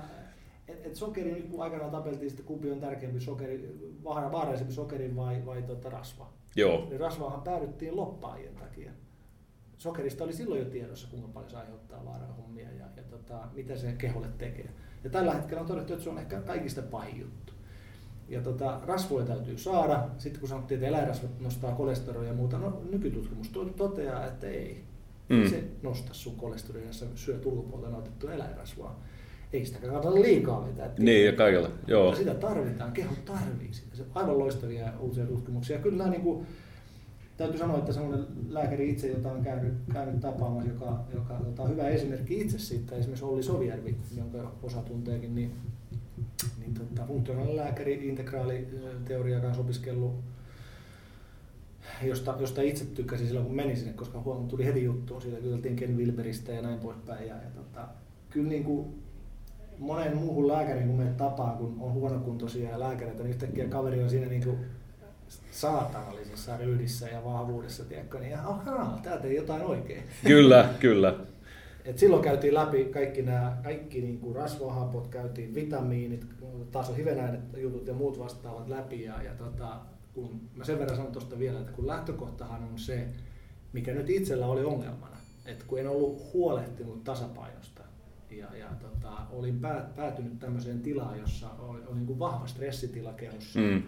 [0.69, 5.47] et, et sokeri, nyt kun aikanaan tapeltiin, että kumpi on tärkeämpi sokeri, vaarallisempi sokeri vai,
[5.47, 6.33] vai tota rasva.
[6.57, 6.87] Joo.
[6.89, 8.91] Niin rasvaahan päädyttiin loppaajien takia
[9.83, 13.93] sokerista oli silloin jo tiedossa, kuinka paljon se aiheuttaa vaarahommia ja, ja tota, mitä se
[13.93, 14.69] keholle tekee.
[15.05, 17.53] Ja tällä hetkellä on todettu, että se on ehkä kaikista pahin juttu.
[18.29, 20.09] Ja tota, rasvoja täytyy saada.
[20.19, 24.85] Sitten kun sanottiin, että eläinrasvat nostaa kolesterolia ja muuta, no nykytutkimus toteaa, että ei.
[25.29, 25.49] Mm.
[25.51, 29.03] Se nosta sun kolesterolia, jos syöt ulkopuolelta otettua eläinrasvaa.
[29.53, 30.91] Ei sitä kannata liikaa vetää.
[30.99, 31.71] Niin, ja kaikilla.
[31.87, 32.05] Joo.
[32.05, 33.97] Mutta sitä tarvitaan, keho tarvii sitä.
[33.97, 35.79] Se on aivan loistavia uusia tutkimuksia.
[35.79, 36.47] Kyllä niin kuin,
[37.43, 41.71] täytyy sanoa, että semmoinen lääkäri itse, jota on käynyt, käynyt tapaamassa, joka, joka tota, on
[41.71, 45.53] hyvä esimerkki itse siitä, esimerkiksi Olli Sovijärvi, jonka osa tunteekin, niin,
[46.59, 50.15] niin tota, funktionaalinen lääkäri, integraaliteoria kanssa opiskellut,
[52.03, 55.77] josta, josta itse tykkäsin silloin, kun menin sinne, koska huomioon tuli heti juttu, siitä kyseltiin
[55.77, 57.29] Ken Wilberistä ja näin poispäin.
[57.29, 57.89] Ja, ja tota,
[58.31, 59.03] kyllä niin kuin
[59.79, 64.27] monen muuhun lääkärin, kun menet tapaan, kun on huonokuntoisia lääkäreitä, niin yhtäkkiä kaveri on siinä
[64.27, 64.59] niin kuin
[65.51, 70.03] saatanallisessa ryydissä ja vahvuudessa, tiedätkö, niin ahaa, täältä ei jotain oikein.
[70.25, 71.15] Kyllä, kyllä.
[71.85, 76.27] Et silloin käytiin läpi kaikki nämä kaikki niin kuin rasvahapot, käytiin vitamiinit,
[76.71, 79.03] taas on hivenäiset jutut ja muut vastaavat läpi.
[79.03, 79.81] Ja, ja tota,
[80.15, 83.09] kun mä sen verran sanon tuosta vielä, että kun lähtökohtahan on se,
[83.73, 85.17] mikä nyt itsellä oli ongelmana,
[85.47, 87.83] että kun en ollut huolehtinut tasapainosta
[88.31, 93.13] ja, ja tota, olin päät, päätynyt tämmöiseen tilaan, jossa oli, oli niin kuin vahva stressitila
[93.13, 93.83] kehossa, mm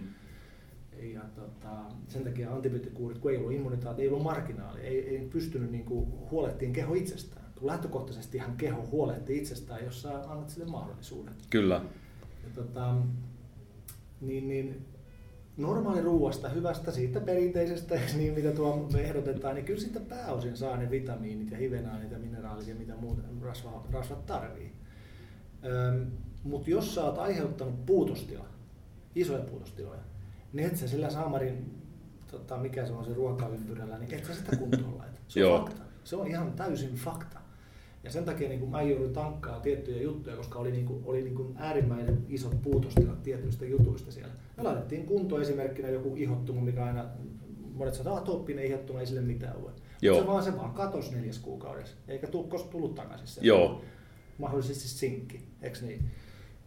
[1.03, 1.71] ja tota,
[2.09, 6.07] sen takia antibioottikuurit, kun ei ollut immunitaati, ei ollut marginaali, ei, ei pystynyt niin kuin,
[6.31, 7.45] huolehtiin keho itsestään.
[7.61, 11.35] Lähtökohtaisesti ihan keho huolehtii itsestään, jos sä annat sille mahdollisuuden.
[11.51, 11.75] Kyllä.
[12.45, 12.95] Ja, tota,
[14.21, 14.87] niin, niin,
[15.57, 20.77] normaali ruuasta, hyvästä, siitä perinteisestä, niin mitä tuo me ehdotetaan, niin kyllä sitten pääosin saa
[20.77, 24.73] ne vitamiinit ja hivenaanit ja mineraalit ja mitä muuta rasvat, rasvat tarvii.
[26.45, 28.47] Mutta jos sä oot aiheuttanut puutostila,
[29.15, 30.01] isoja puutostiloja,
[30.55, 31.71] niin et sä sillä saamarin,
[32.31, 35.21] tota, mikä se on se ruokaympyrällä, niin et sä sitä kuntoon laita.
[35.29, 35.83] Se on fakta.
[36.05, 37.39] Se on ihan täysin fakta.
[38.05, 41.35] Ja sen takia niin mä joudun tankkaa tiettyjä juttuja, koska oli, niin kuin, oli niin
[41.35, 44.33] kuin äärimmäinen isot puutostilat tietyistä jutuista siellä.
[44.57, 47.05] Me laitettiin kuntoon esimerkkinä joku ihottuma, mikä aina,
[47.75, 49.71] monet sanoo, että toppinen ihottuma ei sille mitään ole.
[50.03, 50.21] Joo.
[50.21, 52.27] Se vaan, se vaan katosi neljäs kuukaudessa, eikä
[52.71, 53.41] tullut takaisin se.
[53.45, 53.83] Joo.
[54.39, 56.11] Mahdollisesti sinkki, eikö niin?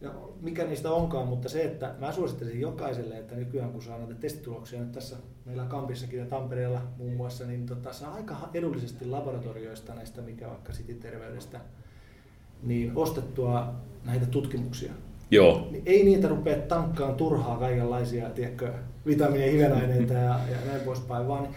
[0.01, 4.13] Ja mikä niistä onkaan, mutta se, että mä suosittelisin jokaiselle, että nykyään kun saa näitä
[4.13, 9.93] testituloksia nyt tässä meillä Kampissakin ja Tampereella muun muassa, niin tota, saa aika edullisesti laboratorioista
[9.93, 11.59] näistä, mikä vaikka City-terveydestä,
[12.63, 13.73] niin ostettua
[14.05, 14.93] näitä tutkimuksia.
[15.31, 15.67] Joo.
[15.71, 18.73] Niin ei niitä rupea tankkaan turhaa kaikenlaisia, tiedätkö,
[19.05, 21.47] vitamiineja, hivenaineita ja, ja näin poispäin, vaan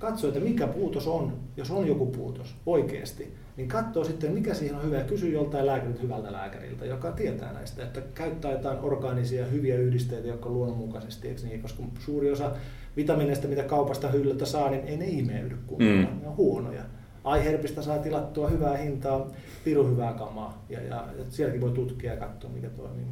[0.00, 4.76] katso, että mikä puutos on, jos on joku puutos oikeasti niin katsoo sitten, mikä siihen
[4.76, 9.46] on hyvä ja kysyy joltain lääkäriltä hyvältä lääkäriltä, joka tietää näistä, että käyttää jotain orgaanisia
[9.46, 11.62] hyviä yhdisteitä, jotka on luonnonmukaisesti, eikö niin?
[11.62, 12.52] koska suuri osa
[12.96, 16.20] vitamiineista, mitä kaupasta hyllyltä saa, niin ei ne imeydy kunnolla, mm.
[16.20, 16.82] ne on huonoja.
[17.24, 19.30] Aiherpistä saa tilattua hyvää hintaa,
[19.64, 23.06] piru hyvää kamaa, ja, ja, ja sielläkin voi tutkia ja katsoa, mikä toimii.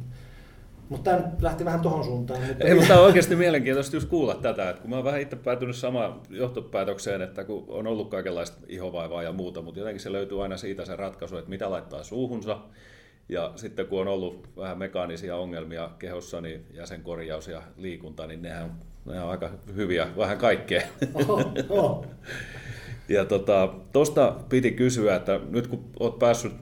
[0.91, 2.43] Mutta tämä lähti vähän tuohon suuntaan.
[2.47, 2.67] Mutta...
[2.67, 5.35] Ei, mutta tämä on oikeasti mielenkiintoista just kuulla tätä, että kun mä oon vähän itse
[5.35, 10.43] päätynyt samaan johtopäätökseen, että kun on ollut kaikenlaista ihovaivaa ja muuta, mutta jotenkin se löytyy
[10.43, 12.57] aina siitä se ratkaisu, että mitä laittaa suuhunsa,
[13.29, 18.71] ja sitten kun on ollut vähän mekaanisia ongelmia kehossa, niin jäsenkorjaus ja liikunta, niin nehän,
[19.05, 20.81] nehän on aika hyviä, vähän kaikkea.
[21.13, 22.05] Oho, oho.
[23.09, 26.53] ja tuosta tota, piti kysyä, että nyt kun olet päässyt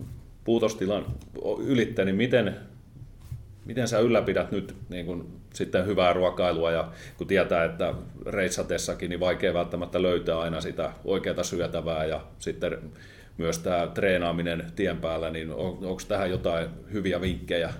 [0.44, 1.06] puutostilan
[1.60, 2.69] ylittämään, niin miten
[3.70, 7.94] miten sä ylläpidät nyt niin kun, sitten hyvää ruokailua ja kun tietää, että
[8.26, 12.78] reissatessakin niin vaikea välttämättä löytää aina sitä oikeaa syötävää ja sitten
[13.38, 17.74] myös tämä treenaaminen tien päällä, niin on, onko tähän jotain hyviä vinkkejä?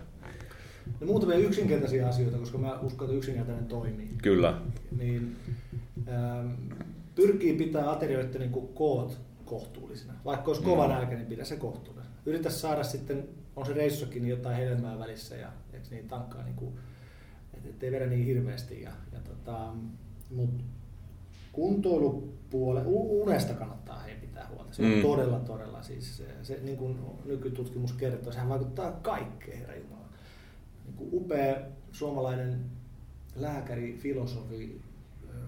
[1.00, 4.10] No muutamia yksinkertaisia asioita, koska mä uskon, että yksinkertainen toimii.
[4.22, 4.54] Kyllä.
[5.00, 5.36] Niin,
[6.08, 6.48] ähm,
[7.16, 10.14] pyrkii pitää aterioiden niin koot kohtuullisina.
[10.26, 10.94] Vaikka olisi kova mm.
[10.94, 12.16] nälkä, niin pidä se kohtuullisena.
[12.26, 13.30] Yritä saada sitten,
[13.60, 15.52] on se reissussakin niin jotain hedelmää välissä ja
[15.92, 16.74] niin tankkaa, niin kuin,
[17.66, 18.82] ettei vedä niin hirveästi.
[18.82, 19.74] Ja, ja tota,
[20.30, 20.50] mut
[21.52, 24.74] kuntoilupuole, unesta kannattaa he pitää huolta.
[24.74, 25.02] Se on mm.
[25.02, 30.10] todella, todella, siis se, se niin kuin nykytutkimus kertoo, sehän vaikuttaa kaikkeen, herra Jumala.
[30.86, 31.56] Niin kuin upea
[31.92, 32.66] suomalainen
[33.36, 34.82] lääkäri, filosofi,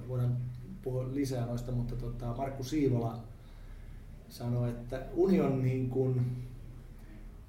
[0.07, 0.37] voidaan
[0.81, 3.23] puhua lisää noista, mutta tota, Markku Siivola
[4.29, 6.25] sanoi, että uni on niin kuin,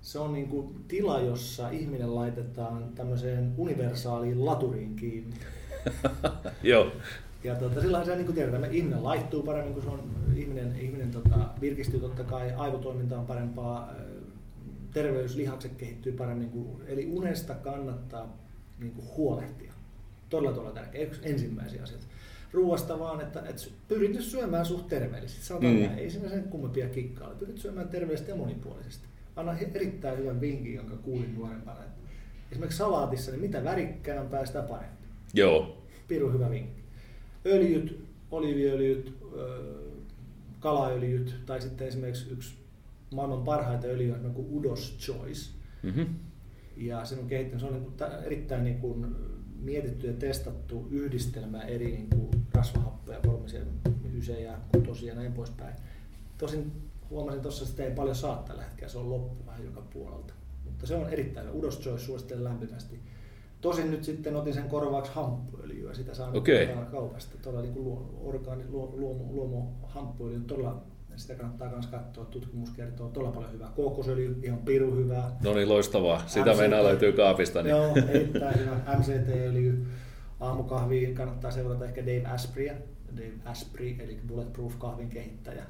[0.02, 5.36] se on niin kuin tila, jossa ihminen laitetaan tämmöiseen universaaliin laturiin kiinni.
[6.62, 6.92] Joo.
[7.44, 10.76] Ja tota, silloin se niin kuin tiedetään, että ihminen laittuu paremmin, kun se on, ihminen,
[10.80, 13.94] ihminen tota, virkistyy totta kai, aivotoiminta on parempaa,
[14.92, 18.38] terveyslihakset kehittyy paremmin, kuin, eli unesta kannattaa
[18.78, 19.72] niin kuin huolehtia.
[20.28, 21.02] Todella, todella tärkeä.
[21.02, 22.06] Yksi ensimmäisiä asioita.
[22.52, 25.44] Ruuasta vaan, että, että pyrit syömään suht terveellisesti.
[25.44, 25.98] Sanotaan, mm.
[25.98, 27.36] ei siinä sen kummempia kikkailla.
[27.36, 29.11] Pyrit syömään terveellisesti ja monipuolisesti.
[29.36, 31.84] Anna erittäin hyvän vinkin, jonka kuulin nuorempana.
[31.84, 32.08] Että
[32.50, 35.04] esimerkiksi salaatissa, niin mitä värikkäämpää, sitä parempi.
[35.34, 35.82] Joo.
[36.08, 36.82] Piru hyvä vinkki.
[37.46, 39.18] Öljyt, oliviöljyt,
[40.60, 42.54] kalaöljyt tai sitten esimerkiksi yksi
[43.14, 45.50] maailman parhaita öljyjä on kuin Udos Choice.
[45.82, 46.06] Mm-hmm.
[46.76, 49.16] Ja sen on kehittänyt, se on niin kuin erittäin niin kuin
[49.60, 53.60] mietitty ja testattu yhdistelmä eri niin kuin rasvahappoja, kolmisia,
[54.18, 55.74] ysejä, kutosia ja näin poispäin.
[56.38, 56.72] Tosin
[57.12, 60.34] huomasin tuossa, että ei paljon saa tällä hetkellä, se on loppu vähän joka puolelta.
[60.64, 61.58] Mutta se on erittäin hyvä.
[61.58, 63.00] Udos Choice suosittelen lämpimästi.
[63.60, 66.68] Tosin nyt sitten otin sen korvaaksi hamppuöljyä, sitä saa okay.
[66.90, 67.38] kaupasta.
[67.42, 70.82] Todella niin orgaani, luomu, luomu hamppuöljy, todella
[71.16, 72.24] sitä kannattaa myös katsoa.
[72.24, 73.70] Tutkimus kertoo todella paljon hyvää.
[73.76, 75.36] Kookosöljy, ihan piru hyvää.
[75.44, 76.22] No niin, loistavaa.
[76.26, 77.62] Sitä meinaa löytyy kaapista.
[77.62, 77.70] Niin.
[77.70, 78.76] Joo, erittäin hyvä.
[78.98, 79.86] MCT-öljy.
[80.40, 82.74] Aamukahviin kannattaa seurata ehkä Dave Aspreyä.
[83.16, 85.66] Dave Asprey, eli Bulletproof kahvin kehittäjä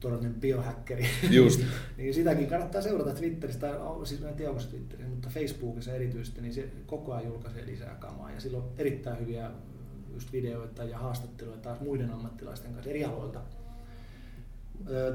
[0.00, 1.06] todellinen biohackeri.
[1.30, 1.60] Just.
[1.96, 6.40] niin sitäkin kannattaa seurata Twitteristä, tai siis en tiedä onko se Twitterissä, mutta Facebookissa erityisesti,
[6.40, 8.30] niin se koko ajan julkaisee lisää kamaa.
[8.30, 9.50] Ja sillä on erittäin hyviä
[10.12, 13.40] just videoita ja haastatteluja taas muiden ammattilaisten kanssa eri aloilta.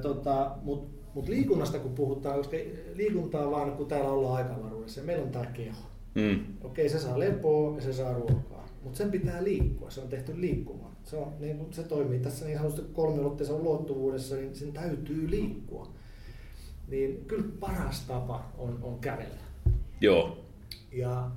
[0.01, 2.57] tota, Mutta mut liikunnasta kun puhutaan, koska
[2.93, 5.81] liikuntaa vaan kun täällä ollaan aikavaruudessa ja meillä on tämä keho.
[6.15, 6.39] Mm.
[6.61, 10.41] Okei, se saa lepoa ja se saa ruokaa, mutta sen pitää liikkua, se on tehty
[10.41, 15.31] liikkumaan se, on, niin kuin se toimii tässä niin sanotusti kolmiulotteisessa ulottuvuudessa, niin sen täytyy
[15.31, 15.87] liikkua.
[16.87, 19.43] Niin kyllä paras tapa on, on kävellä.
[20.01, 20.37] Joo.
[20.91, 21.31] Ja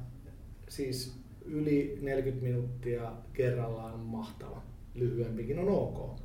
[0.69, 4.63] siis yli 40 minuuttia kerrallaan on mahtava.
[4.95, 6.21] Lyhyempikin on ok.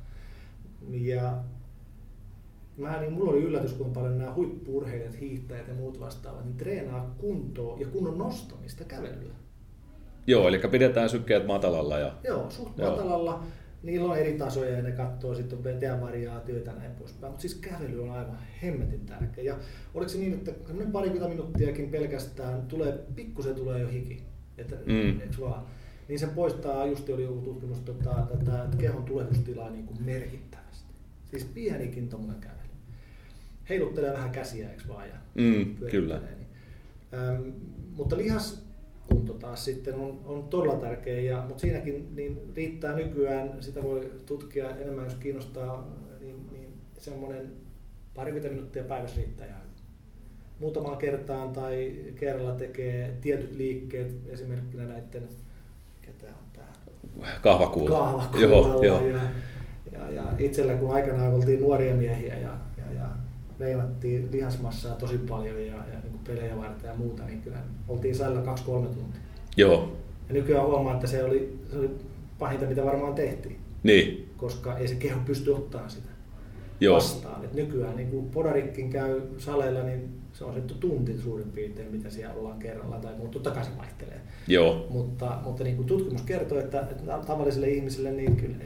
[0.90, 1.42] Ja
[2.76, 7.14] mä, niin mulla oli yllätys, kuinka paljon nämä huippurheilijat, hiihtäjät ja muut vastaavat, niin treenaa
[7.18, 9.34] kuntoa ja kunnon nostamista kävelyllä.
[10.26, 11.98] Joo, eli pidetään sykkeet matalalla.
[11.98, 12.12] Ja...
[12.24, 12.90] Joo, suht Joo.
[12.90, 13.42] matalalla.
[13.82, 17.30] Niillä on eri tasoja ja ne katsoo sitten VTN variaatioita ja näin poispäin.
[17.30, 19.44] Mutta siis kävely on aivan hemmetin tärkeä.
[19.44, 19.56] Ja
[19.94, 20.52] oliko se niin, että
[20.92, 24.22] parikymmentä minuuttiakin pelkästään tulee, pikkusen tulee jo hiki.
[24.58, 25.40] Että, mm.
[25.40, 25.66] vaan?
[26.08, 30.92] Niin se poistaa, just oli joku tutkimus, tota, tätä kehon tulehdustilaa niin kuin merkittävästi.
[31.30, 32.58] Siis pienikin tuommoinen kävely.
[33.68, 35.08] Heiluttelee vähän käsiä, eikö vaan?
[35.08, 36.18] Ja mm, kyllä.
[36.18, 36.46] Niin.
[37.14, 37.48] Ähm,
[37.96, 38.71] mutta lihas
[39.42, 44.76] taas sitten on, on todella tärkeä, ja, mutta siinäkin niin riittää nykyään, sitä voi tutkia
[44.76, 45.88] enemmän jos kiinnostaa,
[46.20, 47.52] niin, niin semmoinen
[48.14, 49.62] parikymmentä minuuttia päivässä riittää ihan
[50.58, 55.28] muutamaan kertaan tai kerralla tekee tietyt liikkeet, esimerkkinä näiden,
[56.02, 56.72] ketä on tää?
[57.42, 57.98] Kahvakuulla.
[57.98, 59.06] Kahvakuulla joo, joo.
[59.06, 59.20] Ja,
[59.92, 63.08] ja, ja, itsellä kun aikanaan oltiin nuoria miehiä ja, ja, ja
[63.58, 68.54] veivattiin lihasmassaa tosi paljon ja, ja niin pelejä varten ja muuta, niin kyllä oltiin salilla
[68.54, 69.20] 2-3 tuntia.
[69.56, 69.96] Joo.
[70.28, 71.90] Ja nykyään huomaa, että se oli, se oli
[72.38, 73.58] pahinta, mitä varmaan tehtiin.
[73.82, 74.30] Niin.
[74.36, 76.08] Koska ei se keho pysty ottaa sitä
[76.80, 76.96] Joo.
[76.96, 77.44] vastaan.
[77.44, 82.10] Et nykyään niin kuin Podarikkin käy saleilla, niin se on se tunti suurin piirtein, mitä
[82.10, 84.20] siellä ollaan kerralla, tai mutta totta kai se vaihtelee.
[84.48, 84.86] Joo.
[84.90, 88.56] Mutta, mutta niin kuin tutkimus kertoo, että, että tavallisille ihmisille niin kyllä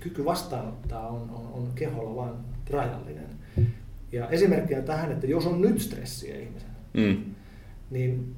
[0.00, 2.34] kyky vastaanottaa on, on, on keholla vain
[2.70, 3.26] rajallinen.
[4.12, 7.16] Ja esimerkkinä tähän, että jos on nyt stressiä ihmisen, mm.
[7.90, 8.36] niin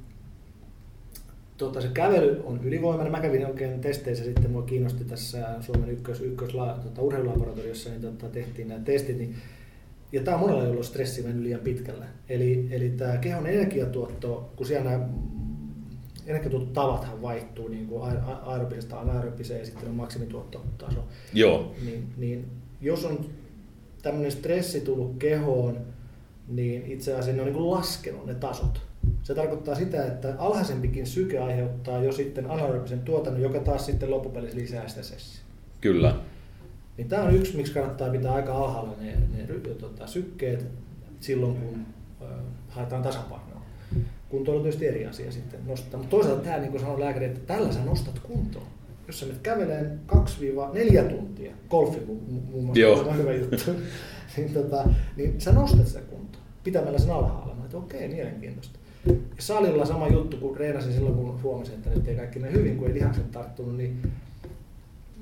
[1.57, 3.11] tota, se kävely on ylivoimainen.
[3.11, 6.51] Mä kävin oikein testeissä sitten, mua kiinnosti tässä Suomen ykkös, ykkös
[6.83, 9.17] tota, urheilulaboratoriossa, niin tota, tehtiin nämä testit.
[9.17, 9.35] Niin,
[10.11, 12.05] ja tämä on monella, on stressi mennyt liian pitkälle.
[12.29, 15.09] Eli, eli tämä kehon energiatuotto, kun siellä nämä
[16.25, 18.11] energiatuottotavathan vaihtuu niin kuin
[18.43, 21.03] aerobisesta anaerobiseen ja sitten on maksimituottotaso.
[21.33, 21.75] Joo.
[21.85, 22.45] Niin, niin
[22.81, 23.25] jos on
[24.01, 25.77] tämmöinen stressi tullut kehoon,
[26.47, 28.81] niin itse asiassa ne on niin kuin laskenut ne tasot.
[29.23, 34.57] Se tarkoittaa sitä, että alhaisempikin syke aiheuttaa jo sitten anaerobisen tuotannon, joka taas sitten loppupelissä
[34.57, 35.41] lisää sitä sessiä.
[35.81, 36.15] Kyllä.
[36.97, 40.65] Niin tämä on yksi, miksi kannattaa pitää aika alhaalla ne, ne tota, sykkeet
[41.19, 41.85] silloin, kun
[42.21, 42.27] äh,
[42.69, 43.61] haetaan tasapainoa.
[44.29, 45.99] Kunto on tietysti eri asia sitten nostaa.
[45.99, 48.67] Mutta toisaalta tämä, niin kuin sanoo lääkäri, että tällä sä nostat kuntoon.
[49.07, 51.99] Jos sä nyt käveleen 2-4 tuntia, golfi
[52.51, 53.71] muun muassa on hyvä juttu,
[54.37, 57.55] niin, tota, niin sä nostat sitä kuntoa pitämällä sen alhaalla.
[57.55, 58.79] Mä että okei, mielenkiintoista.
[59.05, 62.77] Ja salilla sama juttu, kun reenasin silloin, kun huomasin, että nyt ei kaikki ne hyvin,
[62.77, 64.01] kun ei lihakset tarttunut, niin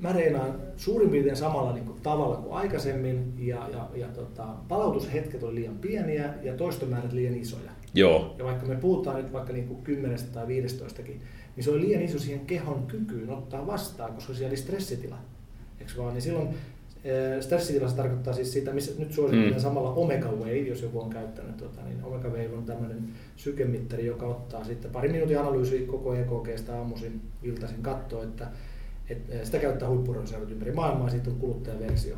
[0.00, 5.42] mä reenaan suurin piirtein samalla niin kuin, tavalla kuin aikaisemmin ja, ja, ja tota, palautushetket
[5.42, 7.70] oli liian pieniä ja toistomäärät liian isoja.
[7.94, 8.34] Joo.
[8.38, 11.02] Ja vaikka me puhutaan nyt vaikka niin kuin 10 tai 15
[11.56, 15.18] niin se oli liian iso siihen kehon kykyyn ottaa vastaan, koska siellä oli stressitila.
[15.80, 16.12] Eikö vaan?
[16.12, 16.48] Niin silloin
[17.40, 19.60] stressitilassa tarkoittaa siis sitä, missä nyt suosittelen mm.
[19.60, 24.26] samalla Omega Wave, jos joku on käyttänyt, tota, niin Omega Wave on tämmöinen sykemittari, joka
[24.26, 28.46] ottaa sitten pari minuutin analyysi koko EKGstä aamuisin, iltaisin katsoa, että
[29.10, 32.16] et, eh, sitä käyttää huippureservit ympäri maailmaa, siitä on kuluttajaversio.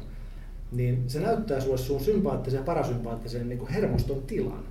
[0.73, 4.65] Niin se näyttää sulle sun sympaattisen ja parasympaattisen niin hermoston tilan.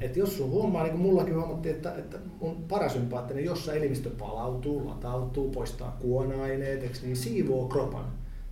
[0.00, 4.88] Et jos sun huomaa, niin kuin mullakin huomattiin, että, että mun parasympaattinen, jossa elimistö palautuu,
[4.88, 8.04] latautuu, poistaa kuona-aineet, niin siivoo kropan,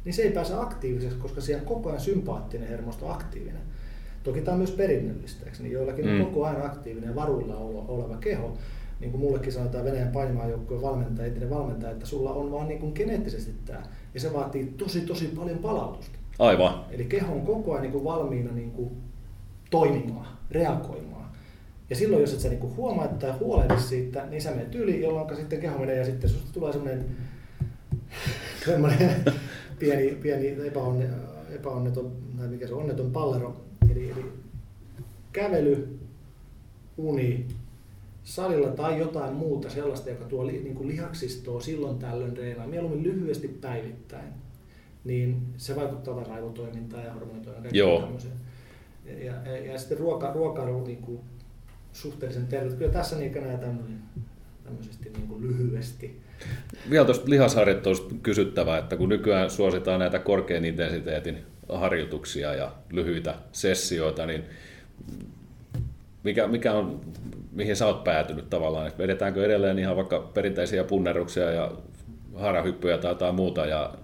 [0.04, 3.62] niin se ei pääse aktiiviseksi, koska siellä on koko ajan sympaattinen hermosto aktiivinen.
[4.22, 6.20] Toki tämä on myös perinnöllistä, niin joillakin mm.
[6.20, 7.56] on koko ajan aktiivinen varuilla
[7.88, 8.56] oleva keho,
[9.00, 12.92] niin kuin mullekin sanotaan Venäjän painimaajoukkueen valmentaja, entinen valmentaja, että sulla on vaan niin kuin
[12.94, 13.82] geneettisesti tämä.
[14.14, 16.18] Ja se vaatii tosi tosi paljon palautusta.
[16.38, 16.84] Aivan.
[16.90, 18.90] Eli keho on koko ajan niin kuin valmiina niin kuin
[19.70, 21.30] toimimaan, reagoimaan.
[21.90, 25.02] Ja silloin, jos et sä niin kuin huomaa tai huolehdi siitä, niin sä menet yli,
[25.02, 27.06] jolloin sitten keho menee ja sitten susta tulee semmoinen,
[28.64, 29.24] semmoinen
[29.78, 31.08] pieni, pieni epäonne,
[31.50, 33.56] epäonneton, tai mikä se onneton pallero.
[33.90, 34.24] Eli, eli
[35.32, 35.98] kävely,
[36.96, 37.46] uni,
[38.22, 43.48] salilla tai jotain muuta sellaista, joka tuo niin kuin lihaksistoa silloin tällöin reenaan, mieluummin lyhyesti
[43.48, 44.32] päivittäin,
[45.04, 48.34] niin se vaikuttaa taas aivotoimintaan ja hormonitoimintaan ja tämmöiseen.
[49.04, 51.20] Ja, ja, ja sitten ruoka, ruokailu niin kuin
[51.92, 52.78] suhteellisen terveet.
[52.78, 53.58] Kyllä tässä niin näin
[54.64, 56.20] tämmöisesti niin kuin lyhyesti.
[56.90, 64.26] Vielä tuosta lihasharjoittelusta kysyttävä, että kun nykyään suositaan näitä korkean intensiteetin harjoituksia ja lyhyitä sessioita,
[64.26, 64.44] niin
[66.22, 67.00] mikä, mikä on
[67.52, 71.72] mihin sä oot päätynyt tavallaan, että vedetäänkö edelleen ihan vaikka perinteisiä punneruksia ja
[72.34, 73.94] harahyppyjä tai jotain muuta ja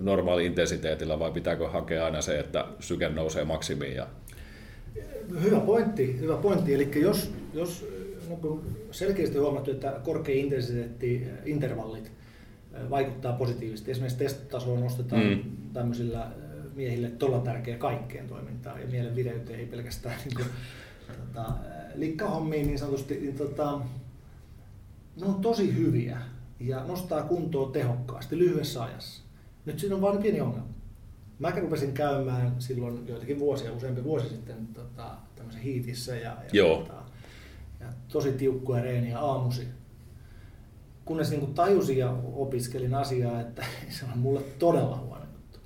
[0.00, 3.94] normaali intensiteetillä vai pitääkö hakea aina se, että syke nousee maksimiin?
[3.94, 4.06] Ja...
[5.42, 6.74] Hyvä pointti, hyvä pointti.
[6.74, 7.86] Eli jos, jos
[8.28, 12.12] no selkeästi huomattu, että korkea intensiteetti intervallit
[12.90, 13.90] vaikuttaa positiivisesti.
[13.90, 15.42] Esimerkiksi testitasoa nostetaan mm.
[15.72, 16.30] tämmöisillä
[16.74, 20.46] miehille todella tärkeä kaikkeen toimintaan ja mielen vireyteen, ei pelkästään niin kuin,
[21.06, 21.52] tota,
[21.94, 23.80] likkahommiin niin sanotusti, niin tota,
[25.20, 26.18] ne on tosi hyviä
[26.60, 29.22] ja nostaa kuntoa tehokkaasti lyhyessä ajassa.
[29.64, 30.68] Nyt siinä on vain pieni ongelma.
[31.38, 36.76] Mä rupesin käymään silloin joitakin vuosia, useampi vuosi sitten tota, tämmöisen hiitissä ja, ja, Joo.
[36.76, 37.01] Tota,
[37.82, 39.68] ja tosi tiukkoja reeniä aamusi.
[41.04, 43.64] Kunnes niin tajusin ja opiskelin asiaa, että
[43.98, 45.58] se on mulle todella huono juttu.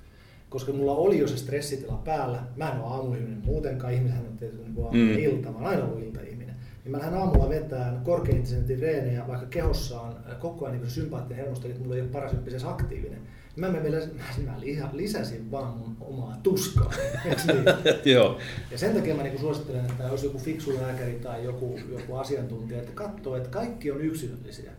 [0.49, 2.43] Koska mulla oli jo se stressitila päällä.
[2.55, 5.19] Mä en ole aamuihminen muutenkaan, ihminen on tietysti niin aamu mm.
[5.19, 6.55] ilta, mä oon aina ollut iltaihminen.
[6.83, 8.43] Niin mä lähden aamulla vetään korkein
[8.79, 13.19] reenejä, vaikka kehossa on koko ajan niin sympaattinen hermosto, että mulla ei ole parasymppisessä aktiivinen.
[13.57, 13.97] Mä, mä, vielä,
[14.45, 16.93] mä lisäsin vaan mun omaa tuskaa.
[17.23, 17.65] niin?
[18.15, 18.39] Joo.
[18.71, 22.79] Ja sen takia mä niin suosittelen, että jos joku fiksu lääkäri tai joku, joku asiantuntija,
[22.79, 24.71] että katsoo, että kaikki on yksilöllisiä.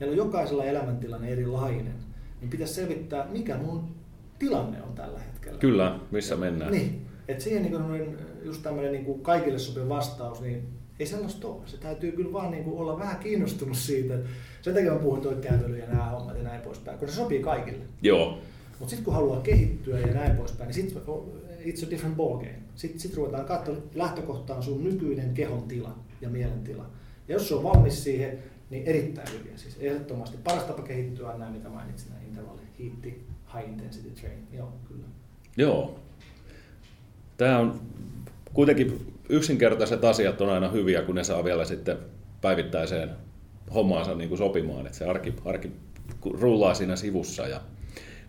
[0.00, 1.94] Meillä on jokaisella elämäntilanne erilainen.
[2.40, 3.94] Niin pitäisi selvittää, mikä mun
[4.38, 5.58] tilanne on tällä hetkellä.
[5.58, 6.72] Kyllä, missä mennään.
[6.72, 7.06] Niin.
[7.28, 10.68] Et siihen niin just tämmöinen niin kaikille sopiva vastaus, niin
[10.98, 11.62] ei sellaista ole.
[11.66, 14.14] Se täytyy kyllä vaan niin kuin olla vähän kiinnostunut siitä.
[14.62, 17.42] Sen takia mä puhun toi kävely ja nämä hommat ja näin poispäin, kun se sopii
[17.42, 17.84] kaikille.
[18.02, 18.38] Joo.
[18.70, 21.02] Mutta sitten kun haluaa kehittyä ja näin poispäin, niin sitten
[21.60, 22.58] it's a different ball game.
[22.74, 26.86] Sitten sit ruvetaan katsoa, lähtökohtaan sun nykyinen kehon tila ja mielentila.
[27.28, 28.38] Ja jos se on valmis siihen,
[28.70, 29.56] niin erittäin hyviä.
[29.56, 34.46] Siis ehdottomasti paras tapa kehittyä on nämä, mitä mainitsin, nämä intervalli, hiitti, high intensity training.
[34.52, 35.06] Joo, kyllä.
[35.56, 35.98] Joo.
[37.36, 37.80] Tämä on
[38.54, 41.96] kuitenkin yksinkertaiset asiat on aina hyviä, kun ne saa vielä sitten
[42.40, 43.10] päivittäiseen
[43.74, 45.70] hommaansa niin kuin sopimaan, että se arki, arki
[46.24, 47.60] rullaa siinä sivussa ja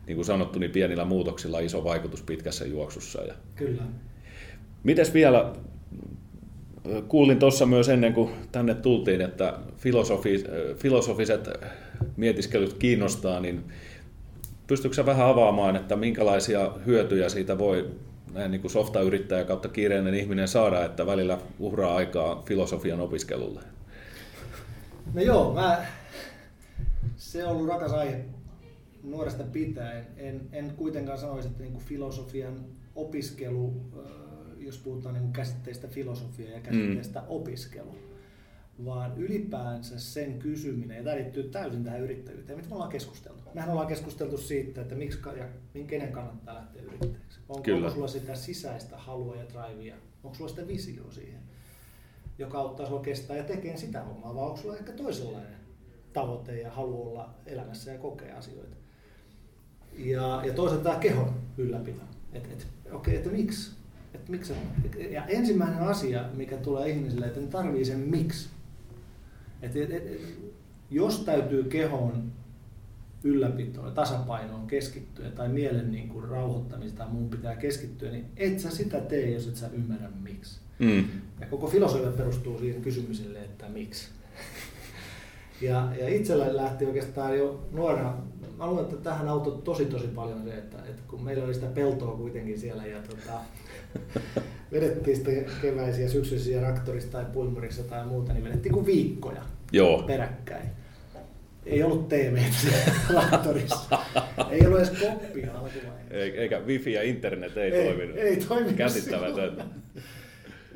[0.07, 3.21] niin kuin sanottu, niin pienillä muutoksilla iso vaikutus pitkässä juoksussa.
[3.21, 3.33] Ja...
[3.55, 3.83] Kyllä.
[4.83, 5.53] Mites vielä,
[7.07, 10.43] kuulin tuossa myös ennen kuin tänne tultiin, että filosofi,
[10.75, 11.49] filosofiset
[12.17, 13.63] mietiskelyt kiinnostaa, niin
[14.67, 17.89] pystytkö vähän avaamaan, että minkälaisia hyötyjä siitä voi
[18.33, 23.59] näin niin kuin softa-yrittäjä kautta kiireinen ihminen saada, että välillä uhraa aikaa filosofian opiskelulle?
[25.13, 25.85] No joo, mä,
[27.17, 28.25] se on ollut rakas aihe
[29.03, 30.07] nuoresta pitäen.
[30.17, 33.73] En, en kuitenkaan sanoisi, että niin kuin filosofian opiskelu,
[34.57, 37.25] jos puhutaan niin käsitteistä filosofia ja käsitteistä mm.
[37.29, 37.95] opiskelu,
[38.85, 43.43] vaan ylipäänsä sen kysyminen, ja tämä liittyy täysin tähän yrittäjyyteen, mitä me ollaan keskusteltu.
[43.53, 45.45] Mehän ollaan keskusteltu siitä, että miksi ja
[45.87, 47.39] kenen kannattaa lähteä yrittäjäksi.
[47.49, 47.77] Onko, Kyllä.
[47.77, 51.39] onko sulla sitä sisäistä halua ja drivea, onko sulla sitä visioa siihen,
[52.37, 55.55] joka auttaa sinua kestää ja tekee sitä hommaa, vai onko sulla ehkä toisenlainen
[56.13, 58.75] tavoite ja halu olla elämässä ja kokea asioita.
[59.97, 62.03] Ja, ja toisaalta tämä kehon ylläpito.
[62.33, 63.71] Että et, okei, okay, että miksi?
[64.13, 64.53] Et miksi?
[65.11, 68.49] Ja ensimmäinen asia, mikä tulee ihmisille, että ne tarvii sen miksi.
[69.61, 70.21] Et, et, et,
[70.89, 72.31] jos täytyy kehon
[73.23, 76.25] ylläpitoon, tasapainoon keskittyä tai mielen niin kuin
[76.97, 80.59] tai muun pitää keskittyä, niin et sä sitä tee, jos et sä ymmärrä miksi.
[80.79, 81.03] Mm.
[81.41, 84.07] Ja koko filosofia perustuu siihen kysymykselle, että miksi.
[85.61, 88.17] Ja, ja itsellä lähti oikeastaan jo nuorena,
[88.57, 91.67] mä luulen, että tähän auttoi tosi tosi paljon se, että, että kun meillä oli sitä
[91.67, 93.39] peltoa kuitenkin siellä ja tota,
[94.73, 100.03] vedettiin sitten keväisiä, syksyisiä raktorissa tai pulmurissa tai muuta, niin vedettiin kuin viikkoja Joo.
[100.03, 100.69] peräkkäin.
[101.65, 102.37] Ei ollut TV
[103.07, 103.99] traktorissa.
[104.51, 106.13] ei ollut edes koppia alkuvaiheessa.
[106.39, 108.17] Eikä wifi ja internet ei, ei toiminut.
[108.17, 108.75] Ei toiminut.
[108.75, 109.65] Käsittämätöntä.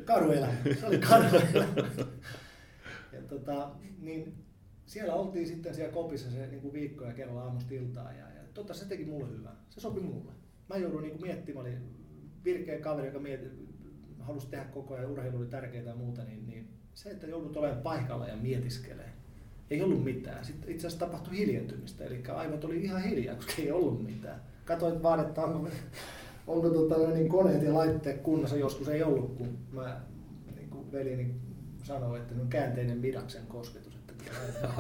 [0.08, 0.54] Karuelämä.
[0.80, 1.86] Se oli karuelämä.
[3.14, 4.34] ja tota, niin
[4.86, 8.86] siellä oltiin sitten siellä kopissa se niin viikkoja kerralla aamusta iltaa ja, ja tota, se
[8.86, 9.56] teki mulle hyvää.
[9.70, 10.32] Se sopi mulle.
[10.70, 11.78] Mä jouduin niin miettimään, oli
[12.44, 13.46] virkeä kaveri, joka mieti,
[14.20, 17.82] halusi tehdä koko ajan, urheilu oli tärkeää ja muuta, niin, niin se, että joudut olemaan
[17.82, 19.10] paikalla ja mietiskelee,
[19.70, 20.46] ei ollut mitään.
[20.46, 24.42] Sitten itse asiassa tapahtui hiljentymistä, eli aivot oli ihan hiljaa, koska ei ollut mitään.
[24.66, 25.70] Katoit vaan, että onko,
[26.48, 30.02] onko tota, niin koneet ja laitteet kunnossa, joskus ei ollut, kun mä
[30.56, 31.36] niin kuin veljeni
[31.84, 34.14] sanoi, että on käänteinen midaksen kosketus, että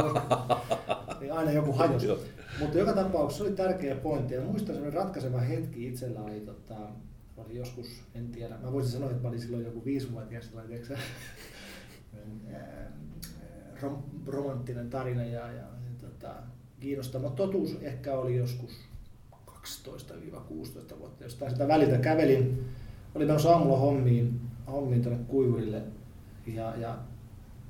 [1.19, 2.07] niin aina joku hajosi.
[2.59, 4.33] Mutta joka tapauksessa se oli tärkeä pointti.
[4.33, 6.75] Ja muistan sellainen ratkaiseva hetki itsellä oli, tota,
[7.37, 10.97] oli joskus, en tiedä, mä voisin sanoa, että mä olin silloin joku viisivuotias, tiedätkö,
[13.81, 15.67] rom, romanttinen tarina ja, ja, ja
[16.01, 16.33] tota,
[16.79, 18.86] kiinnostava totuus ehkä oli joskus
[20.93, 22.65] 12-16 vuotta, jostain sitä väliltä kävelin,
[23.15, 24.39] oli menossa aamulla hommiin,
[24.71, 25.81] hommiin tuonne kuivurille
[26.47, 26.97] ja, ja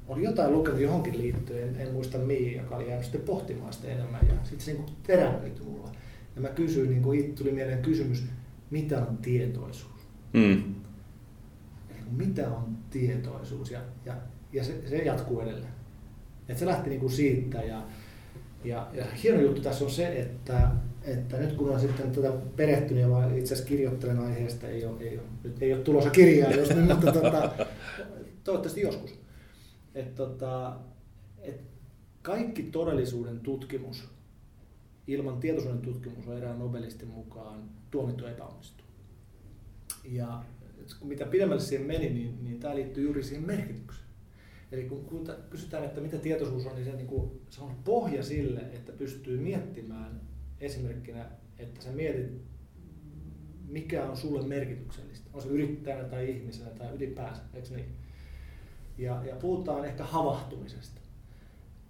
[0.07, 3.87] oli jotain lukenut johonkin liittyen, en, en muista mihin, joka oli jäänyt sitten pohtimaan sitä
[3.87, 5.91] enemmän ja sitten se niin terävöityi mulla.
[6.35, 8.25] Ja mä kysyin, niin kuin tuli mieleen kysymys,
[8.69, 10.07] mitä on tietoisuus?
[10.33, 10.75] Mm.
[11.89, 13.71] Eli mitä on tietoisuus?
[13.71, 14.13] Ja, ja,
[14.53, 15.73] ja se, se jatkuu edelleen.
[16.49, 17.83] Et se lähti niin kuin siitä ja,
[18.63, 20.71] ja, ja hieno juttu tässä on se, että,
[21.07, 25.17] että nyt kun on sitten tätä perehtynyt ja itse asiassa kirjoittelen aiheesta, ei ole, ei
[25.17, 27.51] ole, nyt ei ole tulossa kirjaa, jos nyt, mutta tota,
[28.43, 29.19] toivottavasti joskus.
[29.95, 30.77] Et, tota,
[31.41, 31.61] et
[32.21, 34.03] kaikki todellisuuden tutkimus
[35.07, 38.83] ilman tietoisuuden tutkimus on erään Nobelistin mukaan tuomittu epäonnistu.
[40.03, 40.43] Ja
[41.03, 44.07] mitä pidemmälle siihen meni, niin, niin tämä liittyy juuri siihen merkitykseen.
[44.71, 48.23] Eli kun, kun kysytään, että mitä tietoisuus on, niin se, niin kuin, se on pohja
[48.23, 50.21] sille, että pystyy miettimään
[50.61, 51.25] esimerkkinä,
[51.59, 52.41] että sä mietit,
[53.67, 55.29] mikä on sulle merkityksellistä.
[55.33, 57.95] On se yrittäjänä tai ihmisenä tai ylipäänsä, eikö niin?
[58.97, 61.01] Ja, ja puhutaan ehkä havahtumisesta.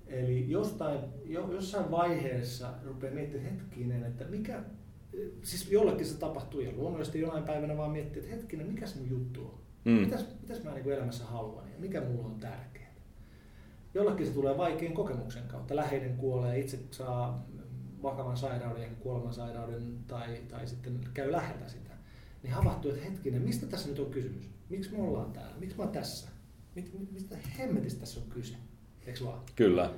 [0.07, 4.63] Eli jostain, jo, jossain vaiheessa rupeaa miettimään hetkinen, että mikä,
[5.43, 9.09] siis jollekin se tapahtuu ja luonnollisesti jonain päivänä vaan miettii, että hetkinen, mikä se mun
[9.09, 9.59] juttu on?
[9.86, 9.91] Mm.
[9.91, 12.88] Mitäs, mitäs mä niin elämässä haluan ja mikä mulla on tärkeää?
[13.93, 15.76] Jollakin se tulee vaikean kokemuksen kautta.
[15.76, 17.47] Läheinen kuolee, itse saa
[18.03, 21.93] vakavan sairauden ja kuoleman sairauden tai, tai sitten käy lähellä sitä.
[22.43, 24.49] Niin havahtuu, että hetkinen, mistä tässä nyt on kysymys?
[24.69, 25.55] Miksi me ollaan täällä?
[25.59, 26.29] Miksi mä oon tässä?
[27.11, 28.55] Mistä hemmetistä tässä on kyse?
[29.05, 29.41] Eikö vaan?
[29.55, 29.93] Kyllä.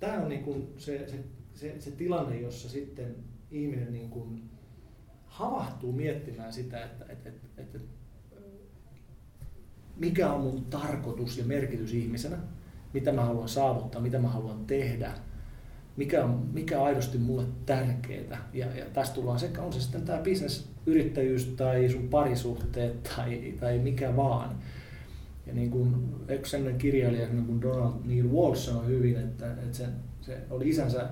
[0.00, 1.24] Tämä on niin kuin se, se,
[1.54, 3.16] se, se tilanne, jossa sitten
[3.50, 4.50] ihminen niin kuin
[5.26, 7.78] havahtuu miettimään sitä, että, että, että, että
[9.96, 12.38] mikä on mun tarkoitus ja merkitys ihmisenä,
[12.92, 15.14] mitä mä haluan saavuttaa, mitä mä haluan tehdä,
[16.00, 18.48] mikä on, mikä on aidosti mulle tärkeää.
[18.52, 23.78] Ja, ja tästä tullaan sekä on se sitten tämä bisnesyrittäjyys tai sun parisuhteet tai, tai
[23.78, 24.56] mikä vaan.
[25.46, 29.76] Ja niin kuin yksi sellainen kirjailija niin kuin Donald Neil Walsh sanoi hyvin, että, että
[29.76, 29.86] se,
[30.20, 31.08] se oli isänsä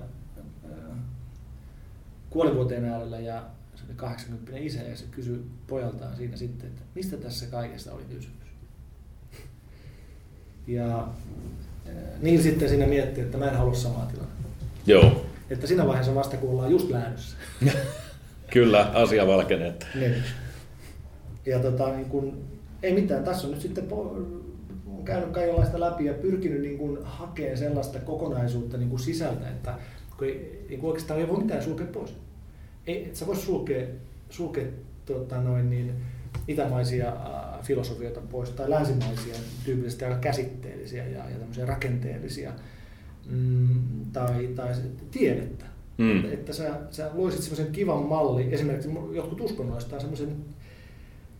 [2.29, 3.43] kuolivuoteen äärellä ja
[3.75, 8.03] se oli 80 isä ja se kysyi pojaltaan siinä sitten, että mistä tässä kaikesta oli
[8.03, 8.49] kysymys.
[10.67, 11.07] Ja
[12.21, 14.38] niin sitten siinä miettii, että mä en halua samaa tilannetta.
[14.85, 15.25] Joo.
[15.49, 17.37] Että siinä vaiheessa vasta kun ollaan just lähdössä.
[18.53, 19.73] Kyllä, asia valkenee.
[19.95, 20.15] Niin.
[21.45, 22.43] ja tota, niin kun,
[22.83, 27.57] ei mitään, tässä on nyt sitten on käynyt kaikenlaista läpi ja pyrkinyt niin kuin hakemaan
[27.57, 29.73] sellaista kokonaisuutta niin kuin sisältä, että
[30.17, 32.15] kun ei, ei oikeastaan ei voi mitään sulkea pois.
[32.87, 33.87] Ei, et sä vois sulkea,
[34.29, 34.65] sulkea
[35.05, 35.93] tota noin, niin,
[36.47, 41.23] itämaisia äh, filosofioita pois tai länsimaisia tyypillisesti aika käsitteellisiä ja,
[41.57, 42.51] ja rakenteellisia
[43.29, 43.79] mm,
[44.13, 44.73] tai, tai
[45.11, 45.65] tiedettä.
[45.97, 46.17] Mm.
[46.17, 50.35] Että, että sä, sä loisit semmoisen kivan malli, esimerkiksi jotkut uskonnolliset on semmoisen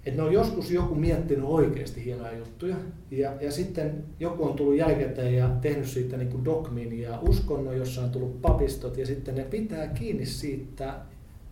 [0.06, 2.76] että ne on joskus joku miettinyt oikeasti hienoja juttuja
[3.12, 7.78] ja, ja sitten joku on tullut jälkikäteen ja tehnyt siitä niin kuin dogmin ja uskonnon,
[7.78, 10.94] jossa on tullut papistot ja sitten ne pitää kiinni siitä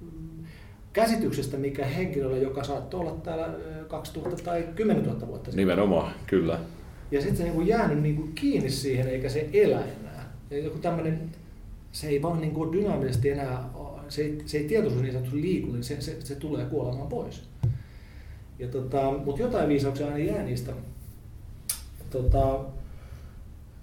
[0.02, 0.46] mm,
[0.94, 3.50] käsityksestä, mikä henkilöllä, joka saattoi olla täällä
[3.88, 5.58] 2000 tai 10 000 vuotta sitten.
[5.58, 6.60] Nimenomaan, kyllä.
[7.12, 10.07] Ja sitten se niin kuin jäänyt niin kuin kiinni siihen eikä se elä enää.
[10.52, 11.32] Ja joku tämmöinen,
[11.92, 13.70] se ei vaan niin kuin dynaamisesti enää,
[14.10, 17.44] se ei, se ei tietoisuus niin sanotusti liiku, niin se, se, se tulee kuolemaan pois.
[18.60, 20.74] Ja tota, mutta jotain viisauksia aina jää niistä.
[22.10, 22.60] Tota,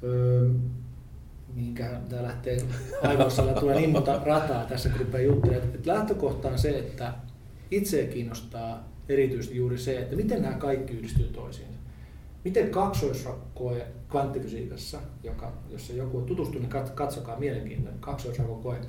[0.03, 0.51] öö,
[1.55, 2.59] mihinkähän tämä lähtee
[3.03, 5.75] aivoissa tulee niin monta rataa tässä, kun rupeaa juttelemaan.
[5.75, 7.15] Et lähtökohta on se, että
[7.71, 11.74] itse kiinnostaa erityisesti juuri se, että miten nämä kaikki yhdistyy toisiinsa.
[12.45, 18.81] Miten kaksoisrakkoe kvanttifysiikassa, joka, jos joku on tutustunut, niin katsokaa mielenkiintoinen kaksoisrakkokoe,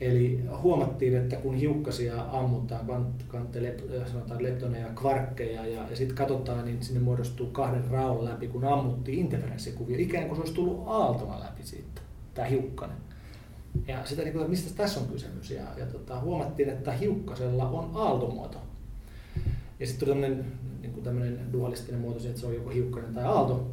[0.00, 2.86] Eli huomattiin, että kun hiukkasia ammutaan,
[3.28, 3.76] kvantte,
[4.12, 8.64] sanotaan leptoneja ja kvarkkeja, ja, ja sitten katsotaan, niin sinne muodostuu kahden raon läpi, kun
[8.64, 12.00] ammuttiin interferenssikuvia, ikään kuin se olisi tullut aaltona läpi siitä,
[12.34, 12.96] tämä hiukkanen.
[13.88, 17.90] Ja sitä, niin kuin, mistä tässä on kysymys, ja, ja tota, huomattiin, että hiukkasella on
[17.94, 18.58] aaltomuoto.
[19.80, 20.52] Ja sitten tuli tämmöinen
[20.82, 23.70] niin tämmöinen dualistinen muoto, että se on joko hiukkanen tai aalto.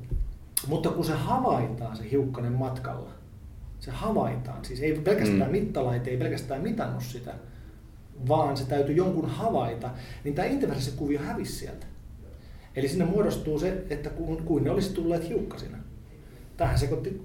[0.68, 3.12] Mutta kun se havaitaan se hiukkanen matkalla,
[3.80, 4.66] se havaitaan.
[4.66, 5.52] Siis ei pelkästään mm.
[5.52, 7.34] mittalaite, ei pelkästään mitannut sitä,
[8.28, 9.90] vaan se täytyy jonkun havaita,
[10.24, 11.86] niin tämä interferenssikuvio hävisi sieltä.
[12.76, 15.78] Eli sinne muodostuu se, että kuin, kuin ne olisi tulleet hiukkasina.
[16.58, 17.22] Tähän sekoitti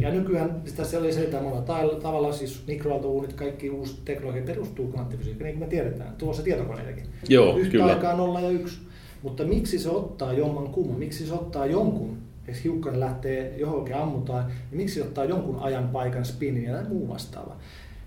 [0.00, 1.62] ja nykyään sitä se oli selittämällä
[2.02, 7.04] tavalla siis mikroaaltouunit, kaikki uusi teknologia perustuu kvanttifysiikkaan, niin kuin me tiedetään, tuossa tietokoneitakin.
[7.28, 7.86] Joo, Yhtä kyllä.
[7.86, 8.78] aikaa nolla ja yksi.
[9.22, 12.18] Mutta miksi se ottaa jomman kumman, miksi se ottaa jonkun
[12.48, 17.56] jos hiukkanen lähtee johonkin ammutaan, niin miksi ottaa jonkun ajan paikan spinin ja muu vastaava.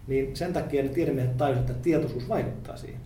[0.07, 2.99] Niin sen takia ne tiedemiehet tajusivat, että tietoisuus vaikuttaa siihen.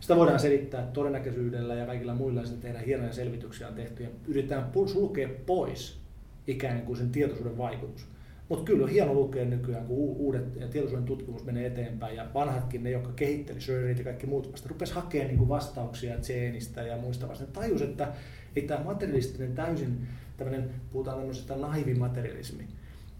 [0.00, 4.70] Sitä voidaan selittää todennäköisyydellä ja kaikilla muilla sitten tehdään hienoja selvityksiä on tehty ja yritetään
[4.86, 5.98] sulkea pois
[6.46, 8.06] ikään kuin sen tietoisuuden vaikutus.
[8.50, 12.82] Mutta kyllä on hieno lukea nykyään, kun uudet ja tietoisuuden tutkimus menee eteenpäin ja vanhatkin,
[12.82, 17.28] ne jotka kehitteli Schönerit ja kaikki muut vasta, rupesi hakemaan niin vastauksia Zeenistä ja muista
[17.28, 17.44] vasta.
[17.44, 18.12] Ne tajus, että
[18.56, 22.64] ei tämä materialistinen täysin tämmöinen, puhutaan tämmöisestä naivimaterialismi,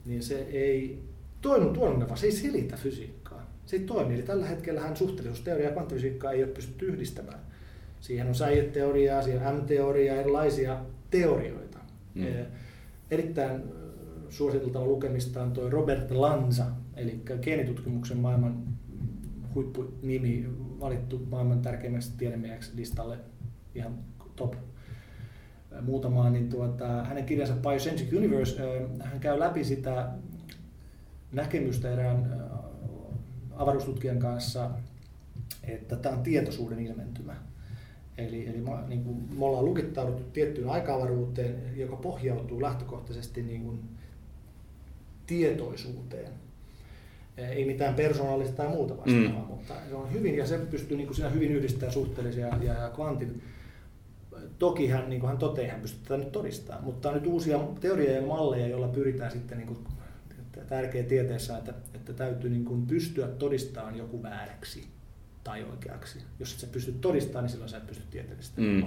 [0.04, 1.02] niin se ei
[1.40, 3.50] toimi tuonne, se ei selitä fysiikkaa.
[3.66, 4.14] Se ei toimi.
[4.14, 7.40] Eli tällä hetkellä hän suhteellisuusteoria ja kvanttifysiikkaa ei ole pystytty yhdistämään.
[8.00, 10.78] Siihen on säieteoriaa, siihen M-teoriaa, erilaisia
[11.10, 11.78] teorioita.
[12.14, 12.26] Mm.
[13.10, 13.62] Erittäin
[14.30, 16.66] suositeltava lukemista on tuo Robert Lanza,
[16.96, 18.62] eli geenitutkimuksen maailman
[19.54, 20.46] huippunimi,
[20.80, 23.18] valittu maailman tärkeimmäksi tiedemieheksi listalle
[23.74, 23.98] ihan
[24.36, 24.54] top
[25.82, 30.10] muutamaa, niin tuota, hänen kirjansa Biocentric Universe, hän käy läpi sitä
[31.32, 32.50] näkemystä erään
[33.56, 34.70] avaruustutkijan kanssa,
[35.62, 37.36] että tämä on tietoisuuden ilmentymä.
[38.18, 43.80] Eli, eli niin kuin me ollaan lukittauduttu tiettyyn aika-avaruuteen, joka pohjautuu lähtökohtaisesti niin kuin
[45.30, 46.32] tietoisuuteen.
[47.36, 49.48] Ei mitään persoonallista tai muuta vastaavaa, mm.
[49.48, 52.90] mutta se on hyvin, ja se pystyy niin kuin siinä hyvin yhdistämään suhteellisia ja, ja
[52.94, 53.42] kvantin
[54.58, 57.60] Toki hän, niin kuin hän toteaa, hän pystyy tätä nyt todistamaan, mutta on nyt uusia
[57.80, 59.78] teorioja ja malleja, joilla pyritään sitten niin kuin,
[60.68, 64.88] tärkeä tieteessä, että, että täytyy niin kuin pystyä todistamaan joku vääräksi
[65.44, 66.18] tai oikeaksi.
[66.38, 68.60] Jos et sä pysty todistamaan, niin silloin sä et pysty tieteellisesti.
[68.60, 68.84] Mm,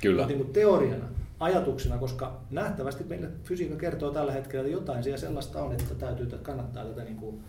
[0.00, 0.26] kyllä.
[0.26, 1.08] niin kuin teoriana,
[1.40, 6.24] ajatuksena, koska nähtävästi meille fysiikka kertoo tällä hetkellä, että jotain siellä sellaista on, että täytyy,
[6.24, 7.40] että kannattaa tätä niin kuin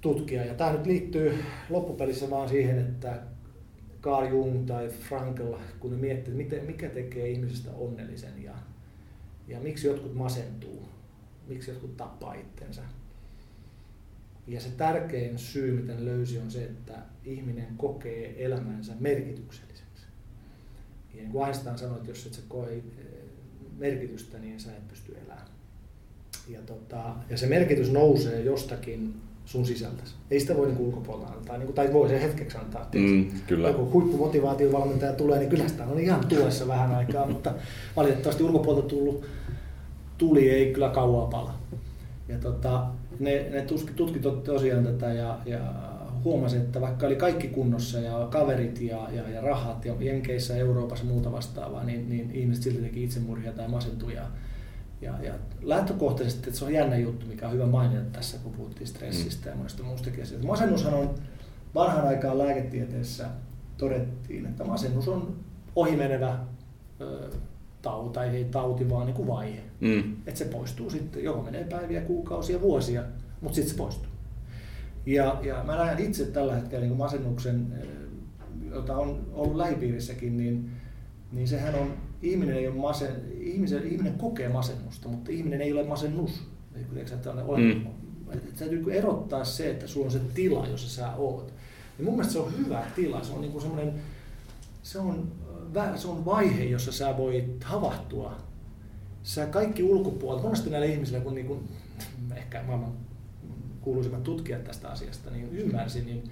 [0.00, 0.44] tutkia.
[0.44, 3.22] Ja tämä nyt liittyy loppupelissä vaan siihen, että
[4.02, 8.54] Carl Jung tai Frankl, kun ne miettii, miten, mikä tekee ihmisestä onnellisen ja,
[9.48, 10.88] ja miksi jotkut masentuu,
[11.48, 12.82] miksi jotkut tappaa itsensä.
[14.46, 19.67] Ja se tärkein syy, miten löysi, on se, että ihminen kokee elämänsä merkitykselliseksi.
[21.18, 22.82] Ja niin kuin Einstein sanoi, että jos et sä koe eh,
[23.78, 25.48] merkitystä, niin sä et pysty elämään.
[26.48, 29.14] Ja, tota, ja se merkitys nousee jostakin
[29.44, 30.14] sun sisältäsi.
[30.30, 32.88] Ei sitä voi niin ulkopuolelta antaa, niin kuin, tai voi se hetkeksi antaa.
[32.94, 33.68] Mm, kyllä.
[33.68, 37.54] Joku huippumotivaatiovalmentaja tulee, niin kyllä sitä on ihan tuessa vähän aikaa, mutta
[37.96, 39.24] valitettavasti ulkopuolelta tullut
[40.18, 41.54] tuli ei kyllä kauaa pala.
[42.28, 42.86] Ja tota,
[43.18, 45.60] ne, ne tutki, tutki tosiaan tätä ja, ja
[46.24, 51.04] huomasin, että vaikka oli kaikki kunnossa ja kaverit ja, ja, ja rahat ja Jenkeissä, Euroopassa
[51.04, 54.14] ja muuta vastaavaa, niin, niin ihmiset silti teki itsemurhia tai masentui.
[54.14, 54.26] Ja,
[55.00, 58.86] ja, ja lähtökohtaisesti, että se on jännä juttu, mikä on hyvä mainita tässä, kun puhuttiin
[58.86, 59.50] stressistä mm.
[59.50, 60.48] ja monesta muustakin asioista.
[60.48, 61.14] Masennushan on
[61.74, 63.28] vanhan aikaan lääketieteessä
[63.76, 65.36] todettiin, että masennus on
[65.76, 66.38] ohimenevä
[67.00, 67.30] ö,
[67.82, 69.60] tauti, tai ei tauti, vaan niin kuin vaihe.
[69.80, 70.16] Mm.
[70.26, 73.04] Että se poistuu sitten, joko menee päiviä, kuukausia, vuosia,
[73.40, 74.07] mutta sitten se poistuu.
[75.08, 77.66] Ja, ja mä näen itse tällä hetkellä niin masennuksen,
[78.70, 80.70] jota on ollut lähipiirissäkin, niin,
[81.32, 85.84] niin sehän on, ihminen, ei ole masen, ihmisen, ihminen kokee masennusta, mutta ihminen ei ole
[85.84, 86.42] masennus.
[87.06, 87.86] Että mm.
[88.58, 91.52] Täytyy erottaa se, että sulla on se tila, jossa sä oot.
[91.98, 93.24] Ja mun mielestä se on hyvä tila.
[93.24, 93.94] Se on niin semmoinen,
[94.82, 95.32] se on,
[95.96, 98.36] se on vaihe, jossa sä voit havahtua.
[99.22, 101.68] Sä kaikki ulkopuolella, monesti näillä ihmisillä, kun, niin kuin,
[102.36, 103.07] ehkä maailman
[103.80, 106.30] kuuluisimmat tutkijat tästä asiasta, niin ymmärsin, niin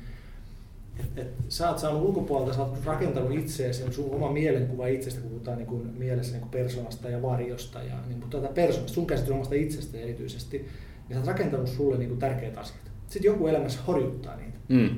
[1.00, 5.30] että et, sä oot saanut ulkopuolelta, sä oot rakentanut itseäsi, sun oma mielenkuva itsestä, kun
[5.30, 9.06] puhutaan niin kuin mielessä niin kuin persoonasta ja varjosta ja niin kuin tuota persoonasta, sun
[9.06, 12.90] käsitys omasta itsestä erityisesti, niin sä oot rakentanut sulle niin kuin tärkeitä asioita.
[13.08, 14.58] Sitten joku elämässä horjuttaa niitä.
[14.68, 14.84] Mm.
[14.84, 14.90] Ja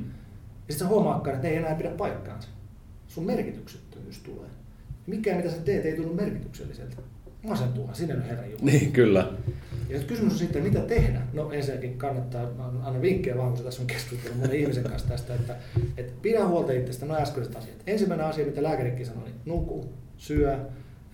[0.74, 2.48] sitten sä huomaakaan, että ne ei enää pidä paikkaansa.
[3.08, 4.48] Sun merkityksettömyys tulee.
[5.06, 6.96] Mikään mitä sä teet ei tunnu merkitykselliseltä.
[7.42, 8.64] Masentuuhan, sinne on Herra Jumala.
[8.70, 9.32] Niin, kyllä.
[9.88, 11.22] Ja nyt kysymys on sitten, mitä tehdä?
[11.32, 12.48] No ensinnäkin kannattaa,
[12.82, 15.56] anna vinkkejä vaan, kun tässä on keskustellut monen ihmisen kanssa tästä, että,
[15.96, 17.82] että pidä huolta itsestä, no äskeiset asiat.
[17.86, 20.58] Ensimmäinen asia, mitä lääkärikin sanoi, niin nuku, syö,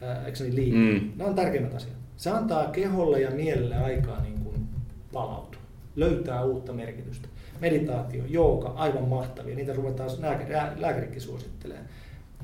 [0.00, 0.76] ää, eikö niin liiku.
[0.76, 1.12] Mm.
[1.16, 1.96] Nämä on tärkeimmät asiat.
[2.16, 4.68] Se antaa keholle ja mielelle aikaa niin kuin
[5.12, 5.60] palautua,
[5.96, 7.28] löytää uutta merkitystä
[7.60, 9.56] meditaatio, jooga, aivan mahtavia.
[9.56, 10.10] Niitä ruvetaan
[10.76, 11.88] lääkärikin suosittelemaan.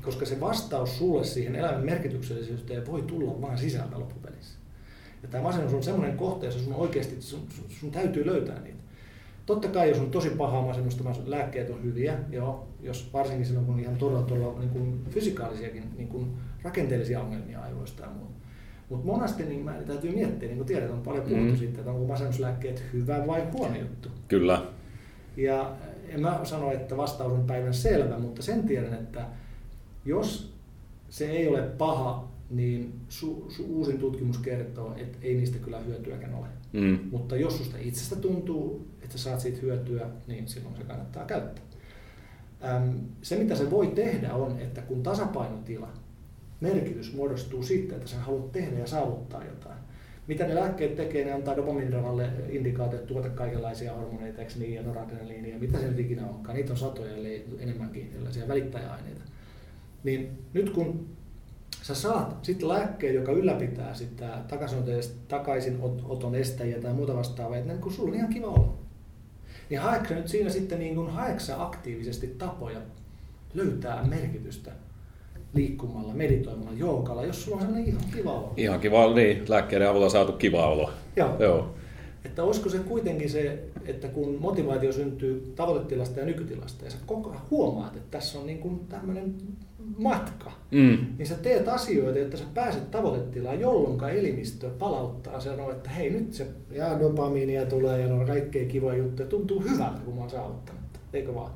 [0.01, 4.60] Koska se vastaus sulle siihen elämän merkityksellisyyteen voi tulla vain sisältä loppupelissä.
[5.23, 8.81] Ja tämä masennus on semmoinen kohta, jossa sun oikeasti sun, sun täytyy löytää niitä.
[9.45, 13.75] Totta kai, jos on tosi pahaa masennusta, lääkkeet on hyviä, joo, jos varsinkin silloin, kun
[13.75, 16.27] on ihan todella, todella niin kuin fysikaalisiakin niin kuin
[16.63, 18.41] rakenteellisia ongelmia aivoista ja muuta.
[18.89, 21.57] Mutta monasti niin mä täytyy miettiä, niin kuin tiedät, on paljon puhuttu mm.
[21.57, 24.09] siitä, että onko masennuslääkkeet hyvä vai huono juttu.
[24.27, 24.65] Kyllä.
[25.37, 25.71] Ja
[26.09, 29.25] en mä sano, että vastaus on päivän selvä, mutta sen tiedän, että
[30.05, 30.53] jos
[31.09, 36.35] se ei ole paha, niin su, su, uusin tutkimus kertoo, että ei niistä kyllä hyötyäkään
[36.35, 36.47] ole.
[36.73, 36.99] Mm.
[37.11, 41.63] Mutta jos susta itsestä tuntuu, että saat siitä hyötyä, niin silloin se kannattaa käyttää.
[42.63, 45.89] Äm, se mitä se voi tehdä on, että kun tasapainotila,
[46.61, 49.79] merkitys muodostuu sitten, että sä haluat tehdä ja saavuttaa jotain,
[50.27, 55.59] mitä ne lääkkeet tekee, ne antaa dopamiiniralle indikaatioita tuota kaikenlaisia hormoneita, eikö niin, ja noradrenaliinia,
[55.59, 56.55] mitä se nyt ikinä onkaan.
[56.55, 59.21] Niitä on satoja, eli enemmänkin erilaisia välittäjäaineita.
[60.03, 61.07] Niin nyt kun
[61.81, 64.37] sä saat sitten lääkkeen, joka ylläpitää sitä
[65.27, 68.73] takaisinoton estäjiä tai muuta vastaavaa, että kun sulla on ihan kiva olla.
[69.69, 72.79] Niin haeksa nyt siinä sitten niin kun haeksa aktiivisesti tapoja
[73.53, 74.71] löytää merkitystä
[75.53, 78.53] liikkumalla, meditoimalla, joukalla, jos sulla on sellainen ihan kiva olo.
[78.57, 79.43] Ihan kiva olo, niin.
[79.47, 80.89] Lääkkeiden avulla saatu kiva olo.
[81.15, 81.35] Joo.
[81.39, 81.75] Joo.
[82.25, 87.29] Että olisiko se kuitenkin se, että kun motivaatio syntyy tavoitetilasta ja nykytilasta, ja sä koko
[87.29, 89.35] ajan huomaat, että tässä on niin kuin tämmöinen
[89.97, 90.97] matka, mm.
[91.17, 96.33] niin sä teet asioita, että sä pääset tavoitetilaan, jolloin elimistö palauttaa sanoo, että hei nyt
[96.33, 100.81] se ja dopamiinia tulee ja on kaikkea kivoja juttuja, tuntuu hyvältä, kun mä oon saavuttanut.
[101.13, 101.51] Eikö vaan?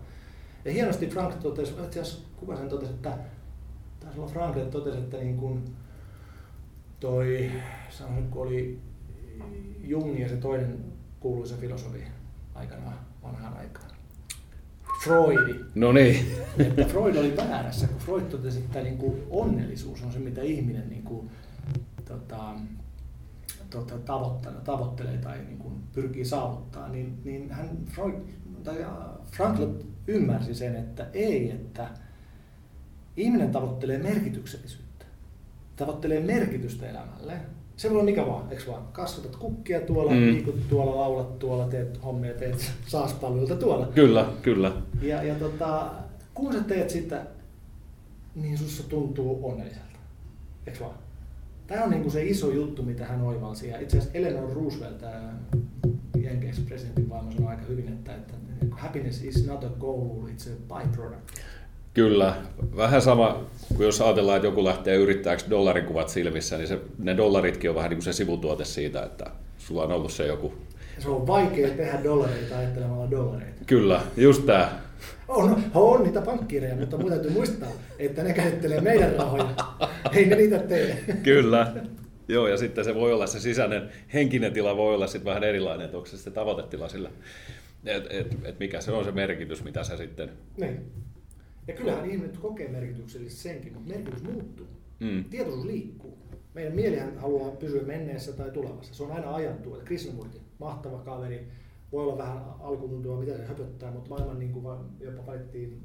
[0.65, 1.99] Ja hienosti Frank totesi, että
[2.37, 3.17] kuka sen totesi, että
[3.99, 5.63] taisi olla Franklin totesi, että niin kuin
[6.99, 7.51] toi,
[7.89, 8.79] sanoisin, kun oli
[9.83, 10.79] Jung ja se toinen
[11.19, 12.03] kuuluisa filosofi
[12.55, 13.84] aikanaan vanhaan aikaan.
[15.05, 15.55] Freudi.
[15.75, 16.25] No niin.
[16.59, 20.89] Että Freud oli väärässä, kun Freud totesi, että niin kuin onnellisuus on se, mitä ihminen
[20.89, 21.29] niin kuin,
[22.05, 22.53] tota,
[23.69, 23.95] tota,
[24.65, 28.13] tavoittelee tai niin kuin pyrkii saavuttaa, niin, niin hän Freud,
[28.63, 28.85] tai
[29.31, 29.63] Frankl
[30.07, 31.89] ymmärsi sen, että ei, että
[33.17, 35.05] Ihminen tavoittelee merkityksellisyyttä.
[35.75, 37.39] Tavoittelee merkitystä elämälle.
[37.77, 38.87] Se voi olla mikä vaan, eikö vaan?
[38.91, 40.17] Kasvatat kukkia tuolla, mm.
[40.17, 43.85] liikut tuolla, laulat tuolla, teet hommia, teet saaspalveluita tuolla.
[43.85, 44.71] Kyllä, kyllä.
[45.01, 45.91] Ja, ja tota,
[46.33, 47.25] kun sä teet sitä,
[48.35, 49.99] niin sussa tuntuu onnelliselta.
[50.67, 50.95] Eikö vaan?
[51.67, 53.67] Tämä on niinku se iso juttu, mitä hän oivalsi.
[53.67, 55.01] Ja itse asiassa Eleanor Roosevelt,
[56.23, 58.33] Jenkeissä presidentin vaimo, sanoi aika hyvin, että, että
[58.71, 61.31] happiness is not a goal, it's a byproduct.
[61.93, 62.35] Kyllä.
[62.75, 63.43] Vähän sama
[63.75, 67.89] kuin jos ajatellaan, että joku lähtee yrittäjäksi dollarikuvat silmissä, niin se, ne dollaritkin on vähän
[67.89, 69.25] niin kuin se sivutuote siitä, että
[69.57, 70.53] sulla on ollut se joku...
[70.99, 73.65] Se on vaikea tehdä dollareita ajattelemalla dollareita.
[73.65, 74.79] Kyllä, just tämä.
[75.27, 77.69] On, on niitä pankkiireja, mutta mun täytyy muistaa,
[77.99, 79.49] että ne käsittelee meidän rahoja.
[80.13, 81.03] Ei ne niitä tee.
[81.23, 81.73] Kyllä.
[82.27, 85.85] Joo, ja sitten se voi olla se sisäinen henkinen tila voi olla sitten vähän erilainen,
[85.85, 87.09] että onko se sitten tavoitetila sillä
[87.85, 90.29] Et, et, et mikä se on se merkitys, mitä sä sitten...
[90.57, 90.91] Niin.
[91.67, 94.67] Ja kyllähän ihmiset kokee merkityksellistä senkin, mutta merkitys muuttuu.
[94.99, 95.23] Mm.
[95.23, 96.17] Tietoisuus liikkuu.
[96.53, 98.93] Meidän mielihän haluaa pysyä menneessä tai tulevassa.
[98.93, 99.77] Se on aina ajantua.
[99.77, 101.47] Krishnamurti, mahtava kaveri,
[101.91, 104.65] voi olla vähän alkutuntua, mitä se höpöttää, mutta maailman niin kuin
[104.99, 105.83] jopa valittiin,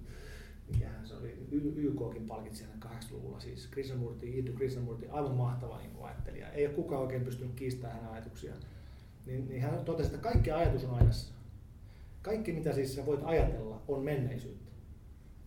[0.73, 1.47] mikähän se oli,
[1.77, 6.52] YKkin palkitsi hänet 80-luvulla, siis Krishnamurti, Iitu Krishnamurti, aivan mahtava niin kuin ajattelija.
[6.52, 8.52] Ei ole kukaan oikein pystynyt kiistämään hänen ajatuksia.
[9.27, 11.35] Niin, niin hän totesi, että kaikki ajatus on ajassa.
[12.23, 14.69] Kaikki mitä siis sä voit ajatella on menneisyyttä.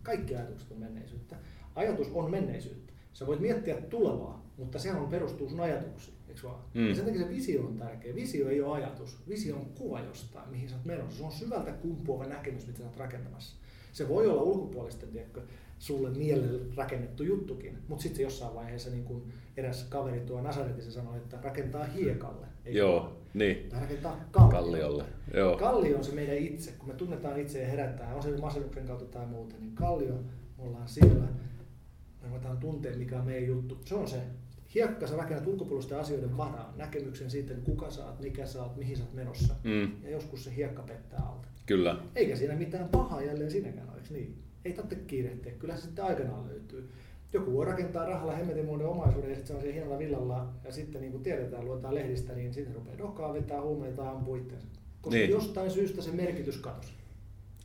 [0.03, 1.35] Kaikki ajatukset on menneisyyttä.
[1.75, 2.93] Ajatus on menneisyyttä.
[3.13, 6.61] Sä voit miettiä tulevaa, mutta se on perustuu sun ajatuksiin, eikö vaan?
[6.73, 6.87] Mm.
[6.87, 8.15] Ja sen takia se visio on tärkeä.
[8.15, 9.17] Visio ei ole ajatus.
[9.29, 11.17] Visio on kuva jostain, mihin sä oot menossa.
[11.17, 13.55] Se on syvältä kumpuava näkemys, mitä sä oot rakentamassa.
[13.91, 15.41] Se voi olla ulkopuolisten, tiedätkö,
[15.79, 19.27] sulle mielelle rakennettu juttukin, mutta sitten jossain vaiheessa niin kun
[19.57, 22.47] eräs kaveri tuo Nasaretissa sanoi, että rakentaa hiekalle.
[22.65, 23.69] Eikö Joo, niin.
[23.69, 24.77] Tai rakentaa kalliolle.
[24.77, 25.03] kalliolle.
[25.33, 25.57] Joo.
[25.57, 29.05] Kallio on se meidän itse, kun me tunnetaan itse ja herättää, on se masennuksen kautta
[29.05, 30.13] tai muuten, niin kallio,
[30.57, 31.27] me ollaan siellä,
[32.21, 33.77] me ruvetaan tuntea, mikä on meidän juttu.
[33.85, 34.17] Se on se.
[34.75, 38.97] Hiekka sä rakennat ulkopuolisten asioiden varaan, näkemyksen siitä, kuka sä oot, mikä sä oot, mihin
[38.97, 39.55] sä oot menossa.
[39.63, 39.91] Mm.
[40.03, 41.47] Ja joskus se hiekka pettää alta.
[41.65, 41.97] Kyllä.
[42.15, 44.37] Eikä siinä mitään pahaa jälleen sinäkään ole, niin?
[44.65, 46.89] Ei tarvitse kiirehtiä, kyllä se sitten aikanaan löytyy.
[47.33, 48.33] Joku voi rakentaa rahalla
[48.65, 51.95] muiden omaisuuden ja sitten se on siellä hienolla villalla ja sitten niin kuin tiedetään, luetaan
[51.95, 54.67] lehdistä, niin sitten rupeaa dokaa, vetää huumeita, ampuu itseänsä.
[55.01, 55.29] Koska Niin.
[55.29, 56.93] jostain syystä se merkitys katosi.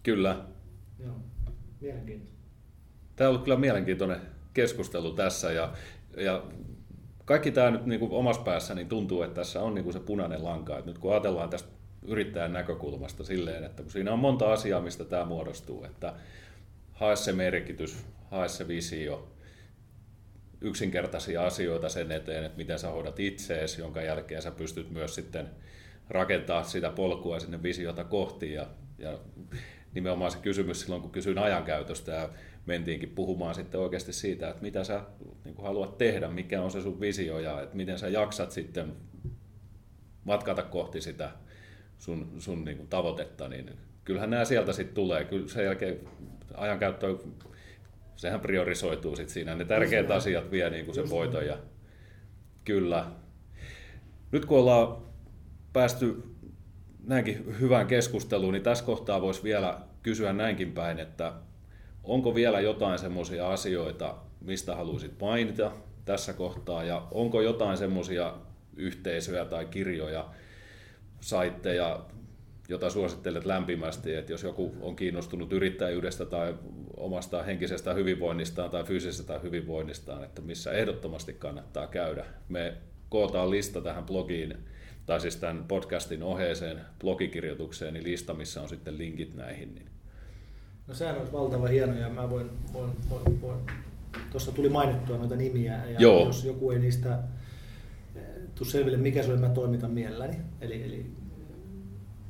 [0.03, 0.45] Kyllä.
[0.99, 1.15] Joo,
[1.81, 2.39] mielenkiintoista.
[3.17, 4.21] Tämä on ollut kyllä mielenkiintoinen
[4.55, 5.73] keskustelu tässä ja,
[6.17, 6.43] ja
[7.25, 10.01] kaikki tämä nyt niin kuin omassa päässä niin tuntuu, että tässä on niin kuin se
[10.01, 10.79] punainen lanka.
[10.79, 11.69] Että nyt kun ajatellaan tästä
[12.03, 16.15] yrittäjän näkökulmasta silleen, että kun siinä on monta asiaa, mistä tämä muodostuu, että
[16.93, 19.29] hae se merkitys, hae se visio,
[20.61, 25.51] yksinkertaisia asioita sen eteen, että miten sä hoidat itseesi, jonka jälkeen sä pystyt myös sitten
[26.09, 28.67] rakentaa sitä polkua sinne visiota kohti ja,
[28.99, 29.19] ja
[29.95, 32.29] nimenomaan se kysymys silloin, kun kysyin ajankäytöstä ja
[32.67, 35.03] mentiinkin puhumaan sitten oikeasti siitä, että mitä sä
[35.45, 38.93] niin kuin haluat tehdä, mikä on se sun visio ja että miten sä jaksat sitten
[40.25, 41.31] matkata kohti sitä
[41.99, 43.71] sun, sun niin kuin tavoitetta, niin
[44.05, 45.25] kyllähän nämä sieltä sitten tulee.
[45.25, 46.01] Kyllä sen jälkeen
[46.55, 47.17] ajankäyttö,
[48.19, 49.55] sehän priorisoituu sitten siinä.
[49.55, 51.59] Ne tärkeät Just asiat vie niin kuin sen voiton ja
[52.65, 53.07] kyllä.
[54.33, 54.97] Nyt kun ollaan
[55.73, 56.23] päästy
[57.05, 61.33] näinkin hyvään keskusteluun, niin tässä kohtaa voisi vielä kysyä näinkin päin, että
[62.05, 65.73] onko vielä jotain semmoisia asioita, mistä haluaisit mainita
[66.05, 68.35] tässä kohtaa, ja onko jotain semmoisia
[68.77, 70.29] yhteisöjä tai kirjoja,
[71.21, 72.01] saitteja,
[72.69, 76.55] jota suosittelet lämpimästi, että jos joku on kiinnostunut yrittäjyydestä tai
[76.97, 82.25] omasta henkisestä hyvinvoinnistaan tai fyysisestä hyvinvoinnistaan, että missä ehdottomasti kannattaa käydä.
[82.49, 82.75] Me
[83.09, 84.59] kootaan lista tähän blogiin,
[85.07, 89.75] tai siis tämän podcastin oheeseen blogikirjoitukseen, niin lista, missä on sitten linkit näihin.
[89.75, 89.87] Niin.
[90.87, 93.61] No sehän olisi valtava hieno ja mä voin, voin, voin, voin.
[94.31, 96.27] tuossa tuli mainittua noita nimiä ja Joo.
[96.27, 97.19] jos joku ei niistä
[98.15, 98.23] eh,
[98.55, 100.37] tuu selville, mikä se oli, mä toimitan mielelläni.
[100.61, 101.07] Eli, eli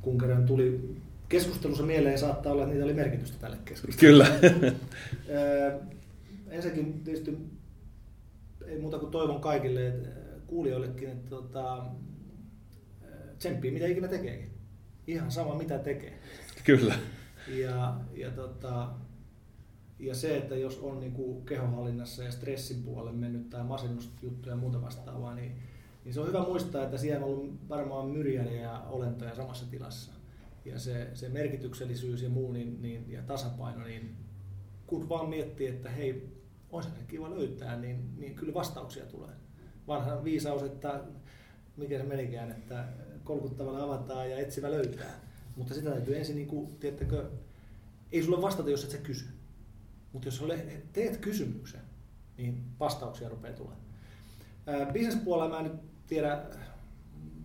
[0.09, 0.97] kun kerran tuli
[1.29, 4.27] keskustelussa mieleen, saattaa olla, että niitä oli merkitystä tälle keskustelulle.
[4.41, 4.73] Kyllä.
[6.51, 7.39] Ensinnäkin tietysti
[8.67, 9.93] ei muuta kuin toivon kaikille
[10.47, 11.85] kuulijoillekin, että tota,
[13.39, 14.51] tsemppii mitä ikinä tekeekin.
[15.07, 16.19] Ihan sama mitä tekee.
[16.65, 16.95] Kyllä.
[17.49, 18.89] Ja, ja, tota,
[19.99, 24.61] ja se, että jos on niin kuin kehonhallinnassa ja stressin puolelle mennyt tai masennusjuttuja ja
[24.61, 25.53] muuta vastaavaa, niin,
[26.05, 30.13] niin se on hyvä muistaa, että siellä on ollut varmaan myriädejä olentoja samassa tilassa.
[30.65, 34.17] Ja se, se merkityksellisyys ja muu niin, niin, ja tasapaino, niin
[34.87, 36.39] kun vaan miettii, että hei,
[36.71, 39.35] on se kiva löytää, niin, niin kyllä vastauksia tulee.
[39.87, 41.05] Vanha viisaus, että
[41.77, 42.89] mikä se menikään, että
[43.25, 45.21] kolkuttavalla avataan ja etsivä löytää.
[45.57, 47.31] Mutta sitä täytyy ensin, niin kuin, tiedättekö,
[48.13, 49.25] ei sulle vastata, jos et sä kysy.
[50.13, 50.45] Mutta jos
[50.93, 51.81] teet kysymyksen,
[52.37, 53.78] niin vastauksia rupeaa tulemaan.
[54.69, 56.43] Ää, Business-puolella mä en nyt tiedä,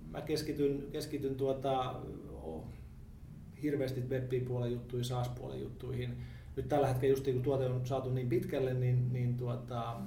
[0.10, 1.96] mä keskityn, keskityn tuota,
[3.64, 6.18] hirveästi web-puolen juttuihin, SaaS-puolen juttuihin.
[6.56, 10.00] Nyt tällä hetkellä just kun tuote on saatu niin pitkälle, niin, niin, tuota,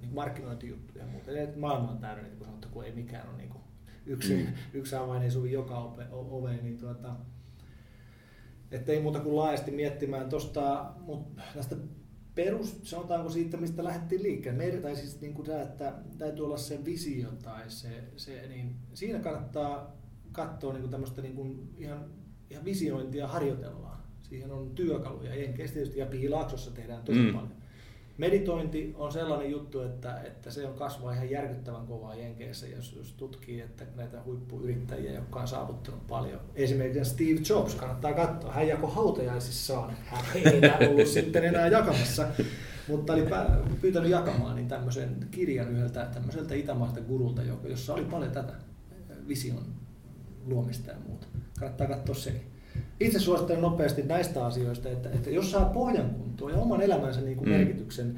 [0.00, 1.30] niin markkinointijuttuja ja muuta.
[1.38, 3.50] Et Maailma on täynnä, niin kuin sanottu, kun ei mikään ole niin
[4.06, 4.46] yksi, Mm.
[4.72, 7.16] yksi avain ei sovi joka ove, o- oveen, niin tuota,
[8.70, 11.76] että ei muuta kuin laajasti miettimään tuosta, mutta näistä
[12.44, 14.58] perus, sanotaanko siitä, mistä lähdettiin liikkeelle.
[14.58, 18.76] Meidän, tai siis niin kuin tämä, että täytyy olla se visio tai se, se niin
[18.94, 19.96] siinä kannattaa
[20.32, 22.04] katsoa niin kuin tämmöistä niin kuin ihan,
[22.50, 24.00] ihan visiointia harjoitellaan.
[24.22, 27.26] Siihen on työkaluja, Jenkeissä tietysti ja Piilaaksossa tehdään tosi Mm.
[27.26, 27.32] mm.
[27.34, 27.59] paljon.
[28.20, 33.12] Meditointi on sellainen juttu, että, että se on kasvaa ihan järkyttävän kovaa Jenkeissä, jos, jos
[33.12, 36.40] tutkii että näitä huippuyrittäjiä, jotka on saavuttanut paljon.
[36.54, 38.52] Esimerkiksi Steve Jobs, kannattaa katsoa.
[38.52, 39.96] Hän jako hautajaisissaan.
[40.04, 42.26] Hän ei enää ollut sitten enää jakamassa,
[42.88, 43.26] mutta oli
[43.80, 48.52] pyytänyt jakamaan niin tämmöisen kirjan yhdeltä tämmöiseltä itämaalta gurulta, jossa oli paljon tätä
[49.28, 49.64] vision
[50.46, 51.26] luomista ja muuta.
[51.58, 52.49] Kannattaa katsoa sekin
[53.00, 57.36] itse suosittelen nopeasti näistä asioista, että, että jos saa pohjan kuntoon ja oman elämänsä niin
[57.36, 57.54] kuin mm.
[57.54, 58.14] merkityksen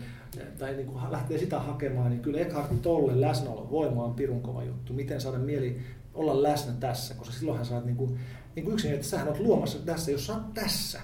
[0.58, 4.64] tai niin kuin lähtee sitä hakemaan, niin kyllä Eckhart Tolle läsnäolo voima on pirun kova
[4.64, 4.92] juttu.
[4.92, 5.78] Miten saada mieli
[6.14, 8.18] olla läsnä tässä, koska silloinhan saat niin kuin,
[8.56, 11.00] niin kuin yksin, että sähän olet luomassa tässä, jos sä oot tässä,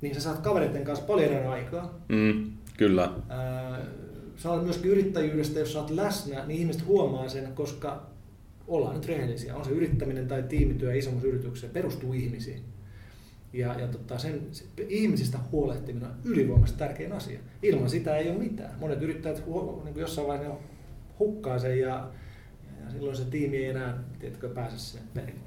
[0.00, 1.98] niin sä saat kavereiden kanssa paljon enemmän aikaa.
[2.08, 3.12] Mm, kyllä.
[3.28, 3.80] Ää,
[4.36, 8.06] saat myöskin yrittäjyydestä, jos sä oot läsnä, niin ihmiset huomaa sen, koska
[8.68, 9.56] ollaan nyt rehellisiä.
[9.56, 12.64] On se yrittäminen tai tiimityö isommassa yrityksessä, perustuu ihmisiin.
[13.52, 17.40] Ja, ja tota, sen, se, ihmisistä huolehtiminen on ylivoimaisesti tärkein asia.
[17.62, 18.78] Ilman sitä ei ole mitään.
[18.80, 19.42] Monet yrittäjät
[19.84, 20.58] niin jossain vaiheessa
[21.18, 22.10] hukkaa sen ja,
[22.84, 25.40] ja silloin se tiimi ei enää tiedätkö, pääse sinne perin.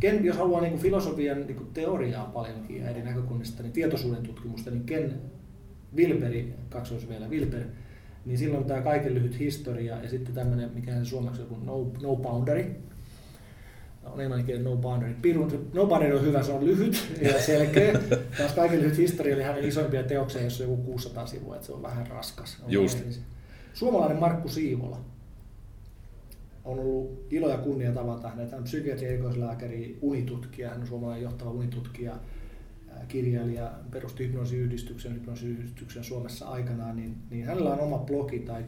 [0.00, 4.22] Ken, jos haluaa niin kuin filosofian niin kuin teoriaa paljonkin ja eri näkökulmista, niin tietoisuuden
[4.22, 5.20] tutkimusta, niin Ken
[5.96, 7.64] Wilberi, kaksois vielä Wilber,
[8.24, 12.16] niin silloin tämä kaiken lyhyt historia ja sitten tämmöinen, mikä se suomeksi on, no, no
[12.16, 12.64] boundary,
[14.12, 15.14] on englanninkielinen no boundary.
[15.22, 18.00] Pirun, no boundary on hyvä, se on lyhyt ja selkeä.
[18.38, 21.72] Taas kaiken lyhyt historia oli hänen isoimpia teoksia, jos on joku 600 sivua, että se
[21.72, 22.58] on vähän raskas.
[22.62, 22.98] On Just.
[23.74, 25.00] Suomalainen Markku Siivola
[26.64, 28.50] on ollut ilo ja kunnia tavata hänet.
[28.50, 32.16] Hän on psykiatri, erikoislääkäri, unitutkija, hän on suomalainen johtava unitutkija
[33.08, 38.64] kirjailija perusti hypnoosiyhdistyksen, hypnoosiyhdistyksen Suomessa aikanaan, niin, niin hänellä on oma blogi tai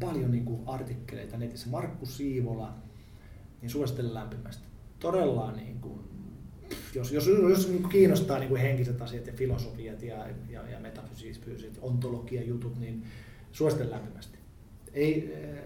[0.00, 1.70] paljon niin kuin artikkeleita netissä.
[1.70, 2.74] Markku Siivola,
[3.62, 4.64] niin suosittelen lämpimästi.
[5.04, 6.00] Todella niin kuin,
[6.94, 11.78] jos, jos, jos niin kiinnostaa niin kuin henkiset asiat ja filosofiat ja, ja, ja metafysiiset,
[11.82, 13.04] ontologia jutut, niin
[13.52, 14.38] suosittelen lämpimästi.
[14.92, 15.58] Ei, eh,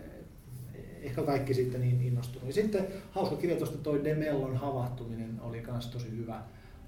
[1.03, 2.49] ehkä kaikki sitten niin innostunut.
[2.49, 6.43] Ja sitten hauska kirja tuosta toi Demellon havahtuminen oli myös tosi hyvä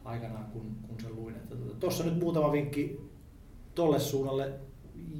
[0.05, 1.35] aikanaan, kun, kun se luin.
[1.81, 3.01] Tuossa nyt muutama vinkki
[3.75, 4.53] tolle suunnalle,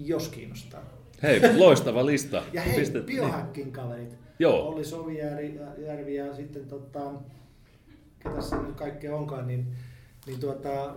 [0.05, 0.83] jos kiinnostaa.
[1.23, 2.43] Hei, loistava lista.
[2.53, 3.73] ja hei, Pistet, niin.
[3.73, 4.30] kaverit.
[4.41, 4.69] Joo.
[4.69, 7.13] Olli Sovijärvi ja sitten tota,
[8.19, 9.67] ketä se nyt kaikkea onkaan, niin,
[10.27, 10.95] niin tuota,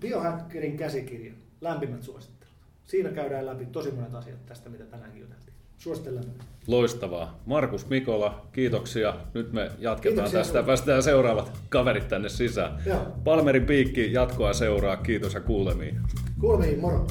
[0.00, 2.54] biohackerin käsikirja, lämpimät suosittelut.
[2.84, 5.54] Siinä käydään läpi tosi monet asiat tästä, mitä tänäänkin juteltiin.
[5.78, 6.24] Suosittelen.
[6.66, 7.40] Loistavaa.
[7.46, 9.14] Markus Mikola, kiitoksia.
[9.34, 12.82] Nyt me jatketaan kiitoksia tästä ja päästään seuraavat kaverit tänne sisään.
[12.86, 13.06] Joo.
[13.24, 14.96] Palmerin piikki jatkoa seuraa.
[14.96, 16.00] Kiitos ja kuulemiin.
[16.40, 17.06] Kuulemiin, moro.